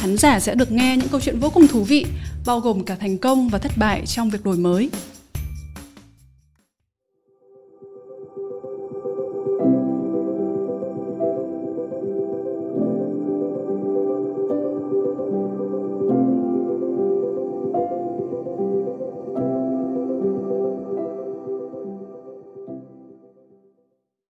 Khán 0.00 0.16
giả 0.16 0.40
sẽ 0.40 0.54
được 0.54 0.72
nghe 0.72 0.96
những 0.96 1.08
câu 1.08 1.20
chuyện 1.20 1.38
vô 1.38 1.50
cùng 1.54 1.68
thú 1.68 1.84
vị, 1.84 2.06
bao 2.46 2.60
gồm 2.60 2.84
cả 2.84 2.94
thành 2.94 3.18
công 3.18 3.48
và 3.48 3.58
thất 3.58 3.72
bại 3.76 4.06
trong 4.06 4.30
việc 4.30 4.44
đổi 4.44 4.56
mới. 4.56 4.90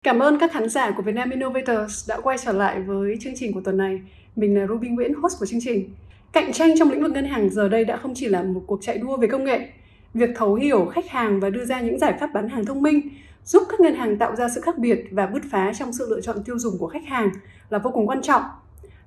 Cảm 0.04 0.20
ơn 0.20 0.40
các 0.40 0.52
khán 0.52 0.70
giả 0.70 0.92
của 0.98 1.04
Vietnam 1.04 1.30
Innovators 1.30 2.10
đã 2.10 2.20
quay 2.24 2.38
trở 2.46 2.52
lại 2.52 2.82
với 2.82 3.18
chương 3.22 3.34
trình 3.36 3.54
của 3.54 3.62
tuần 3.62 3.78
này. 3.78 4.00
Mình 4.36 4.58
là 4.58 4.68
Ruby 4.68 4.90
Nguyễn, 4.90 5.14
host 5.14 5.40
của 5.40 5.46
chương 5.46 5.60
trình. 5.64 5.90
Cạnh 6.32 6.54
tranh 6.54 6.74
trong 6.80 6.92
lĩnh 6.92 7.04
vực 7.04 7.12
ngân 7.12 7.26
hàng 7.26 7.50
giờ 7.50 7.70
đây 7.70 7.86
đã 7.86 7.98
không 7.98 8.14
chỉ 8.16 8.28
là 8.28 8.44
một 8.44 8.64
cuộc 8.68 8.80
chạy 8.82 8.98
đua 8.98 9.18
về 9.18 9.28
công 9.28 9.44
nghệ. 9.44 9.70
Việc 10.14 10.30
thấu 10.36 10.56
hiểu 10.56 10.86
khách 10.86 11.10
hàng 11.10 11.40
và 11.40 11.50
đưa 11.50 11.66
ra 11.66 11.82
những 11.82 12.00
giải 12.00 12.14
pháp 12.20 12.34
bán 12.34 12.50
hàng 12.50 12.66
thông 12.66 12.82
minh 12.82 13.02
giúp 13.46 13.64
các 13.70 13.80
ngân 13.80 13.96
hàng 13.96 14.18
tạo 14.18 14.36
ra 14.36 14.50
sự 14.50 14.62
khác 14.62 14.78
biệt 14.78 15.06
và 15.12 15.26
bứt 15.26 15.44
phá 15.52 15.74
trong 15.74 15.94
sự 15.94 16.08
lựa 16.10 16.22
chọn 16.22 16.44
tiêu 16.44 16.60
dùng 16.60 16.78
của 16.78 16.88
khách 16.88 17.06
hàng 17.06 17.30
là 17.70 17.78
vô 17.80 17.92
cùng 17.94 18.08
quan 18.08 18.22
trọng. 18.22 18.42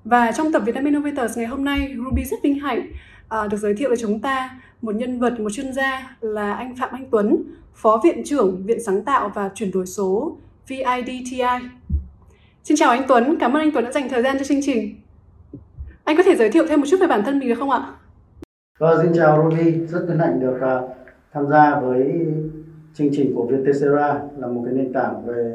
Và 0.04 0.32
trong 0.32 0.52
tập 0.52 0.62
Vietnam 0.66 0.84
Innovators 0.84 1.38
ngày 1.38 1.46
hôm 1.46 1.64
nay, 1.64 1.94
Ruby 2.04 2.24
rất 2.24 2.42
vinh 2.42 2.58
hạnh 2.58 2.86
à, 3.28 3.46
được 3.46 3.56
giới 3.56 3.74
thiệu 3.74 3.88
với 3.88 3.96
chúng 4.00 4.20
ta 4.20 4.60
một 4.82 4.94
nhân 4.94 5.20
vật, 5.20 5.40
một 5.40 5.50
chuyên 5.50 5.72
gia 5.72 6.16
là 6.20 6.54
anh 6.54 6.76
Phạm 6.76 6.88
Anh 6.92 7.06
Tuấn, 7.10 7.44
Phó 7.74 8.00
Viện 8.04 8.22
trưởng 8.24 8.62
Viện 8.66 8.82
Sáng 8.82 9.04
tạo 9.04 9.32
và 9.34 9.50
Chuyển 9.54 9.70
đổi 9.70 9.86
số 9.86 10.36
VIDTI. 10.68 11.42
Xin 12.64 12.76
chào 12.76 12.90
anh 12.90 13.02
Tuấn, 13.08 13.36
cảm 13.40 13.52
ơn 13.52 13.62
anh 13.62 13.70
Tuấn 13.70 13.84
đã 13.84 13.92
dành 13.92 14.08
thời 14.08 14.22
gian 14.22 14.38
cho 14.38 14.44
chương 14.44 14.60
trình. 14.62 14.94
Anh 16.04 16.16
có 16.16 16.22
thể 16.22 16.36
giới 16.36 16.50
thiệu 16.50 16.64
thêm 16.68 16.80
một 16.80 16.86
chút 16.90 16.96
về 17.00 17.06
bản 17.06 17.22
thân 17.24 17.38
mình 17.38 17.48
được 17.48 17.54
không 17.58 17.70
ạ? 17.70 17.94
Vâng, 18.78 18.98
xin 19.02 19.12
chào 19.14 19.42
Ruby, 19.42 19.86
rất 19.86 20.04
hân 20.08 20.18
hạnh 20.18 20.40
được 20.40 20.56
uh, 20.56 20.90
tham 21.32 21.46
gia 21.46 21.80
với 21.80 22.26
chương 22.94 23.08
trình 23.12 23.34
của 23.34 23.46
Vietcetera 23.46 24.22
là 24.38 24.46
một 24.46 24.62
cái 24.64 24.74
nền 24.74 24.92
tảng 24.92 25.26
về 25.26 25.54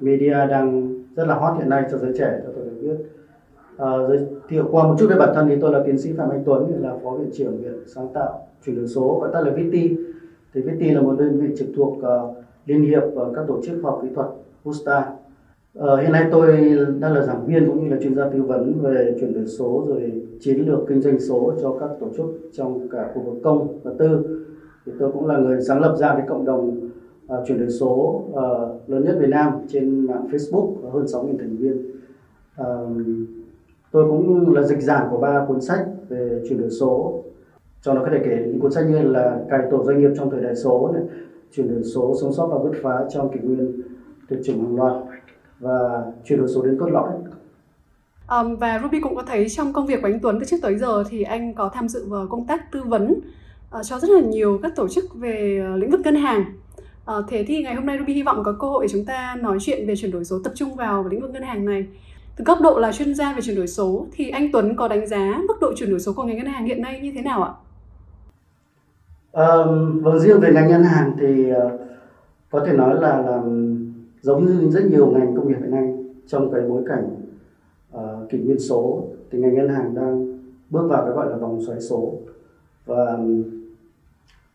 media 0.00 0.46
đang 0.50 0.94
rất 1.16 1.28
là 1.28 1.34
hot 1.34 1.58
hiện 1.58 1.68
nay 1.68 1.84
cho 1.90 1.98
giới 1.98 2.12
trẻ, 2.18 2.40
cho 2.44 2.52
tôi 2.56 2.64
được 2.64 2.76
biết. 2.80 3.04
Uh, 3.74 4.08
giới 4.08 4.26
thiệu 4.48 4.68
qua 4.70 4.84
một 4.84 4.96
chút 4.98 5.06
về 5.10 5.16
bản 5.18 5.32
thân 5.34 5.48
thì 5.48 5.56
tôi 5.60 5.72
là 5.72 5.82
tiến 5.86 5.98
sĩ 5.98 6.12
Phạm 6.12 6.30
Anh 6.30 6.42
Tuấn, 6.46 6.82
là 6.82 6.92
phó 7.04 7.10
viện 7.10 7.30
trưởng 7.32 7.62
viện 7.62 7.84
sáng 7.86 8.08
tạo 8.14 8.46
chuyển 8.66 8.76
đổi 8.76 8.88
số 8.88 9.18
gọi 9.20 9.30
tắt 9.32 9.40
là 9.40 9.50
VT. 9.50 9.74
Thì 10.54 10.60
VT 10.60 10.94
là 10.94 11.00
một 11.00 11.16
đơn 11.18 11.40
vị 11.40 11.54
trực 11.58 11.68
thuộc 11.76 11.98
uh, 11.98 12.36
liên 12.66 12.82
hiệp 12.82 13.02
và 13.14 13.24
các 13.34 13.44
tổ 13.48 13.60
chức 13.62 13.78
khoa 13.82 13.90
học 13.90 14.00
kỹ 14.02 14.08
thuật 14.14 14.26
USTA. 14.68 15.06
Ờ, 15.74 15.96
hiện 15.96 16.12
nay 16.12 16.28
tôi 16.32 16.76
đang 16.98 17.12
là 17.12 17.22
giảng 17.22 17.46
viên 17.46 17.66
cũng 17.66 17.84
như 17.84 17.90
là 17.90 17.96
chuyên 18.02 18.14
gia 18.14 18.28
tư 18.28 18.42
vấn 18.42 18.80
về 18.82 19.16
chuyển 19.20 19.34
đổi 19.34 19.46
số 19.46 19.84
rồi 19.88 20.12
chiến 20.40 20.58
lược 20.66 20.78
kinh 20.88 21.00
doanh 21.00 21.20
số 21.20 21.52
cho 21.62 21.76
các 21.80 21.90
tổ 22.00 22.06
chức 22.16 22.26
trong 22.52 22.88
cả 22.88 23.10
khu 23.14 23.22
vực 23.22 23.34
công 23.42 23.78
và 23.82 23.92
tư. 23.98 24.40
Thì 24.86 24.92
tôi 24.98 25.12
cũng 25.12 25.26
là 25.26 25.38
người 25.38 25.60
sáng 25.60 25.80
lập 25.80 25.96
ra 25.98 26.14
cái 26.14 26.26
cộng 26.28 26.44
đồng 26.44 26.88
uh, 27.32 27.46
chuyển 27.46 27.58
đổi 27.58 27.70
số 27.70 28.22
uh, 28.30 28.90
lớn 28.90 29.04
nhất 29.04 29.16
Việt 29.20 29.28
Nam 29.28 29.52
trên 29.68 30.06
mạng 30.06 30.28
Facebook 30.30 30.74
có 30.82 30.90
hơn 30.90 31.04
6.000 31.04 31.38
thành 31.38 31.56
viên. 31.56 31.90
Uh, 32.60 32.96
tôi 33.92 34.08
cũng 34.08 34.54
là 34.54 34.62
dịch 34.62 34.80
giảng 34.80 35.08
của 35.10 35.18
ba 35.18 35.44
cuốn 35.48 35.60
sách 35.60 35.86
về 36.08 36.42
chuyển 36.48 36.60
đổi 36.60 36.70
số 36.70 37.22
cho 37.82 37.94
nó 37.94 38.00
có 38.04 38.08
thể 38.12 38.20
kể 38.24 38.44
những 38.46 38.60
cuốn 38.60 38.72
sách 38.72 38.84
như 38.90 38.98
là 38.98 39.40
cải 39.50 39.60
tổ 39.70 39.84
doanh 39.84 39.98
nghiệp 39.98 40.10
trong 40.16 40.30
thời 40.30 40.40
đại 40.40 40.56
số 40.56 40.90
này, 40.94 41.02
chuyển 41.52 41.68
đổi 41.68 41.82
số 41.82 42.14
sống 42.20 42.32
sót 42.32 42.46
và 42.46 42.58
bứt 42.58 42.72
phá 42.82 43.04
trong 43.08 43.32
kỷ 43.32 43.40
nguyên 43.40 43.82
tuyệt 44.28 44.40
chủng 44.44 44.60
hàng 44.60 44.76
loạt 44.76 45.09
và 45.60 46.04
chuyển 46.24 46.38
đổi 46.38 46.48
số 46.48 46.62
đến 46.62 46.78
cốt 46.80 46.88
lõi 46.90 47.08
Um, 48.40 48.56
và 48.56 48.80
Ruby 48.82 49.00
cũng 49.00 49.16
có 49.16 49.22
thấy 49.22 49.48
trong 49.48 49.72
công 49.72 49.86
việc 49.86 50.02
của 50.02 50.08
anh 50.08 50.20
Tuấn 50.20 50.38
từ 50.40 50.46
trước 50.46 50.56
tới 50.62 50.78
giờ 50.78 51.04
thì 51.08 51.22
anh 51.22 51.54
có 51.54 51.70
tham 51.74 51.88
dự 51.88 52.06
vào 52.08 52.26
công 52.26 52.46
tác 52.46 52.72
tư 52.72 52.82
vấn 52.82 53.12
uh, 53.12 53.84
cho 53.84 53.98
rất 53.98 54.10
là 54.10 54.20
nhiều 54.20 54.58
các 54.62 54.76
tổ 54.76 54.88
chức 54.88 55.14
về 55.14 55.66
uh, 55.74 55.80
lĩnh 55.80 55.90
vực 55.90 56.00
ngân 56.04 56.14
hàng. 56.14 56.44
Uh, 57.18 57.24
thế 57.28 57.44
thì 57.48 57.62
ngày 57.62 57.74
hôm 57.74 57.86
nay 57.86 57.98
Ruby 57.98 58.14
hy 58.14 58.22
vọng 58.22 58.42
có 58.44 58.56
cơ 58.60 58.68
hội 58.68 58.84
để 58.84 58.88
chúng 58.92 59.04
ta 59.04 59.36
nói 59.40 59.58
chuyện 59.60 59.86
về 59.86 59.96
chuyển 59.96 60.10
đổi 60.10 60.24
số 60.24 60.38
tập 60.44 60.52
trung 60.56 60.74
vào 60.74 61.08
lĩnh 61.08 61.20
vực 61.20 61.30
ngân 61.30 61.42
hàng 61.42 61.64
này. 61.64 61.86
Từ 62.36 62.44
góc 62.44 62.58
độ 62.62 62.78
là 62.78 62.92
chuyên 62.92 63.14
gia 63.14 63.34
về 63.34 63.40
chuyển 63.42 63.56
đổi 63.56 63.66
số 63.66 64.06
thì 64.12 64.30
anh 64.30 64.52
Tuấn 64.52 64.76
có 64.76 64.88
đánh 64.88 65.06
giá 65.06 65.40
mức 65.48 65.54
độ 65.60 65.72
chuyển 65.76 65.90
đổi 65.90 66.00
số 66.00 66.12
của 66.12 66.22
ngành 66.22 66.36
ngân 66.36 66.46
hàng 66.46 66.64
hiện 66.64 66.82
nay 66.82 67.00
như 67.00 67.12
thế 67.14 67.22
nào 67.22 67.42
ạ? 67.42 67.52
Um, 69.32 70.00
vâng 70.00 70.18
riêng 70.18 70.40
về 70.40 70.50
ngành 70.54 70.68
ngân 70.68 70.84
hàng 70.84 71.16
thì 71.20 71.52
uh, 71.52 71.80
có 72.50 72.64
thể 72.66 72.72
nói 72.72 72.94
là, 72.94 73.22
là 73.22 73.42
giống 74.22 74.46
như 74.46 74.70
rất 74.70 74.84
nhiều 74.90 75.10
ngành 75.10 75.36
công 75.36 75.48
nghiệp 75.48 75.56
hiện 75.60 75.70
nay 75.70 75.96
trong 76.26 76.52
cái 76.52 76.62
bối 76.68 76.82
cảnh 76.86 77.08
uh, 77.96 78.30
kỷ 78.30 78.38
nguyên 78.38 78.58
số 78.58 79.04
thì 79.30 79.38
ngành 79.38 79.54
ngân 79.54 79.68
hàng 79.68 79.94
đang 79.94 80.38
bước 80.70 80.88
vào 80.88 81.04
cái 81.04 81.12
gọi 81.12 81.30
là 81.30 81.36
vòng 81.36 81.62
xoáy 81.66 81.80
số. 81.80 82.12
Và 82.86 83.14
um, 83.14 83.42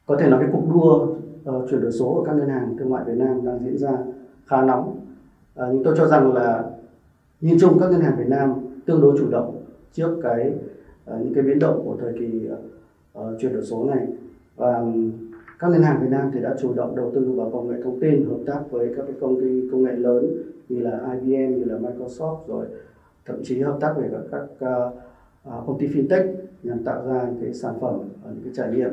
có 0.05 0.17
thể 0.19 0.29
nói 0.29 0.39
cái 0.39 0.49
cuộc 0.51 0.63
đua 0.73 1.07
uh, 1.57 1.69
chuyển 1.69 1.81
đổi 1.81 1.91
số 1.91 2.15
ở 2.15 2.23
các 2.25 2.35
ngân 2.35 2.49
hàng 2.49 2.75
thương 2.79 2.89
mại 2.89 3.03
Việt 3.03 3.17
Nam 3.17 3.45
đang 3.45 3.59
diễn 3.65 3.77
ra 3.77 3.97
khá 4.45 4.61
nóng. 4.61 4.89
Uh, 4.89 5.67
nhưng 5.73 5.83
tôi 5.83 5.95
cho 5.97 6.07
rằng 6.07 6.33
là 6.33 6.63
nhìn 7.41 7.57
chung 7.59 7.79
các 7.79 7.91
ngân 7.91 8.01
hàng 8.01 8.15
Việt 8.17 8.27
Nam 8.27 8.53
tương 8.85 9.01
đối 9.01 9.17
chủ 9.19 9.29
động 9.29 9.61
trước 9.93 10.19
cái 10.23 10.51
uh, 11.11 11.21
những 11.23 11.33
cái 11.33 11.43
biến 11.43 11.59
động 11.59 11.81
của 11.85 11.97
thời 12.01 12.13
kỳ 12.19 12.49
uh, 13.19 13.25
chuyển 13.39 13.53
đổi 13.53 13.63
số 13.63 13.85
này. 13.85 14.07
Và 14.55 14.85
các 15.59 15.71
ngân 15.71 15.83
hàng 15.83 16.01
Việt 16.01 16.09
Nam 16.09 16.31
thì 16.33 16.41
đã 16.41 16.55
chủ 16.61 16.73
động 16.73 16.95
đầu 16.95 17.11
tư 17.15 17.31
vào 17.35 17.49
công 17.49 17.69
nghệ 17.69 17.77
thông 17.83 17.99
tin 17.99 18.25
hợp 18.25 18.39
tác 18.45 18.59
với 18.71 18.93
các 18.97 19.03
cái 19.07 19.15
công 19.21 19.41
ty 19.41 19.69
công 19.71 19.83
nghệ 19.83 19.91
lớn 19.95 20.25
như 20.69 20.79
là 20.79 21.13
IBM 21.13 21.55
như 21.55 21.63
là 21.63 21.77
Microsoft 21.77 22.37
rồi 22.47 22.65
thậm 23.25 23.35
chí 23.43 23.61
hợp 23.61 23.77
tác 23.81 23.93
với 23.95 24.09
các, 24.31 24.41
các 24.59 24.87
uh, 25.47 25.67
công 25.67 25.79
ty 25.79 25.87
fintech 25.87 26.33
nhằm 26.63 26.83
tạo 26.83 27.07
ra 27.07 27.23
những 27.23 27.41
cái 27.41 27.53
sản 27.53 27.73
phẩm 27.81 27.99
những 28.23 28.43
cái 28.43 28.53
trải 28.55 28.71
nghiệm 28.71 28.91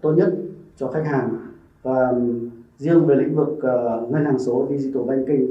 tốt 0.00 0.12
nhất 0.12 0.34
cho 0.76 0.88
khách 0.88 1.06
hàng. 1.06 1.36
Và 1.82 2.12
riêng 2.78 3.06
về 3.06 3.16
lĩnh 3.16 3.34
vực 3.34 3.48
uh, 3.48 4.10
ngân 4.10 4.24
hàng 4.24 4.38
số 4.38 4.66
digital 4.70 5.02
banking 5.02 5.46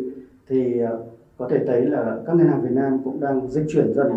thì 0.48 0.82
uh, 0.84 1.00
có 1.38 1.50
thể 1.50 1.66
thấy 1.68 1.86
là 1.86 2.20
các 2.26 2.36
ngân 2.36 2.48
hàng 2.48 2.62
Việt 2.62 2.72
Nam 2.72 3.00
cũng 3.04 3.20
đang 3.20 3.48
dịch 3.48 3.66
chuyển 3.70 3.94
dần 3.94 4.08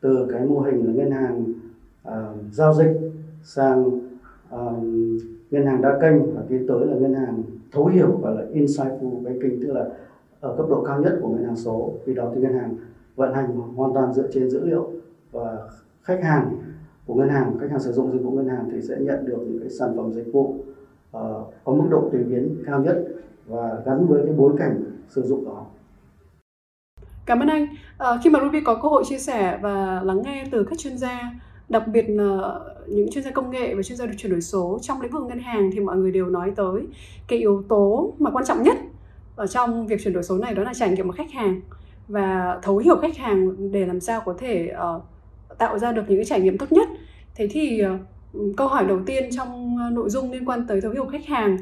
từ 0.00 0.26
cái 0.32 0.46
mô 0.46 0.60
hình 0.60 0.86
là 0.86 0.92
ngân 0.92 1.10
hàng 1.10 1.44
uh, 2.08 2.12
giao 2.52 2.74
dịch 2.74 3.00
sang 3.42 4.00
um, 4.50 5.18
ngân 5.54 5.66
hàng 5.66 5.82
đa 5.82 5.98
kênh 6.00 6.34
và 6.34 6.42
tiến 6.48 6.66
tới 6.68 6.86
là 6.86 6.96
ngân 6.96 7.14
hàng 7.14 7.42
thấu 7.72 7.86
hiểu 7.86 8.18
và 8.22 8.30
là 8.30 8.42
insightful 8.54 9.22
banking 9.22 9.62
tức 9.62 9.72
là 9.72 9.86
ở 10.40 10.54
cấp 10.56 10.66
độ 10.68 10.84
cao 10.84 11.00
nhất 11.00 11.18
của 11.22 11.28
ngân 11.28 11.44
hàng 11.44 11.56
số 11.56 11.92
vì 12.04 12.14
đó 12.14 12.30
thì 12.34 12.40
ngân 12.40 12.54
hàng 12.54 12.76
vận 13.16 13.34
hành 13.34 13.56
hoàn 13.76 13.94
toàn 13.94 14.12
dựa 14.12 14.28
trên 14.32 14.50
dữ 14.50 14.64
liệu 14.64 14.90
và 15.32 15.58
khách 16.02 16.22
hàng 16.22 16.56
của 17.06 17.14
ngân 17.14 17.28
hàng 17.28 17.58
khách 17.60 17.70
hàng 17.70 17.80
sử 17.80 17.92
dụng 17.92 18.12
dịch 18.12 18.22
vụ 18.22 18.30
ngân 18.30 18.48
hàng 18.48 18.68
thì 18.72 18.82
sẽ 18.82 18.96
nhận 19.00 19.26
được 19.26 19.38
những 19.46 19.60
cái 19.60 19.70
sản 19.70 19.96
phẩm 19.96 20.12
dịch 20.12 20.32
vụ 20.32 20.40
uh, 21.16 21.52
có 21.64 21.72
mức 21.72 21.86
độ 21.90 22.08
tùy 22.12 22.24
biến 22.24 22.56
cao 22.66 22.80
nhất 22.80 23.04
và 23.46 23.82
gắn 23.86 24.06
với 24.06 24.22
cái 24.26 24.34
bối 24.36 24.52
cảnh 24.58 24.84
sử 25.08 25.22
dụng 25.22 25.44
đó 25.44 25.66
Cảm 27.26 27.40
ơn 27.40 27.48
anh. 27.48 27.66
À, 27.98 28.08
khi 28.24 28.30
mà 28.30 28.40
Ruby 28.40 28.60
có 28.60 28.74
cơ 28.74 28.88
hội 28.88 29.04
chia 29.06 29.18
sẻ 29.18 29.58
và 29.62 30.00
lắng 30.04 30.22
nghe 30.24 30.44
từ 30.50 30.64
các 30.64 30.78
chuyên 30.78 30.98
gia 30.98 31.32
đặc 31.74 31.88
biệt 31.88 32.04
là 32.08 32.58
những 32.86 33.10
chuyên 33.10 33.24
gia 33.24 33.30
công 33.30 33.50
nghệ 33.50 33.74
và 33.74 33.82
chuyên 33.82 33.98
gia 33.98 34.06
chuyển 34.18 34.32
đổi 34.32 34.40
số 34.40 34.78
trong 34.82 35.00
lĩnh 35.00 35.10
vực 35.10 35.22
ngân 35.28 35.38
hàng 35.38 35.70
thì 35.72 35.80
mọi 35.80 35.96
người 35.96 36.12
đều 36.12 36.26
nói 36.26 36.52
tới 36.56 36.82
cái 37.28 37.38
yếu 37.38 37.64
tố 37.68 38.12
mà 38.18 38.30
quan 38.30 38.44
trọng 38.44 38.62
nhất 38.62 38.76
ở 39.36 39.46
trong 39.46 39.86
việc 39.86 40.00
chuyển 40.04 40.14
đổi 40.14 40.22
số 40.22 40.38
này 40.38 40.54
đó 40.54 40.62
là 40.62 40.74
trải 40.74 40.90
nghiệm 40.90 41.06
của 41.06 41.12
khách 41.12 41.32
hàng 41.32 41.60
và 42.08 42.58
thấu 42.62 42.78
hiểu 42.78 42.96
khách 43.02 43.16
hàng 43.16 43.72
để 43.72 43.86
làm 43.86 44.00
sao 44.00 44.20
có 44.24 44.34
thể 44.38 44.72
uh, 44.96 45.02
tạo 45.58 45.78
ra 45.78 45.92
được 45.92 46.02
những 46.08 46.18
cái 46.18 46.24
trải 46.24 46.40
nghiệm 46.40 46.58
tốt 46.58 46.72
nhất. 46.72 46.88
Thế 47.34 47.48
thì 47.50 47.82
uh, 47.86 48.56
câu 48.56 48.68
hỏi 48.68 48.84
đầu 48.88 49.00
tiên 49.06 49.28
trong 49.36 49.76
ờ, 49.78 49.90
nội 49.90 50.10
dung 50.10 50.32
liên 50.32 50.44
quan 50.48 50.66
tới 50.66 50.80
thấu 50.80 50.92
hiểu 50.92 51.06
khách 51.06 51.26
hàng 51.26 51.56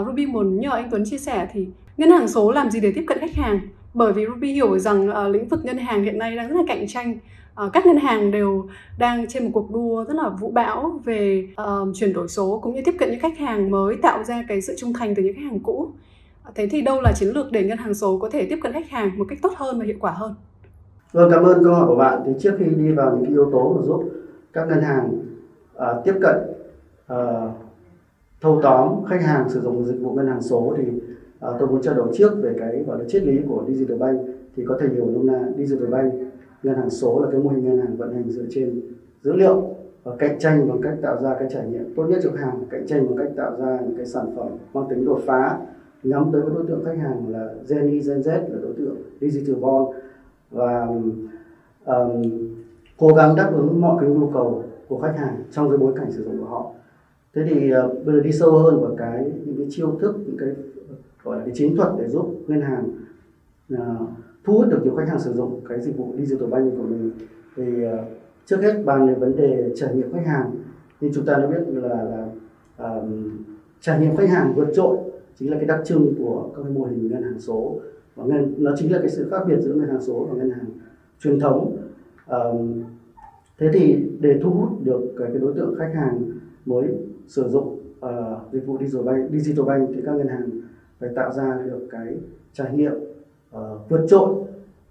uh, 0.00 0.06
Ruby 0.06 0.26
muốn 0.26 0.60
nhờ 0.60 0.70
anh 0.70 0.90
Tuấn 0.90 1.04
chia 1.06 1.18
sẻ 1.18 1.48
thì 1.52 1.68
ngân 1.96 2.10
hàng 2.10 2.28
số 2.28 2.50
làm 2.50 2.70
gì 2.70 2.80
để 2.80 2.92
tiếp 2.94 3.04
cận 3.06 3.18
khách 3.18 3.34
hàng? 3.34 3.60
Bởi 3.94 4.12
vì 4.12 4.26
Ruby 4.26 4.52
hiểu 4.52 4.78
rằng 4.78 5.10
uh, 5.10 5.34
lĩnh 5.34 5.48
vực 5.48 5.64
ngân 5.64 5.78
hàng 5.78 6.04
hiện 6.04 6.18
nay 6.18 6.36
đang 6.36 6.48
rất 6.48 6.56
là 6.56 6.62
cạnh 6.68 6.88
tranh 6.88 7.18
Ờ, 7.60 7.70
các 7.72 7.86
ngân 7.86 7.96
hàng 7.96 8.30
đều 8.30 8.66
đang 8.98 9.26
trên 9.28 9.44
một 9.44 9.50
cuộc 9.52 9.70
đua 9.70 10.04
rất 10.04 10.14
là 10.14 10.28
vũ 10.28 10.50
bão 10.50 11.00
về 11.04 11.48
uh, 11.62 11.88
chuyển 11.94 12.12
đổi 12.12 12.28
số 12.28 12.58
cũng 12.62 12.74
như 12.74 12.82
tiếp 12.84 12.94
cận 12.98 13.10
những 13.10 13.20
khách 13.20 13.38
hàng 13.38 13.70
mới 13.70 13.96
tạo 14.02 14.24
ra 14.24 14.44
cái 14.48 14.60
sự 14.60 14.74
trung 14.78 14.92
thành 14.92 15.14
từ 15.14 15.22
những 15.22 15.34
khách 15.34 15.44
hàng 15.50 15.60
cũ. 15.60 15.88
Thế 16.54 16.68
thì 16.70 16.82
đâu 16.82 17.00
là 17.00 17.12
chiến 17.16 17.28
lược 17.28 17.52
để 17.52 17.64
ngân 17.64 17.78
hàng 17.78 17.94
số 17.94 18.18
có 18.18 18.30
thể 18.30 18.46
tiếp 18.50 18.58
cận 18.62 18.72
khách 18.72 18.88
hàng 18.90 19.18
một 19.18 19.24
cách 19.28 19.38
tốt 19.42 19.52
hơn 19.56 19.78
và 19.78 19.84
hiệu 19.84 19.96
quả 20.00 20.10
hơn? 20.10 20.34
Vâng 21.12 21.30
cảm 21.30 21.44
ơn 21.44 21.64
câu 21.64 21.74
hỏi 21.74 21.86
của 21.86 21.96
bạn. 21.96 22.22
Thì 22.26 22.32
trước 22.38 22.56
khi 22.58 22.64
đi 22.64 22.92
vào 22.92 23.16
những 23.16 23.30
yếu 23.30 23.50
tố 23.52 23.74
mà 23.76 23.82
giúp 23.86 24.04
các 24.52 24.68
ngân 24.68 24.82
hàng 24.82 25.10
uh, 25.76 26.04
tiếp 26.04 26.14
cận 26.22 26.36
uh, 27.12 27.50
thâu 28.40 28.60
tóm 28.62 29.04
khách 29.08 29.22
hàng 29.22 29.48
sử 29.48 29.60
dụng 29.60 29.84
dịch 29.84 30.00
vụ 30.00 30.14
ngân 30.14 30.26
hàng 30.26 30.42
số 30.42 30.74
thì 30.76 30.84
uh, 30.88 31.56
tôi 31.58 31.68
muốn 31.68 31.82
trao 31.82 31.94
đổi 31.94 32.08
trước 32.14 32.32
về 32.42 32.54
cái 32.58 32.84
gọi 32.86 32.98
là 32.98 33.04
triết 33.08 33.22
lý 33.22 33.38
của 33.48 33.64
Digital 33.68 33.98
Bank. 33.98 34.20
Thì 34.56 34.64
có 34.68 34.78
thể 34.80 34.88
hiểu 34.94 35.06
nôm 35.06 35.26
na 35.26 35.40
Digital 35.56 35.88
Bank 35.88 36.29
ngân 36.62 36.76
hàng 36.76 36.90
số 36.90 37.20
là 37.24 37.30
cái 37.32 37.40
mô 37.40 37.50
hình 37.50 37.64
ngân 37.64 37.78
hàng 37.78 37.96
vận 37.96 38.14
hành 38.14 38.30
dựa 38.30 38.44
trên 38.50 38.80
dữ 39.22 39.32
liệu 39.32 39.74
và 40.04 40.16
cạnh 40.18 40.38
tranh 40.38 40.68
bằng 40.68 40.80
cách 40.82 40.94
tạo 41.02 41.22
ra 41.22 41.36
cái 41.38 41.48
trải 41.52 41.66
nghiệm 41.66 41.94
tốt 41.96 42.04
nhất 42.04 42.20
cho 42.22 42.30
khách 42.30 42.44
hàng 42.44 42.64
cạnh 42.70 42.86
tranh 42.86 43.06
bằng 43.08 43.18
cách 43.18 43.36
tạo 43.36 43.56
ra 43.58 43.78
những 43.80 43.96
cái 43.96 44.06
sản 44.06 44.26
phẩm 44.36 44.48
mang 44.74 44.86
tính 44.90 45.04
đột 45.04 45.22
phá 45.26 45.58
nhắm 46.02 46.30
tới 46.32 46.42
cái 46.42 46.50
đối 46.54 46.66
tượng 46.66 46.84
khách 46.84 46.98
hàng 46.98 47.28
là 47.28 47.54
Gen 47.68 47.90
Y, 47.90 48.00
Gen 48.00 48.20
Z 48.20 48.30
là 48.30 48.58
đối 48.62 48.72
tượng 48.72 48.96
digital 49.20 49.56
born 49.60 49.96
và 50.50 50.86
um, 51.84 52.22
cố 52.98 53.14
gắng 53.14 53.36
đáp 53.36 53.52
ứng 53.54 53.80
mọi 53.80 53.96
cái 54.00 54.10
nhu 54.10 54.30
cầu 54.30 54.64
của 54.88 54.98
khách 54.98 55.16
hàng 55.16 55.42
trong 55.50 55.68
cái 55.68 55.78
bối 55.78 55.92
cảnh 55.96 56.12
sử 56.12 56.24
dụng 56.24 56.38
của 56.38 56.46
họ. 56.46 56.72
Thế 57.34 57.42
thì 57.48 57.72
uh, 57.74 58.06
bây 58.06 58.14
giờ 58.14 58.20
đi 58.20 58.32
sâu 58.32 58.58
hơn 58.58 58.80
vào 58.80 58.94
cái 58.98 59.32
những 59.44 59.56
cái 59.56 59.66
chiêu 59.70 59.98
thức 60.00 60.16
những 60.26 60.36
cái 60.38 60.48
gọi 61.22 61.38
là 61.38 61.44
cái 61.44 61.54
chiến 61.54 61.76
thuật 61.76 61.88
để 61.98 62.08
giúp 62.08 62.34
ngân 62.46 62.60
hàng 62.60 62.88
uh, 63.74 64.08
thu 64.44 64.52
hút 64.52 64.66
được 64.70 64.80
nhiều 64.84 64.94
khách 64.94 65.08
hàng 65.08 65.20
sử 65.20 65.32
dụng 65.32 65.60
cái 65.68 65.80
dịch 65.80 65.96
vụ 65.96 66.14
digital 66.18 66.48
banking 66.48 66.76
của 66.76 66.82
mình. 66.82 67.10
Thì 67.56 67.86
uh, 67.86 67.92
trước 68.46 68.56
hết 68.62 68.82
bàn 68.84 69.06
về 69.06 69.14
vấn 69.14 69.36
đề 69.36 69.72
trải 69.76 69.94
nghiệm 69.94 70.12
khách 70.12 70.26
hàng. 70.26 70.50
Như 71.00 71.10
chúng 71.14 71.24
ta 71.24 71.34
đã 71.38 71.46
biết 71.46 71.60
là 71.68 72.04
là 72.04 72.28
um, 72.78 73.30
trải 73.80 74.00
nghiệm 74.00 74.16
khách 74.16 74.28
hàng 74.28 74.52
vượt 74.56 74.68
trội 74.74 74.98
chính 75.36 75.50
là 75.50 75.56
cái 75.56 75.66
đặc 75.66 75.80
trưng 75.84 76.14
của 76.18 76.50
các 76.56 76.66
mô 76.70 76.84
hình 76.84 77.08
ngân 77.08 77.22
hàng 77.22 77.40
số. 77.40 77.80
Và 78.14 78.24
ngân 78.24 78.54
nó 78.58 78.74
chính 78.76 78.92
là 78.92 78.98
cái 78.98 79.08
sự 79.08 79.28
khác 79.30 79.44
biệt 79.48 79.60
giữa 79.60 79.74
ngân 79.74 79.88
hàng 79.88 80.00
số 80.00 80.28
và 80.30 80.36
ngân 80.36 80.50
hàng 80.50 80.66
truyền 81.20 81.40
thống. 81.40 81.76
Um, 82.26 82.82
thế 83.58 83.70
thì 83.72 84.10
để 84.20 84.40
thu 84.42 84.50
hút 84.50 84.68
được 84.84 85.14
cái, 85.18 85.28
cái 85.32 85.38
đối 85.38 85.54
tượng 85.54 85.74
khách 85.78 85.92
hàng 85.94 86.22
mới 86.66 86.88
sử 87.26 87.48
dụng 87.48 87.78
uh, 88.06 88.52
dịch 88.52 88.66
vụ 88.66 88.78
digital 88.80 89.06
bank, 89.06 89.30
digital 89.30 89.66
bank 89.66 89.90
thì 89.94 90.00
các 90.06 90.14
ngân 90.14 90.28
hàng 90.28 90.50
phải 90.98 91.10
tạo 91.14 91.32
ra 91.32 91.62
được 91.66 91.86
cái 91.90 92.16
trải 92.52 92.76
nghiệm 92.76 92.92
uh, 93.56 93.88
vượt 93.88 94.06
trội 94.08 94.34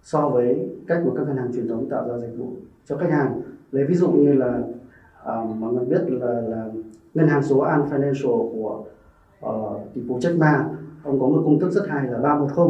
so 0.03 0.29
với 0.29 0.69
cách 0.87 1.01
của 1.05 1.11
các 1.15 1.27
ngân 1.27 1.37
hàng 1.37 1.53
truyền 1.53 1.67
thống 1.67 1.89
tạo 1.89 2.07
ra 2.07 2.17
dịch 2.17 2.37
vụ 2.37 2.51
cho 2.85 2.97
khách 2.97 3.11
hàng. 3.11 3.41
Lấy 3.71 3.85
ví 3.85 3.95
dụ 3.95 4.11
như 4.11 4.33
là 4.33 4.59
uh, 5.23 5.55
mọi 5.57 5.73
người 5.73 5.85
biết 5.85 6.01
là, 6.07 6.41
là 6.41 6.69
ngân 7.13 7.27
hàng 7.27 7.43
số 7.43 7.59
An 7.59 7.89
Financial 7.91 8.51
của 8.51 8.83
uh, 9.45 9.93
tỷ 9.93 10.01
phú 10.07 10.17
Jack 10.19 10.37
Ma 10.37 10.69
ông 11.03 11.19
có 11.19 11.27
một 11.27 11.41
công 11.45 11.59
thức 11.59 11.71
rất 11.71 11.87
hay 11.87 12.07
là 12.07 12.17
310 12.17 12.67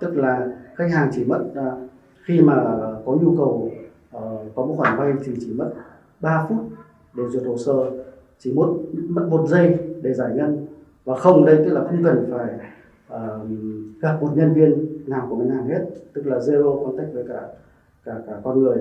tức 0.00 0.16
là 0.16 0.48
khách 0.74 0.90
hàng 0.90 1.10
chỉ 1.12 1.24
mất 1.24 1.44
uh, 1.50 1.90
khi 2.24 2.40
mà 2.40 2.64
có 3.06 3.12
nhu 3.12 3.36
cầu 3.36 3.70
uh, 4.16 4.22
có 4.54 4.66
một 4.66 4.74
khoản 4.76 4.98
vay 4.98 5.12
thì 5.24 5.32
chỉ 5.40 5.52
mất 5.52 5.72
3 6.20 6.46
phút 6.48 6.58
để 7.14 7.22
duyệt 7.28 7.46
hồ 7.46 7.56
sơ 7.58 7.90
chỉ 8.38 8.52
mất 8.52 8.66
mất 9.08 9.26
một 9.30 9.46
giây 9.48 9.78
để 10.02 10.14
giải 10.14 10.30
ngân. 10.34 10.66
Và 11.04 11.16
không 11.16 11.44
đây 11.44 11.56
tức 11.56 11.72
là 11.72 11.84
không 11.84 12.04
cần 12.04 12.28
phải 12.30 12.48
uh, 13.14 13.48
gặp 14.00 14.18
một 14.20 14.30
nhân 14.34 14.54
viên 14.54 14.98
nào 15.06 15.26
của 15.30 15.36
ngân 15.36 15.50
hàng 15.50 15.68
hết 15.68 15.84
tức 16.12 16.26
là 16.26 16.38
zero 16.38 16.84
contact 16.84 17.14
với 17.14 17.24
cả 17.28 17.40
cả 18.04 18.14
cả 18.26 18.32
con 18.44 18.62
người. 18.62 18.78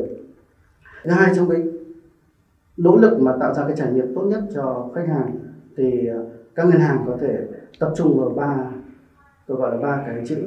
Thứ 1.04 1.12
hai 1.12 1.34
trong 1.36 1.50
cái 1.50 1.64
nỗ 2.78 2.98
lực 2.98 3.20
mà 3.20 3.36
tạo 3.40 3.54
ra 3.54 3.64
cái 3.68 3.76
trải 3.78 3.92
nghiệm 3.92 4.16
tốt 4.16 4.22
nhất 4.22 4.44
cho 4.54 4.90
khách 4.96 5.08
hàng 5.08 5.36
thì 5.78 6.08
ờ, 6.08 6.26
các 6.56 6.68
ngân 6.68 6.80
hàng 6.80 7.04
có 7.08 7.18
thể 7.22 7.48
tập 7.80 7.94
trung 7.96 8.20
vào 8.20 8.30
ba 8.30 8.72
tôi 9.48 9.58
gọi 9.58 9.72
là 9.72 9.78
ba 9.78 10.04
cái 10.06 10.24
chữ 10.28 10.38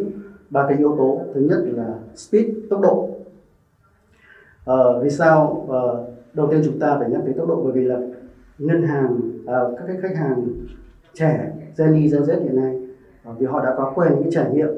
ba 0.51 0.67
cái 0.69 0.79
yếu 0.79 0.97
tố. 0.97 1.21
Thứ 1.35 1.41
nhất 1.41 1.59
là 1.65 1.95
speed 2.15 2.47
tốc 2.71 2.81
độ. 2.81 3.09
À, 4.67 4.75
vì 5.03 5.11
sao? 5.11 5.67
À, 5.73 5.83
đầu 6.33 6.49
tiên 6.51 6.63
chúng 6.65 6.79
ta 6.79 6.97
phải 6.99 7.11
nhắc 7.11 7.23
đến 7.25 7.37
tốc 7.37 7.49
độ 7.49 7.63
bởi 7.65 7.73
vì 7.73 7.85
là 7.85 8.01
ngân 8.59 8.83
hàng 8.83 9.21
à, 9.47 9.59
các 9.79 9.85
cái 9.87 9.97
khách 10.03 10.17
hàng 10.17 10.47
trẻ 11.15 11.53
Gen 11.79 11.95
Y, 11.95 12.09
Gen 12.09 12.23
Z 12.23 12.43
hiện 12.43 12.57
nay 12.57 12.88
Ờ, 13.29 13.35
vì 13.39 13.47
họ 13.47 13.65
đã 13.65 13.75
có 13.77 13.93
quen 13.95 14.13
những 14.13 14.23
cái 14.23 14.33
trải 14.33 14.55
nghiệm 14.55 14.69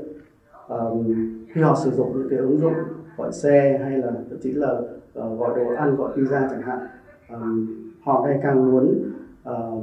khi 1.48 1.60
họ 1.60 1.74
sử 1.84 1.90
dụng 1.90 2.18
những 2.18 2.28
cái 2.30 2.38
ứng 2.38 2.58
dụng 2.58 2.72
gọi 3.16 3.32
xe 3.32 3.80
hay 3.84 3.98
là 3.98 4.12
thậm 4.30 4.38
chí 4.42 4.52
là 4.52 4.72
uh, 5.18 5.38
gọi 5.38 5.56
đồ 5.56 5.74
ăn 5.76 5.96
gọi 5.96 6.10
pizza 6.16 6.48
chẳng 6.50 6.62
hạn. 6.62 6.78
Um, 7.32 7.76
họ 8.02 8.24
ngày 8.26 8.40
càng 8.42 8.70
muốn 8.70 9.12
uh, 9.50 9.82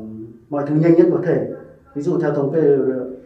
mọi 0.49 0.63
thứ 0.67 0.75
nhanh 0.75 0.95
nhất 0.95 1.07
có 1.11 1.19
thể. 1.23 1.51
Ví 1.95 2.01
dụ 2.01 2.19
theo 2.19 2.31
thống 2.31 2.53
kê 2.53 2.77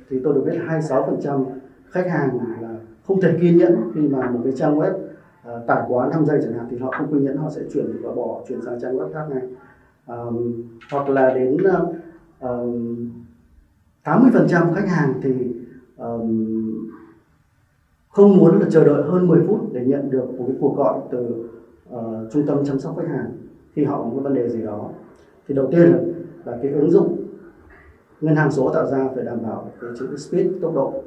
thì 0.09 0.19
tôi 0.23 0.33
được 0.33 0.41
biết 0.45 0.59
26% 0.67 1.45
khách 1.89 2.09
hàng 2.09 2.39
là 2.61 2.75
không 3.07 3.21
thể 3.21 3.38
kiên 3.41 3.57
nhẫn 3.57 3.91
khi 3.95 4.01
mà 4.01 4.29
một 4.29 4.39
cái 4.43 4.53
trang 4.55 4.79
web 4.79 4.93
uh, 4.93 5.67
tải 5.67 5.83
quá 5.88 6.09
5 6.11 6.25
giây 6.25 6.39
chẳng 6.43 6.53
hạn 6.53 6.67
thì 6.69 6.77
họ 6.77 6.91
không 6.97 7.11
kiên 7.11 7.23
nhẫn 7.23 7.38
họ 7.38 7.49
sẽ 7.49 7.61
chuyển 7.73 7.85
và 8.03 8.13
bỏ 8.13 8.41
chuyển 8.47 8.61
sang 8.61 8.79
trang 8.81 8.97
web 8.97 9.13
khác 9.13 9.25
này 9.29 9.43
um, 10.07 10.63
hoặc 10.91 11.09
là 11.09 11.33
đến 11.33 11.53
uh, 11.53 11.95
um, 12.39 13.09
80% 14.03 14.74
khách 14.74 14.88
hàng 14.88 15.13
thì 15.24 15.31
um, 15.98 16.88
không 18.09 18.38
muốn 18.38 18.59
là 18.59 18.68
chờ 18.69 18.83
đợi 18.83 19.03
hơn 19.03 19.27
10 19.27 19.42
phút 19.48 19.74
để 19.74 19.86
nhận 19.86 20.09
được 20.09 20.25
một 20.38 20.44
cái 20.48 20.56
cuộc 20.59 20.77
gọi 20.77 21.00
từ 21.12 21.50
uh, 21.95 22.31
trung 22.31 22.45
tâm 22.48 22.65
chăm 22.65 22.80
sóc 22.80 22.98
khách 22.98 23.07
hàng 23.07 23.31
khi 23.74 23.83
họ 23.83 23.98
có 23.98 24.09
một 24.09 24.19
vấn 24.24 24.33
đề 24.33 24.50
gì 24.50 24.62
đó. 24.62 24.89
Thì 25.48 25.56
đầu 25.56 25.69
tiên 25.71 25.92
là, 25.92 26.00
là 26.45 26.57
cái 26.62 26.71
ứng 26.71 26.92
dụng 26.92 27.18
ngân 28.21 28.36
hàng 28.36 28.51
số 28.51 28.74
tạo 28.74 28.88
ra 28.88 29.09
phải 29.15 29.24
đảm 29.25 29.44
bảo 29.44 29.71
cái 29.81 29.89
chữ 30.00 30.18
speed 30.18 30.48
tốc 30.62 30.75
độ. 30.75 31.03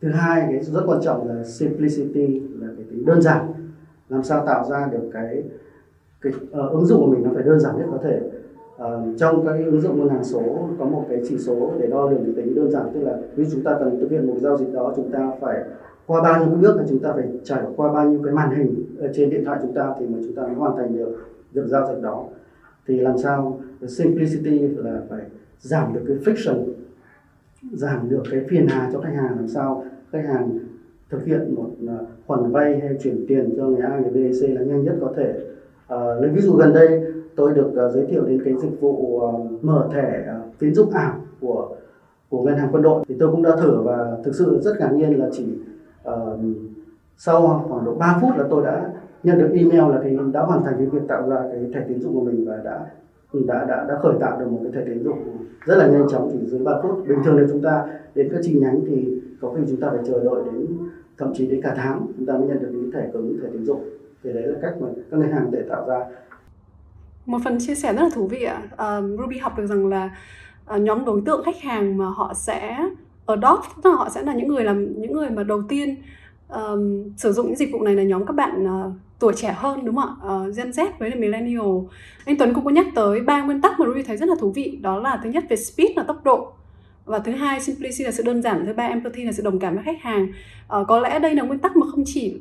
Thứ 0.00 0.08
hai 0.08 0.46
cái 0.50 0.62
rất 0.62 0.82
quan 0.86 1.00
trọng 1.02 1.28
là 1.28 1.44
simplicity 1.44 2.40
là 2.40 2.66
cái 2.76 2.86
tính 2.90 3.04
đơn 3.04 3.22
giản. 3.22 3.52
Làm 4.08 4.22
sao 4.22 4.46
tạo 4.46 4.70
ra 4.70 4.88
được 4.92 5.10
cái 5.12 5.42
cái 6.20 6.32
uh, 6.44 6.72
ứng 6.72 6.86
dụng 6.86 7.00
của 7.00 7.10
mình 7.10 7.22
nó 7.22 7.30
phải 7.34 7.42
đơn 7.42 7.60
giản 7.60 7.76
nhất 7.78 7.86
có 7.90 7.98
thể 8.02 8.20
uh, 8.82 9.18
trong 9.18 9.46
các 9.46 9.52
cái 9.52 9.64
ứng 9.64 9.80
dụng 9.80 9.98
ngân 9.98 10.08
hàng 10.08 10.24
số 10.24 10.68
có 10.78 10.84
một 10.84 11.06
cái 11.08 11.22
chỉ 11.28 11.38
số 11.38 11.72
để 11.80 11.86
đo 11.86 12.10
lường 12.10 12.24
cái 12.24 12.34
tính 12.36 12.54
đơn 12.54 12.70
giản 12.70 12.86
tức 12.94 13.00
là 13.00 13.18
ví 13.36 13.44
dụ 13.44 13.50
chúng 13.54 13.64
ta 13.64 13.76
cần 13.78 14.00
thực 14.00 14.10
hiện 14.10 14.26
một 14.26 14.36
giao 14.40 14.56
dịch 14.56 14.72
đó 14.72 14.92
chúng 14.96 15.10
ta 15.10 15.32
phải 15.40 15.64
qua 16.06 16.22
bao 16.22 16.40
nhiêu 16.40 16.48
cái 16.50 16.62
bước 16.62 16.76
là 16.76 16.84
chúng 16.88 16.98
ta 16.98 17.12
phải 17.12 17.24
trải 17.44 17.62
qua 17.76 17.92
bao 17.92 18.10
nhiêu 18.10 18.20
cái 18.24 18.34
màn 18.34 18.50
hình 18.56 18.84
trên 19.14 19.30
điện 19.30 19.44
thoại 19.44 19.58
chúng 19.62 19.74
ta 19.74 19.94
thì 19.98 20.06
mà 20.06 20.18
chúng 20.24 20.34
ta 20.34 20.42
mới 20.42 20.54
hoàn 20.54 20.76
thành 20.76 20.96
được 20.96 21.16
việc 21.52 21.66
giao 21.66 21.86
dịch 21.86 22.02
đó. 22.02 22.24
Thì 22.86 23.00
làm 23.00 23.18
sao 23.18 23.60
simplicity 23.88 24.58
là 24.58 25.00
phải 25.08 25.20
giảm 25.60 25.94
được 25.94 26.00
cái 26.08 26.16
friction 26.16 26.64
giảm 27.72 28.08
được 28.08 28.22
cái 28.30 28.40
phiền 28.48 28.66
hà 28.68 28.90
cho 28.92 29.00
khách 29.00 29.14
hàng 29.14 29.36
làm 29.36 29.48
sao 29.48 29.84
khách 30.12 30.24
hàng 30.26 30.58
thực 31.10 31.24
hiện 31.24 31.54
một 31.54 31.70
ờ, 31.88 32.06
khoản 32.26 32.50
vay 32.50 32.80
hay 32.80 32.96
chuyển 33.02 33.24
tiền 33.28 33.54
cho 33.56 33.66
người 33.66 33.80
A 33.80 33.98
người 33.98 34.10
B 34.10 34.16
người 34.16 34.32
C 34.32 34.58
là 34.58 34.62
nhanh 34.62 34.84
nhất 34.84 34.94
có 35.00 35.12
thể. 35.16 35.34
À, 35.86 35.96
lấy 36.20 36.30
ví 36.30 36.40
dụ 36.40 36.52
gần 36.52 36.72
đây 36.72 37.02
tôi 37.36 37.54
được 37.54 37.70
uh, 37.86 37.92
giới 37.92 38.06
thiệu 38.06 38.24
đến 38.24 38.42
cái 38.44 38.54
dịch 38.62 38.80
vụ 38.80 38.90
uh, 38.90 39.64
mở 39.64 39.88
thẻ 39.92 40.24
uh, 40.38 40.58
tín 40.58 40.74
dụng 40.74 40.90
ảo 40.90 41.14
của 41.40 41.76
của 42.28 42.42
ngân 42.42 42.56
hàng 42.56 42.68
quân 42.72 42.82
đội. 42.82 43.04
Thì 43.08 43.16
tôi 43.20 43.30
cũng 43.30 43.42
đã 43.42 43.56
thử 43.56 43.80
và 43.82 44.16
thực 44.24 44.34
sự 44.34 44.60
rất 44.60 44.72
ngạc 44.80 44.92
nhiên 44.92 45.18
là 45.18 45.28
chỉ 45.32 45.46
uh, 46.08 46.40
sau 47.16 47.66
khoảng 47.68 47.84
độ 47.84 47.94
3 47.94 48.18
phút 48.20 48.30
là 48.38 48.44
tôi 48.50 48.64
đã 48.64 48.90
nhận 49.22 49.38
được 49.38 49.50
email 49.52 49.92
là 49.92 50.00
cái 50.02 50.18
đã 50.32 50.40
hoàn 50.40 50.64
thành 50.64 50.74
cái 50.78 50.86
việc 50.86 51.08
tạo 51.08 51.28
ra 51.28 51.36
cái 51.52 51.70
thẻ 51.74 51.84
tín 51.88 52.00
dụng 52.00 52.14
của 52.14 52.24
mình 52.24 52.46
và 52.48 52.56
đã 52.64 52.86
đã 53.46 53.64
đã 53.64 53.84
đã 53.88 53.98
khởi 54.02 54.14
tạo 54.20 54.40
được 54.40 54.46
một 54.50 54.58
cái 54.62 54.72
thẻ 54.72 54.82
tín 54.86 55.04
dụng 55.04 55.18
rất 55.66 55.76
là 55.76 55.86
nhanh 55.86 56.08
chóng 56.08 56.30
chỉ 56.32 56.46
dưới 56.46 56.60
3 56.60 56.72
phút. 56.82 57.08
Bình 57.08 57.18
thường 57.24 57.36
nếu 57.36 57.46
chúng 57.50 57.62
ta 57.62 57.86
đến 58.14 58.28
các 58.32 58.38
chi 58.42 58.58
nhánh 58.60 58.80
thì 58.86 59.20
có 59.40 59.52
khi 59.56 59.62
chúng 59.68 59.80
ta 59.80 59.90
phải 59.90 60.00
chờ 60.04 60.24
đợi 60.24 60.42
đến 60.52 60.66
thậm 61.18 61.32
chí 61.34 61.46
đến 61.46 61.60
cả 61.62 61.74
tháng 61.76 62.06
chúng 62.16 62.26
ta 62.26 62.32
mới 62.38 62.48
nhận 62.48 62.62
được 62.62 62.68
cái 62.72 63.02
thẻ 63.02 63.10
cứng 63.12 63.38
thẻ 63.42 63.48
tín 63.52 63.64
dụng. 63.64 63.80
Thì 64.22 64.32
đấy 64.32 64.46
là 64.46 64.58
cách 64.62 64.74
mà 64.80 64.88
các 65.10 65.20
ngân 65.20 65.30
hàng 65.30 65.50
để 65.50 65.62
tạo 65.68 65.88
ra 65.88 66.04
một 67.26 67.38
phần 67.44 67.58
chia 67.60 67.74
sẻ 67.74 67.92
rất 67.92 68.02
là 68.02 68.08
thú 68.14 68.26
vị 68.26 68.42
ạ. 68.42 68.62
Uh, 68.72 69.20
Ruby 69.20 69.38
học 69.38 69.58
được 69.58 69.66
rằng 69.66 69.86
là 69.86 70.16
uh, 70.74 70.80
nhóm 70.80 71.04
đối 71.04 71.22
tượng 71.26 71.44
khách 71.44 71.62
hàng 71.62 71.96
mà 71.96 72.06
họ 72.06 72.34
sẽ 72.34 72.78
adopt 73.26 73.64
tức 73.82 73.90
là 73.90 73.96
họ 73.96 74.08
sẽ 74.08 74.22
là 74.22 74.34
những 74.34 74.48
người 74.48 74.64
làm 74.64 75.00
những 75.00 75.12
người 75.12 75.30
mà 75.30 75.42
đầu 75.42 75.62
tiên 75.68 75.96
um, 76.48 77.12
sử 77.16 77.32
dụng 77.32 77.46
những 77.46 77.56
dịch 77.56 77.72
vụ 77.72 77.82
này 77.82 77.94
là 77.94 78.02
nhóm 78.02 78.26
các 78.26 78.32
bạn 78.36 78.64
uh, 78.64 78.92
tuổi 79.18 79.32
trẻ 79.36 79.54
hơn 79.58 79.84
đúng 79.84 79.96
không 79.96 80.16
ạ? 80.22 80.34
Uh, 80.34 80.56
Gen 80.56 80.70
Z 80.70 80.86
với 80.98 81.10
là 81.10 81.16
millennial. 81.16 81.66
Anh 82.24 82.36
Tuấn 82.38 82.54
cũng 82.54 82.64
có 82.64 82.70
nhắc 82.70 82.86
tới 82.94 83.20
ba 83.20 83.42
nguyên 83.42 83.60
tắc 83.60 83.80
mà 83.80 83.86
Ruby 83.86 84.02
thấy 84.02 84.16
rất 84.16 84.28
là 84.28 84.34
thú 84.40 84.52
vị. 84.52 84.78
Đó 84.82 84.98
là 84.98 85.20
thứ 85.24 85.30
nhất 85.30 85.44
về 85.48 85.56
speed 85.56 85.90
là 85.96 86.02
tốc 86.02 86.24
độ 86.24 86.52
và 87.04 87.18
thứ 87.18 87.32
hai 87.32 87.60
simplicity 87.60 88.04
là 88.04 88.10
sự 88.10 88.22
đơn 88.22 88.42
giản 88.42 88.66
thứ 88.66 88.72
ba 88.72 88.84
empathy 88.84 89.24
là 89.24 89.32
sự 89.32 89.42
đồng 89.42 89.58
cảm 89.58 89.74
với 89.74 89.84
khách 89.84 90.02
hàng. 90.02 90.28
Uh, 90.80 90.86
có 90.88 91.00
lẽ 91.00 91.18
đây 91.18 91.34
là 91.34 91.42
nguyên 91.42 91.58
tắc 91.58 91.76
mà 91.76 91.86
không 91.90 92.02
chỉ 92.06 92.36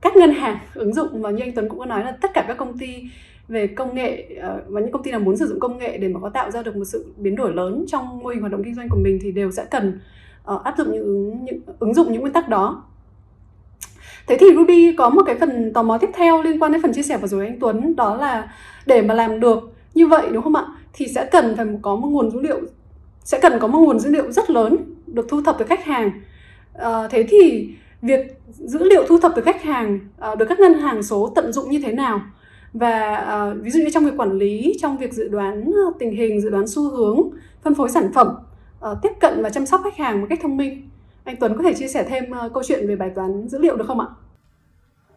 các 0.00 0.16
ngân 0.16 0.32
hàng 0.32 0.58
ứng 0.74 0.94
dụng 0.94 1.22
mà 1.22 1.30
như 1.30 1.42
anh 1.42 1.52
Tuấn 1.54 1.68
cũng 1.68 1.78
có 1.78 1.86
nói 1.86 2.04
là 2.04 2.12
tất 2.12 2.30
cả 2.34 2.44
các 2.48 2.56
công 2.56 2.78
ty 2.78 3.02
về 3.50 3.66
công 3.66 3.94
nghệ 3.94 4.36
ờ, 4.40 4.62
và 4.68 4.80
những 4.80 4.92
công 4.92 5.02
ty 5.02 5.10
nào 5.10 5.20
muốn 5.20 5.36
sử 5.36 5.46
dụng 5.46 5.60
công 5.60 5.78
nghệ 5.78 5.98
để 5.98 6.08
mà 6.08 6.20
có 6.20 6.28
tạo 6.28 6.50
ra 6.50 6.62
được 6.62 6.76
một 6.76 6.84
sự 6.84 7.12
biến 7.16 7.36
đổi 7.36 7.52
lớn 7.52 7.84
trong 7.88 8.18
mô 8.18 8.28
hình 8.28 8.40
hoạt 8.40 8.52
động 8.52 8.64
kinh 8.64 8.74
doanh 8.74 8.88
của 8.88 8.98
mình 8.98 9.18
thì 9.22 9.32
đều 9.32 9.50
sẽ 9.50 9.64
cần 9.64 10.00
ờ, 10.44 10.60
áp 10.64 10.74
dụng 10.78 10.92
những, 10.92 11.44
những 11.44 11.60
ứng 11.78 11.94
dụng 11.94 12.12
những 12.12 12.20
nguyên 12.20 12.32
tắc 12.32 12.48
đó 12.48 12.84
Thế 14.26 14.36
thì 14.40 14.46
Ruby 14.54 14.96
có 14.96 15.10
một 15.10 15.22
cái 15.26 15.36
phần 15.40 15.72
tò 15.72 15.82
mò 15.82 15.98
tiếp 15.98 16.10
theo 16.14 16.42
liên 16.42 16.62
quan 16.62 16.72
đến 16.72 16.82
phần 16.82 16.92
chia 16.92 17.02
sẻ 17.02 17.18
vừa 17.18 17.26
rồi 17.26 17.46
anh 17.46 17.60
Tuấn 17.60 17.96
đó 17.96 18.16
là 18.16 18.52
để 18.86 19.02
mà 19.02 19.14
làm 19.14 19.40
được 19.40 19.72
như 19.94 20.06
vậy 20.06 20.28
đúng 20.32 20.42
không 20.42 20.56
ạ? 20.56 20.66
Thì 20.92 21.08
sẽ 21.08 21.28
cần 21.32 21.56
phải 21.56 21.66
có 21.82 21.96
một 21.96 22.08
nguồn 22.08 22.30
dữ 22.30 22.40
liệu 22.40 22.60
sẽ 23.24 23.38
cần 23.42 23.58
có 23.60 23.66
một 23.66 23.78
nguồn 23.78 23.98
dữ 23.98 24.10
liệu 24.10 24.32
rất 24.32 24.50
lớn 24.50 24.76
được 25.06 25.26
thu 25.28 25.42
thập 25.42 25.56
từ 25.58 25.64
khách 25.64 25.84
hàng. 25.84 26.10
À, 26.74 27.08
thế 27.10 27.26
thì 27.28 27.70
việc 28.02 28.40
dữ 28.48 28.84
liệu 28.84 29.04
thu 29.08 29.20
thập 29.20 29.32
từ 29.36 29.42
khách 29.42 29.62
hàng 29.62 30.00
à, 30.18 30.34
được 30.34 30.46
các 30.48 30.60
ngân 30.60 30.74
hàng 30.74 31.02
số 31.02 31.32
tận 31.34 31.52
dụng 31.52 31.70
như 31.70 31.80
thế 31.84 31.92
nào? 31.92 32.20
Và 32.72 33.24
uh, 33.50 33.62
ví 33.62 33.70
dụ 33.70 33.80
như 33.80 33.90
trong 33.90 34.04
việc 34.04 34.16
quản 34.16 34.32
lý 34.32 34.72
trong 34.80 34.96
việc 34.98 35.12
dự 35.12 35.28
đoán 35.28 35.64
ờ, 35.64 35.92
tình 35.98 36.12
hình 36.12 36.40
dự 36.40 36.50
đoán 36.50 36.66
xu 36.66 36.90
hướng 36.90 37.16
phân 37.62 37.74
phối 37.74 37.88
sản 37.88 38.10
phẩm 38.14 38.28
uh, 38.90 38.98
tiếp 39.02 39.12
cận 39.20 39.42
và 39.42 39.50
chăm 39.50 39.66
sóc 39.66 39.80
khách 39.84 39.96
hàng 39.96 40.20
một 40.20 40.26
cách 40.30 40.38
thông 40.42 40.56
minh 40.56 40.88
anh 41.24 41.36
Tuấn 41.40 41.56
có 41.56 41.62
thể 41.62 41.74
chia 41.74 41.88
sẻ 41.88 42.06
thêm 42.08 42.24
uh, 42.24 42.52
câu 42.54 42.62
chuyện 42.66 42.88
về 42.88 42.96
bài 42.96 43.10
toán 43.14 43.48
dữ 43.48 43.58
liệu 43.58 43.76
được 43.76 43.84
không 43.86 44.00
ạ? 44.00 44.06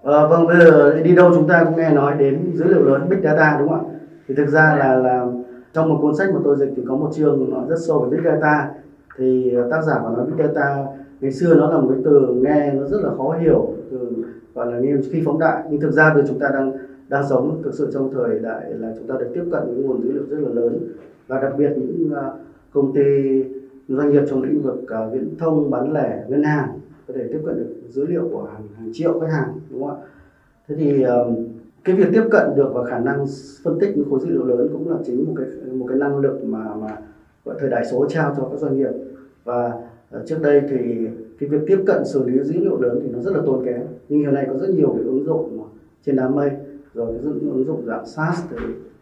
À, 0.03 0.27
vâng 0.27 0.48
bây 0.48 0.60
giờ 0.60 1.01
đi 1.03 1.15
đâu 1.15 1.31
chúng 1.36 1.48
ta 1.48 1.63
cũng 1.63 1.77
nghe 1.77 1.89
nói 1.89 2.15
đến 2.19 2.51
dữ 2.53 2.65
liệu 2.65 2.83
lớn 2.83 3.10
big 3.10 3.22
data 3.24 3.57
đúng 3.60 3.69
không 3.69 3.91
ạ? 3.91 4.00
Thì 4.27 4.36
thực 4.36 4.48
ra 4.48 4.75
là 4.79 4.95
là 4.95 5.25
trong 5.74 5.89
một 5.89 6.00
cuốn 6.01 6.15
sách 6.15 6.29
mà 6.33 6.39
tôi 6.43 6.55
dịch 6.57 6.74
thì 6.75 6.83
có 6.88 6.95
một 6.95 7.10
chương 7.13 7.50
nó 7.51 7.65
rất 7.69 7.75
sâu 7.88 8.00
về 8.00 8.17
big 8.17 8.24
data 8.24 8.69
thì 9.17 9.55
tác 9.72 9.81
giả 9.81 9.93
của 10.01 10.10
nói 10.10 10.25
big 10.25 10.45
data 10.45 10.86
ngày 11.22 11.31
xưa 11.31 11.55
nó 11.55 11.72
là 11.72 11.77
một 11.77 11.88
cái 11.89 12.01
từ 12.05 12.41
nghe 12.43 12.72
nó 12.74 12.88
rất 12.88 12.98
là 13.03 13.10
khó 13.17 13.38
hiểu 13.41 13.74
từ 13.91 14.25
gọi 14.55 14.72
là 14.72 14.79
như 14.79 15.01
khi 15.12 15.22
phóng 15.25 15.39
đại 15.39 15.63
nhưng 15.69 15.81
thực 15.81 15.91
ra 15.91 16.13
bây 16.13 16.24
chúng 16.27 16.39
ta 16.39 16.48
đang 16.53 16.72
đang 17.10 17.29
sống 17.29 17.62
thực 17.63 17.74
sự 17.74 17.89
trong 17.93 18.13
thời 18.13 18.39
đại 18.39 18.74
là 18.74 18.93
chúng 18.98 19.07
ta 19.07 19.15
được 19.19 19.27
tiếp 19.33 19.43
cận 19.51 19.63
những 19.67 19.88
nguồn 19.88 20.03
dữ 20.03 20.12
liệu 20.12 20.24
rất 20.29 20.38
là 20.39 20.50
lớn. 20.50 20.79
Và 21.27 21.41
đặc 21.41 21.53
biệt 21.57 21.72
những 21.75 22.12
à, 22.15 22.31
công 22.72 22.93
ty 22.93 23.01
doanh 23.88 24.10
nghiệp 24.10 24.24
trong 24.29 24.43
lĩnh 24.43 24.62
vực 24.62 24.83
uh, 24.83 25.13
viễn 25.13 25.36
thông 25.39 25.72
bán 25.72 25.93
lẻ 25.93 26.25
ngân 26.27 26.43
hàng 26.43 26.79
có 27.07 27.13
thể 27.17 27.27
tiếp 27.27 27.39
cận 27.45 27.55
được 27.55 27.74
dữ 27.89 28.05
liệu 28.05 28.29
của 28.31 28.43
hàng, 28.43 28.67
hàng 28.77 28.89
triệu 28.93 29.19
khách 29.19 29.31
hàng 29.31 29.60
đúng 29.69 29.81
không 29.81 30.01
ạ? 30.01 30.05
Thế 30.67 30.75
thì 30.75 31.03
à, 31.03 31.15
cái 31.83 31.95
việc 31.95 32.07
tiếp 32.13 32.24
cận 32.31 32.55
được 32.55 32.69
và 32.74 32.86
khả 32.86 33.00
năng 33.00 33.25
phân 33.63 33.79
tích 33.79 33.98
những 33.98 34.10
khối 34.10 34.19
dữ 34.19 34.29
liệu 34.29 34.45
lớn 34.45 34.69
cũng 34.74 34.89
là 34.89 34.98
chính 35.05 35.25
một 35.25 35.33
cái 35.38 35.48
một 35.74 35.86
cái 35.89 35.98
năng 35.98 36.19
lực 36.19 36.43
mà 36.43 36.75
mà 36.75 36.98
gọi 37.45 37.55
thời 37.60 37.69
đại 37.69 37.86
số 37.86 38.05
trao 38.10 38.33
cho 38.38 38.48
các 38.51 38.60
doanh 38.60 38.77
nghiệp. 38.77 38.91
Và 39.43 39.72
uh, 40.17 40.25
trước 40.25 40.38
đây 40.41 40.62
thì 40.69 41.07
cái 41.39 41.50
việc 41.50 41.62
tiếp 41.67 41.83
cận 41.86 42.05
xử 42.05 42.29
lý 42.29 42.43
dữ 42.43 42.60
liệu 42.60 42.81
lớn 42.81 43.00
thì 43.03 43.10
nó 43.10 43.19
rất 43.19 43.31
là 43.36 43.41
tốn 43.45 43.65
kém. 43.65 43.81
Nhưng 44.10 44.19
hiện 44.19 44.33
nay 44.33 44.45
có 44.50 44.57
rất 44.57 44.69
nhiều 44.69 44.93
cái 44.93 45.03
ứng 45.03 45.25
dụng 45.25 45.60
trên 46.05 46.15
đám 46.15 46.36
mây 46.36 46.51
rồi 46.93 47.13
những 47.23 47.51
ứng 47.53 47.65
dụng 47.65 47.85
dạng 47.85 48.05
SaaS 48.05 48.43
để 48.51 48.57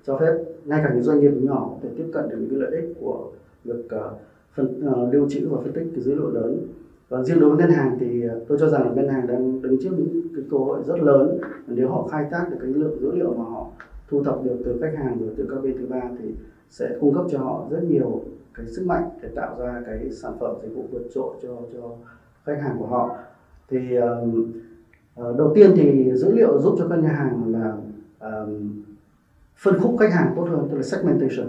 cho 0.05 0.17
phép 0.17 0.33
ngay 0.65 0.81
cả 0.83 0.93
những 0.93 1.03
doanh 1.03 1.19
nghiệp 1.19 1.31
nhỏ 1.41 1.77
để 1.83 1.89
tiếp 1.98 2.05
cận 2.13 2.29
được 2.29 2.38
những 2.39 2.50
cái 2.50 2.60
lợi 2.60 2.71
ích 2.81 2.95
của 3.00 3.31
việc 3.63 3.86
uh, 3.86 4.12
phân 4.55 4.89
uh, 4.89 5.13
lưu 5.13 5.29
trữ 5.29 5.48
và 5.50 5.62
phân 5.62 5.74
tích 5.74 5.88
cái 5.95 6.03
dữ 6.03 6.15
liệu 6.15 6.29
lớn. 6.29 6.67
Và 7.10 7.24
riêng 7.24 7.39
đối 7.39 7.50
với 7.50 7.60
ngân 7.60 7.71
hàng 7.71 7.98
thì 8.00 8.27
ờ, 8.27 8.39
tôi 8.48 8.57
cho 8.62 8.69
rằng 8.69 8.83
là 8.83 8.93
ngân 8.93 9.07
hàng 9.07 9.27
đang 9.27 9.62
đứng 9.62 9.77
trước 9.81 9.89
những 9.98 10.21
cái 10.36 10.45
cơ 10.51 10.57
hội 10.57 10.79
rất 10.86 11.00
lớn. 11.00 11.39
Nếu 11.67 11.89
họ 11.89 12.07
khai 12.12 12.25
thác 12.31 12.48
được 12.51 12.57
cái 12.62 12.69
lượng 12.69 13.00
dữ 13.01 13.12
liệu 13.12 13.33
mà 13.33 13.43
họ 13.43 13.67
thu 14.10 14.24
thập 14.24 14.43
được 14.43 14.57
từ 14.65 14.77
khách 14.81 14.93
hàng 14.98 15.17
rồi 15.19 15.29
từ 15.38 15.48
các 15.50 15.63
bên 15.63 15.77
thứ 15.77 15.86
ba 15.86 16.01
thì 16.19 16.29
sẽ 16.69 16.98
cung 17.01 17.13
cấp 17.13 17.25
cho 17.31 17.39
họ 17.39 17.65
rất 17.71 17.83
nhiều 17.83 18.21
cái 18.53 18.67
sức 18.67 18.86
mạnh 18.86 19.10
để 19.21 19.29
tạo 19.36 19.55
ra 19.60 19.81
cái 19.86 20.10
sản 20.12 20.33
phẩm 20.39 20.55
dịch 20.63 20.75
vụ 20.75 20.83
vượt 20.91 21.03
trội 21.13 21.36
cho 21.41 21.57
cho 21.74 21.91
khách 22.45 22.62
hàng 22.62 22.75
của 22.79 22.86
họ. 22.86 23.17
Thì 23.69 23.98
uh, 23.98 24.03
Ờ, 25.15 25.36
đầu 25.38 25.51
tiên 25.56 25.72
thì 25.75 26.12
dữ 26.15 26.32
liệu 26.32 26.60
giúp 26.60 26.75
cho 26.80 26.88
các 26.88 27.00
nhà 27.00 27.10
hàng 27.10 27.53
là 27.53 27.74
um, 28.20 28.84
phân 29.58 29.80
khúc 29.80 29.96
khách 30.00 30.13
hàng 30.13 30.34
tốt 30.36 30.48
hơn 30.50 30.68
tức 30.72 30.77
là 30.77 30.84
segmentation. 30.84 31.48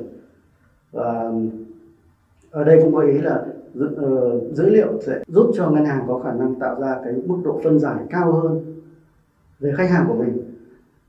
Và 0.92 1.32
ở 2.50 2.64
đây 2.64 2.80
cũng 2.82 2.94
có 2.94 3.00
ý 3.00 3.18
là 3.18 3.44
dữ, 3.74 3.86
uh, 3.86 4.56
dữ 4.56 4.68
liệu 4.68 5.00
sẽ 5.00 5.22
giúp 5.26 5.50
cho 5.54 5.70
ngân 5.70 5.84
hàng 5.84 6.04
có 6.08 6.18
khả 6.18 6.32
năng 6.32 6.54
tạo 6.54 6.80
ra 6.80 7.00
cái 7.04 7.14
mức 7.26 7.36
độ 7.44 7.60
phân 7.64 7.78
giải 7.78 8.04
cao 8.10 8.32
hơn 8.32 8.60
về 9.60 9.72
khách 9.76 9.90
hàng 9.90 10.04
của 10.08 10.14
mình. 10.14 10.38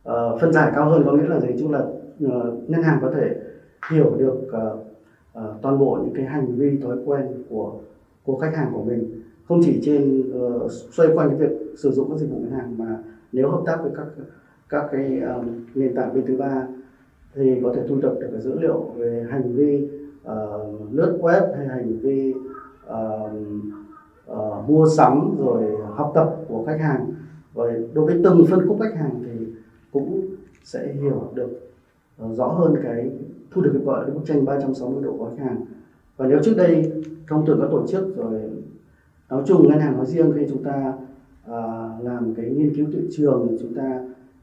Uh, 0.10 0.42
phân 0.42 0.54
giải 0.54 0.72
cao 0.76 0.90
hơn 0.90 1.04
có 1.06 1.12
nghĩa 1.12 1.28
là 1.28 1.40
gì? 1.40 1.48
Chung 1.60 1.72
là 1.72 1.80
uh, 1.80 2.70
ngân 2.70 2.84
hàng 2.84 3.00
có 3.02 3.12
thể 3.16 3.36
hiểu 3.92 4.16
được 4.18 4.42
uh, 4.48 4.80
uh, 5.40 5.62
toàn 5.62 5.80
bộ 5.80 6.00
những 6.04 6.14
cái 6.16 6.26
hành 6.26 6.56
vi 6.56 6.78
thói 6.78 6.98
quen 7.06 7.28
của 7.50 7.74
của 8.26 8.38
khách 8.38 8.56
hàng 8.56 8.70
của 8.74 8.84
mình. 8.84 9.22
Không 9.48 9.62
chỉ 9.64 9.82
trên 9.84 10.24
uh, 10.46 10.72
xoay 10.72 11.10
quanh 11.14 11.30
cái 11.30 11.38
việc 11.38 11.63
sử 11.78 11.92
dụng 11.92 12.10
các 12.10 12.20
dịch 12.20 12.30
vụ 12.30 12.38
ngân 12.40 12.52
hàng 12.52 12.78
mà 12.78 12.98
nếu 13.32 13.50
hợp 13.50 13.62
tác 13.66 13.78
với 13.84 13.92
các 13.96 14.06
các 14.70 14.88
cái 14.92 15.20
um, 15.20 15.66
nền 15.76 15.96
tảng 15.96 16.14
bên 16.14 16.26
thứ 16.26 16.38
ba 16.38 16.68
thì 17.36 17.60
có 17.64 17.74
thể 17.76 17.82
thu 17.88 18.02
thập 18.02 18.14
được 18.20 18.28
cái 18.32 18.42
dữ 18.42 18.60
liệu 18.60 18.82
về 18.96 19.26
hành 19.30 19.54
vi 19.54 19.88
uh, 20.22 20.94
lướt 20.94 21.18
web 21.22 21.56
hay 21.58 21.68
hành 21.68 22.00
vi 22.00 22.34
uh, 22.90 23.32
uh, 24.32 24.70
mua 24.70 24.88
sắm 24.98 25.36
rồi 25.40 25.64
học 25.96 26.12
tập 26.16 26.36
của 26.48 26.64
khách 26.68 26.80
hàng. 26.80 27.06
Và 27.54 27.66
đối 27.94 28.06
với 28.06 28.22
từng 28.24 28.46
phân 28.50 28.68
khúc 28.68 28.78
khách 28.82 28.96
hàng 28.96 29.24
thì 29.26 29.46
cũng 29.92 30.22
sẽ 30.64 30.94
hiểu 30.94 31.32
được 31.34 31.72
uh, 32.26 32.38
rõ 32.38 32.48
hơn 32.48 32.76
cái 32.84 33.12
thu 33.52 33.62
được 33.62 33.72
cái 33.74 33.84
gọi 33.84 34.08
là 34.08 34.14
bức 34.14 34.22
tranh 34.26 34.46
360 34.46 35.04
độ 35.04 35.16
của 35.18 35.30
khách 35.30 35.44
hàng. 35.44 35.66
Và 36.18 36.28
nếu 36.28 36.40
trước 36.44 36.54
đây 36.58 36.92
thông 37.28 37.46
thường 37.46 37.60
các 37.62 37.68
tổ 37.72 37.88
chức 37.88 38.18
rồi 38.18 38.42
nói 39.30 39.44
chung 39.46 39.70
ngân 39.70 39.80
hàng 39.80 39.98
nói 39.98 40.06
riêng 40.06 40.34
khi 40.36 40.46
chúng 40.50 40.64
ta 40.64 40.94
uh, 41.50 42.06
làm 42.06 42.34
cái 42.38 42.50
nghiên 42.50 42.76
cứu 42.76 42.88
thị 42.94 43.08
trường 43.12 43.48
thì 43.50 43.58
chúng 43.62 43.74
ta 43.74 44.00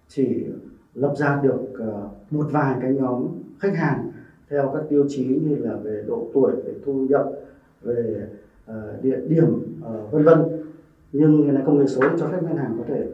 chỉ 0.08 0.46
lập 0.94 1.14
ra 1.16 1.40
được 1.42 1.60
uh, 1.72 2.32
một 2.32 2.46
vài 2.50 2.76
cái 2.82 2.94
nhóm 2.94 3.26
khách 3.58 3.76
hàng 3.76 4.10
theo 4.48 4.70
các 4.74 4.82
tiêu 4.88 5.04
chí 5.08 5.24
như 5.24 5.56
là 5.56 5.76
về 5.76 6.04
độ 6.06 6.30
tuổi 6.34 6.52
về 6.52 6.74
thu 6.84 6.92
nhập 6.92 7.30
về 7.82 8.28
uh, 8.70 8.74
địa 9.02 9.20
điểm 9.28 9.78
uh, 9.80 10.12
vân 10.12 10.24
vân. 10.24 10.38
Nhưng 11.12 11.42
hiện 11.42 11.54
nay 11.54 11.62
công 11.66 11.78
nghệ 11.78 11.86
số 11.86 12.02
cho 12.18 12.28
phép 12.28 12.42
ngân 12.42 12.56
hàng 12.56 12.74
có 12.78 12.84
thể 12.88 13.06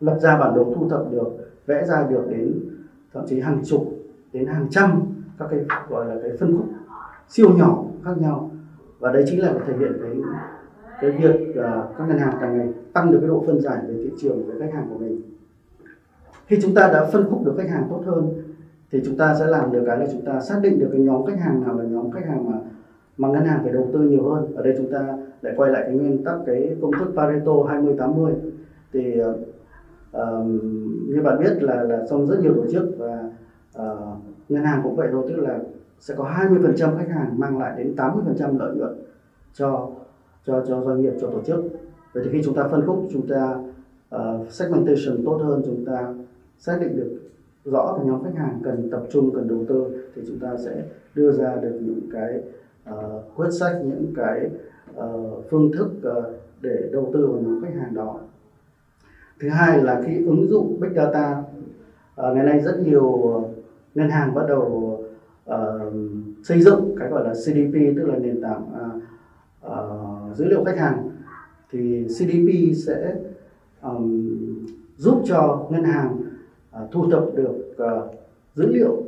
lập 0.00 0.18
ra 0.20 0.38
bản 0.38 0.54
đồ 0.54 0.72
thu 0.76 0.88
thập 0.88 1.12
được 1.12 1.28
vẽ 1.66 1.86
ra 1.86 2.06
được 2.10 2.26
đến 2.30 2.60
thậm 3.12 3.24
chí 3.28 3.40
hàng 3.40 3.62
chục 3.64 3.94
đến 4.32 4.46
hàng 4.46 4.66
trăm 4.70 5.02
các 5.38 5.48
cái 5.50 5.60
gọi 5.88 6.06
là 6.06 6.20
cái 6.22 6.30
phân 6.40 6.56
khúc 6.56 6.66
siêu 7.28 7.56
nhỏ 7.56 7.84
khác 8.04 8.18
nhau. 8.18 8.50
Và 8.98 9.12
đấy 9.12 9.24
chính 9.26 9.40
là 9.40 9.54
thể 9.66 9.76
hiện 9.78 9.92
cái 10.02 10.12
cái 11.00 11.10
việc 11.10 11.56
à, 11.56 11.84
các 11.98 12.08
ngân 12.08 12.18
hàng 12.18 12.34
càng 12.40 12.58
ngày 12.58 12.68
tăng 12.92 13.12
được 13.12 13.18
cái 13.20 13.28
độ 13.28 13.44
phân 13.46 13.60
giải 13.60 13.78
về 13.88 13.94
thị 13.94 14.10
trường 14.20 14.46
với 14.46 14.60
khách 14.60 14.74
hàng 14.74 14.86
của 14.90 14.98
mình. 14.98 15.20
Khi 16.46 16.58
chúng 16.62 16.74
ta 16.74 16.90
đã 16.92 17.04
phân 17.12 17.26
khúc 17.30 17.44
được 17.44 17.54
khách 17.58 17.68
hàng 17.68 17.86
tốt 17.90 18.02
hơn 18.06 18.32
thì 18.90 19.02
chúng 19.04 19.16
ta 19.16 19.34
sẽ 19.38 19.46
làm 19.46 19.72
được 19.72 19.82
cái 19.86 19.98
là 19.98 20.06
chúng 20.12 20.24
ta 20.24 20.40
xác 20.40 20.58
định 20.62 20.78
được 20.78 20.88
cái 20.92 21.00
nhóm 21.00 21.26
khách 21.26 21.38
hàng 21.38 21.64
nào 21.66 21.78
là 21.78 21.84
nhóm 21.84 22.10
khách 22.10 22.26
hàng 22.26 22.50
mà 22.50 22.58
mà 23.16 23.28
ngân 23.28 23.44
hàng 23.44 23.60
phải 23.62 23.72
đầu 23.72 23.88
tư 23.92 24.00
nhiều 24.00 24.30
hơn. 24.30 24.56
Ở 24.56 24.62
đây 24.62 24.74
chúng 24.76 24.92
ta 24.92 25.18
lại 25.42 25.54
quay 25.56 25.70
lại 25.70 25.82
cái 25.86 25.94
nguyên 25.94 26.24
tắc 26.24 26.34
cái 26.46 26.76
công 26.82 26.90
thức 26.98 27.12
Pareto 27.16 27.52
20 27.68 27.94
80 27.98 28.32
thì 28.92 29.20
uh, 30.16 30.46
như 31.08 31.22
bạn 31.24 31.38
biết 31.40 31.62
là 31.62 31.82
là 31.82 32.06
trong 32.10 32.26
rất 32.26 32.40
nhiều 32.42 32.54
tổ 32.54 32.66
chức 32.72 32.84
và 32.98 33.30
uh, 33.78 34.18
ngân 34.48 34.64
hàng 34.64 34.80
cũng 34.82 34.96
vậy 34.96 35.08
thôi 35.12 35.24
tức 35.28 35.36
là 35.36 35.58
sẽ 36.00 36.14
có 36.16 36.24
20% 36.24 36.96
khách 36.98 37.08
hàng 37.08 37.38
mang 37.38 37.58
lại 37.58 37.74
đến 37.76 37.94
80% 37.96 38.58
lợi 38.58 38.76
nhuận 38.76 38.98
cho 39.52 39.90
cho 40.48 40.64
cho 40.68 40.84
doanh 40.84 41.02
nghiệp 41.02 41.12
cho 41.20 41.30
tổ 41.30 41.40
chức. 41.42 41.64
Vậy 42.12 42.24
thì 42.24 42.30
khi 42.32 42.42
chúng 42.44 42.54
ta 42.54 42.68
phân 42.68 42.86
khúc 42.86 43.08
chúng 43.12 43.26
ta 43.26 43.58
uh, 44.14 44.50
segmentation 44.50 45.24
tốt 45.24 45.40
hơn 45.44 45.62
chúng 45.64 45.84
ta 45.84 46.14
xác 46.58 46.78
định 46.80 46.96
được 46.96 47.18
rõ 47.64 47.94
cái 47.96 48.06
nhóm 48.06 48.24
khách 48.24 48.36
hàng 48.36 48.60
cần 48.64 48.90
tập 48.90 49.02
trung 49.10 49.30
cần 49.34 49.48
đầu 49.48 49.64
tư 49.68 50.04
thì 50.14 50.22
chúng 50.26 50.38
ta 50.38 50.56
sẽ 50.64 50.82
đưa 51.14 51.32
ra 51.32 51.56
được 51.62 51.78
những 51.80 52.00
cái 52.12 52.40
uh, 52.90 53.22
quyết 53.36 53.50
sách 53.50 53.76
những 53.84 54.12
cái 54.16 54.50
uh, 54.98 55.44
phương 55.50 55.72
thức 55.72 55.88
uh, 56.18 56.24
để 56.60 56.88
đầu 56.92 57.10
tư 57.12 57.26
vào 57.26 57.40
nhóm 57.40 57.62
khách 57.64 57.80
hàng 57.80 57.94
đó. 57.94 58.20
Thứ 59.40 59.48
hai 59.48 59.82
là 59.82 60.02
khi 60.06 60.24
ứng 60.26 60.48
dụng 60.50 60.80
big 60.80 60.94
data 60.94 61.42
uh, 62.20 62.36
ngày 62.36 62.44
nay 62.44 62.60
rất 62.60 62.80
nhiều 62.84 63.44
ngân 63.94 64.10
hàng 64.10 64.34
bắt 64.34 64.44
đầu 64.48 64.98
uh, 65.50 65.92
xây 66.44 66.62
dựng 66.62 66.94
cái 66.98 67.08
gọi 67.08 67.24
là 67.24 67.34
CDP 67.34 67.96
tức 67.96 68.06
là 68.06 68.18
nền 68.18 68.42
tảng 68.42 68.62
uh, 68.62 69.02
uh, 69.66 70.36
dữ 70.36 70.44
liệu 70.44 70.64
khách 70.64 70.78
hàng 70.78 71.10
thì 71.70 72.04
CDP 72.08 72.76
sẽ 72.86 73.16
um, 73.82 74.66
giúp 74.96 75.22
cho 75.24 75.66
ngân 75.70 75.84
hàng 75.84 76.20
uh, 76.84 76.90
thu 76.90 77.10
thập 77.10 77.24
được 77.34 77.76
uh, 77.82 78.14
dữ 78.54 78.66
liệu 78.66 79.02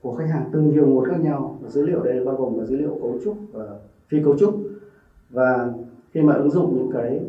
của 0.00 0.14
khách 0.14 0.28
hàng 0.28 0.48
từ 0.52 0.60
nhiều 0.60 0.86
nguồn 0.86 1.04
khác 1.04 1.20
nhau. 1.20 1.58
Dữ 1.68 1.86
liệu 1.86 2.02
đây 2.02 2.24
bao 2.24 2.36
gồm 2.36 2.58
cả 2.58 2.64
dữ 2.64 2.76
liệu 2.76 2.98
cấu 3.02 3.18
trúc 3.24 3.36
và 3.52 3.78
phi 4.08 4.22
cấu 4.24 4.38
trúc. 4.38 4.60
Và 5.30 5.72
khi 6.12 6.22
mà 6.22 6.34
ứng 6.34 6.50
dụng 6.50 6.76
những 6.76 6.90
cái 6.92 7.20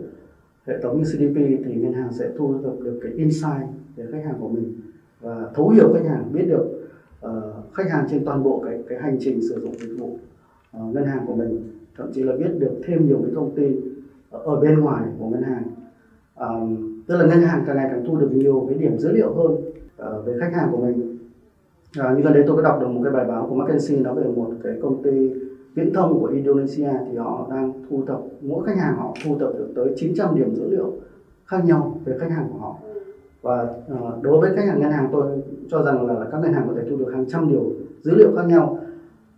hệ 0.66 0.82
thống 0.82 0.98
như 0.98 1.04
CDP 1.04 1.66
thì 1.66 1.76
ngân 1.76 1.94
hàng 1.94 2.14
sẽ 2.14 2.30
thu 2.38 2.54
thập 2.64 2.80
được 2.80 3.00
cái 3.04 3.12
insight 3.12 3.68
về 3.96 4.06
khách 4.12 4.26
hàng 4.26 4.36
của 4.40 4.50
mình 4.50 4.82
và 5.22 5.52
thấu 5.56 5.70
hiểu 5.70 5.94
khách 5.94 6.10
hàng 6.10 6.34
biết 6.34 6.46
được 6.46 6.90
uh, 7.26 7.74
khách 7.74 7.90
hàng 7.92 8.08
trên 8.10 8.26
toàn 8.26 8.44
bộ 8.44 8.64
cái 8.66 8.84
cái 8.90 9.00
hành 9.00 9.18
trình 9.20 9.42
sử 9.50 9.62
dụng 9.62 9.74
dịch 9.80 9.96
vụ 10.00 10.20
uh, 10.78 10.96
ngân 10.96 11.06
hàng 11.06 11.24
của 11.28 11.36
mình 11.36 11.77
thậm 11.98 12.12
chí 12.14 12.24
là 12.24 12.36
biết 12.36 12.50
được 12.60 12.82
thêm 12.86 13.08
nhiều 13.08 13.20
cái 13.24 13.32
thông 13.36 13.56
tin 13.56 13.82
ở 14.32 14.56
bên 14.56 14.80
ngoài 14.80 15.04
của 15.20 15.28
ngân 15.28 15.44
hàng. 15.44 15.64
À, 16.36 16.48
tức 17.08 17.18
là 17.18 17.26
ngân 17.26 17.42
hàng 17.42 17.64
càng 17.68 17.78
ngày 17.78 17.88
càng 17.92 18.04
thu 18.08 18.18
được 18.18 18.30
nhiều 18.32 18.66
cái 18.70 18.78
điểm 18.78 18.98
dữ 18.98 19.12
liệu 19.12 19.34
hơn 19.34 19.52
uh, 19.52 20.26
về 20.26 20.34
khách 20.40 20.54
hàng 20.54 20.70
của 20.72 20.78
mình. 20.78 21.18
À, 21.98 22.14
như 22.18 22.22
gần 22.22 22.34
đây 22.34 22.44
tôi 22.48 22.56
có 22.56 22.62
đọc 22.62 22.78
được 22.82 22.88
một 22.88 23.02
cái 23.04 23.14
bài 23.14 23.26
báo 23.26 23.48
của 23.50 23.56
McKinsey 23.56 23.98
nói 23.98 24.16
về 24.16 24.24
một 24.36 24.52
cái 24.64 24.78
công 24.82 25.04
ty 25.04 25.32
viễn 25.76 25.94
thông 25.94 26.20
của 26.20 26.28
Indonesia 26.28 26.90
thì 27.12 27.18
họ 27.18 27.48
đang 27.50 27.74
thu 27.90 28.04
thập 28.08 28.20
mỗi 28.42 28.66
khách 28.66 28.78
hàng 28.78 28.96
họ 28.98 29.14
thu 29.26 29.38
thập 29.40 29.54
được 29.58 29.68
tới 29.76 29.94
900 29.96 30.36
điểm 30.36 30.56
dữ 30.56 30.70
liệu 30.70 30.94
khác 31.46 31.66
nhau 31.66 32.00
về 32.06 32.18
khách 32.20 32.32
hàng 32.32 32.50
của 32.54 32.60
họ. 32.60 32.76
Và 33.42 33.68
uh, 33.94 34.24
đối 34.24 34.42
với 34.42 34.56
khách 34.56 34.66
hàng 34.68 34.80
ngân 34.80 34.92
hàng 34.92 35.10
tôi 35.12 35.28
cho 35.70 35.84
rằng 35.84 36.08
là, 36.08 36.14
là 36.14 36.26
các 36.32 36.38
ngân 36.42 36.54
hàng 36.54 36.68
có 36.68 36.74
thể 36.76 36.90
thu 36.90 36.98
được 36.98 37.12
hàng 37.14 37.26
trăm 37.30 37.50
điều 37.50 37.72
dữ 38.02 38.16
liệu 38.16 38.36
khác 38.36 38.46
nhau. 38.46 38.80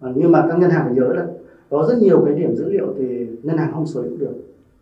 Uh, 0.10 0.18
nhưng 0.18 0.32
mà 0.32 0.46
các 0.50 0.60
ngân 0.60 0.70
hàng 0.70 0.86
phải 0.86 0.96
nhớ 0.96 1.14
là 1.14 1.28
có 1.70 1.86
rất 1.90 1.98
nhiều 2.02 2.26
cái 2.26 2.34
điểm 2.34 2.56
dữ 2.56 2.70
liệu 2.70 2.94
thì 2.98 3.28
ngân 3.44 3.58
hàng 3.58 3.72
không 3.74 3.86
sở 3.86 4.02
hữu 4.02 4.18
được 4.18 4.34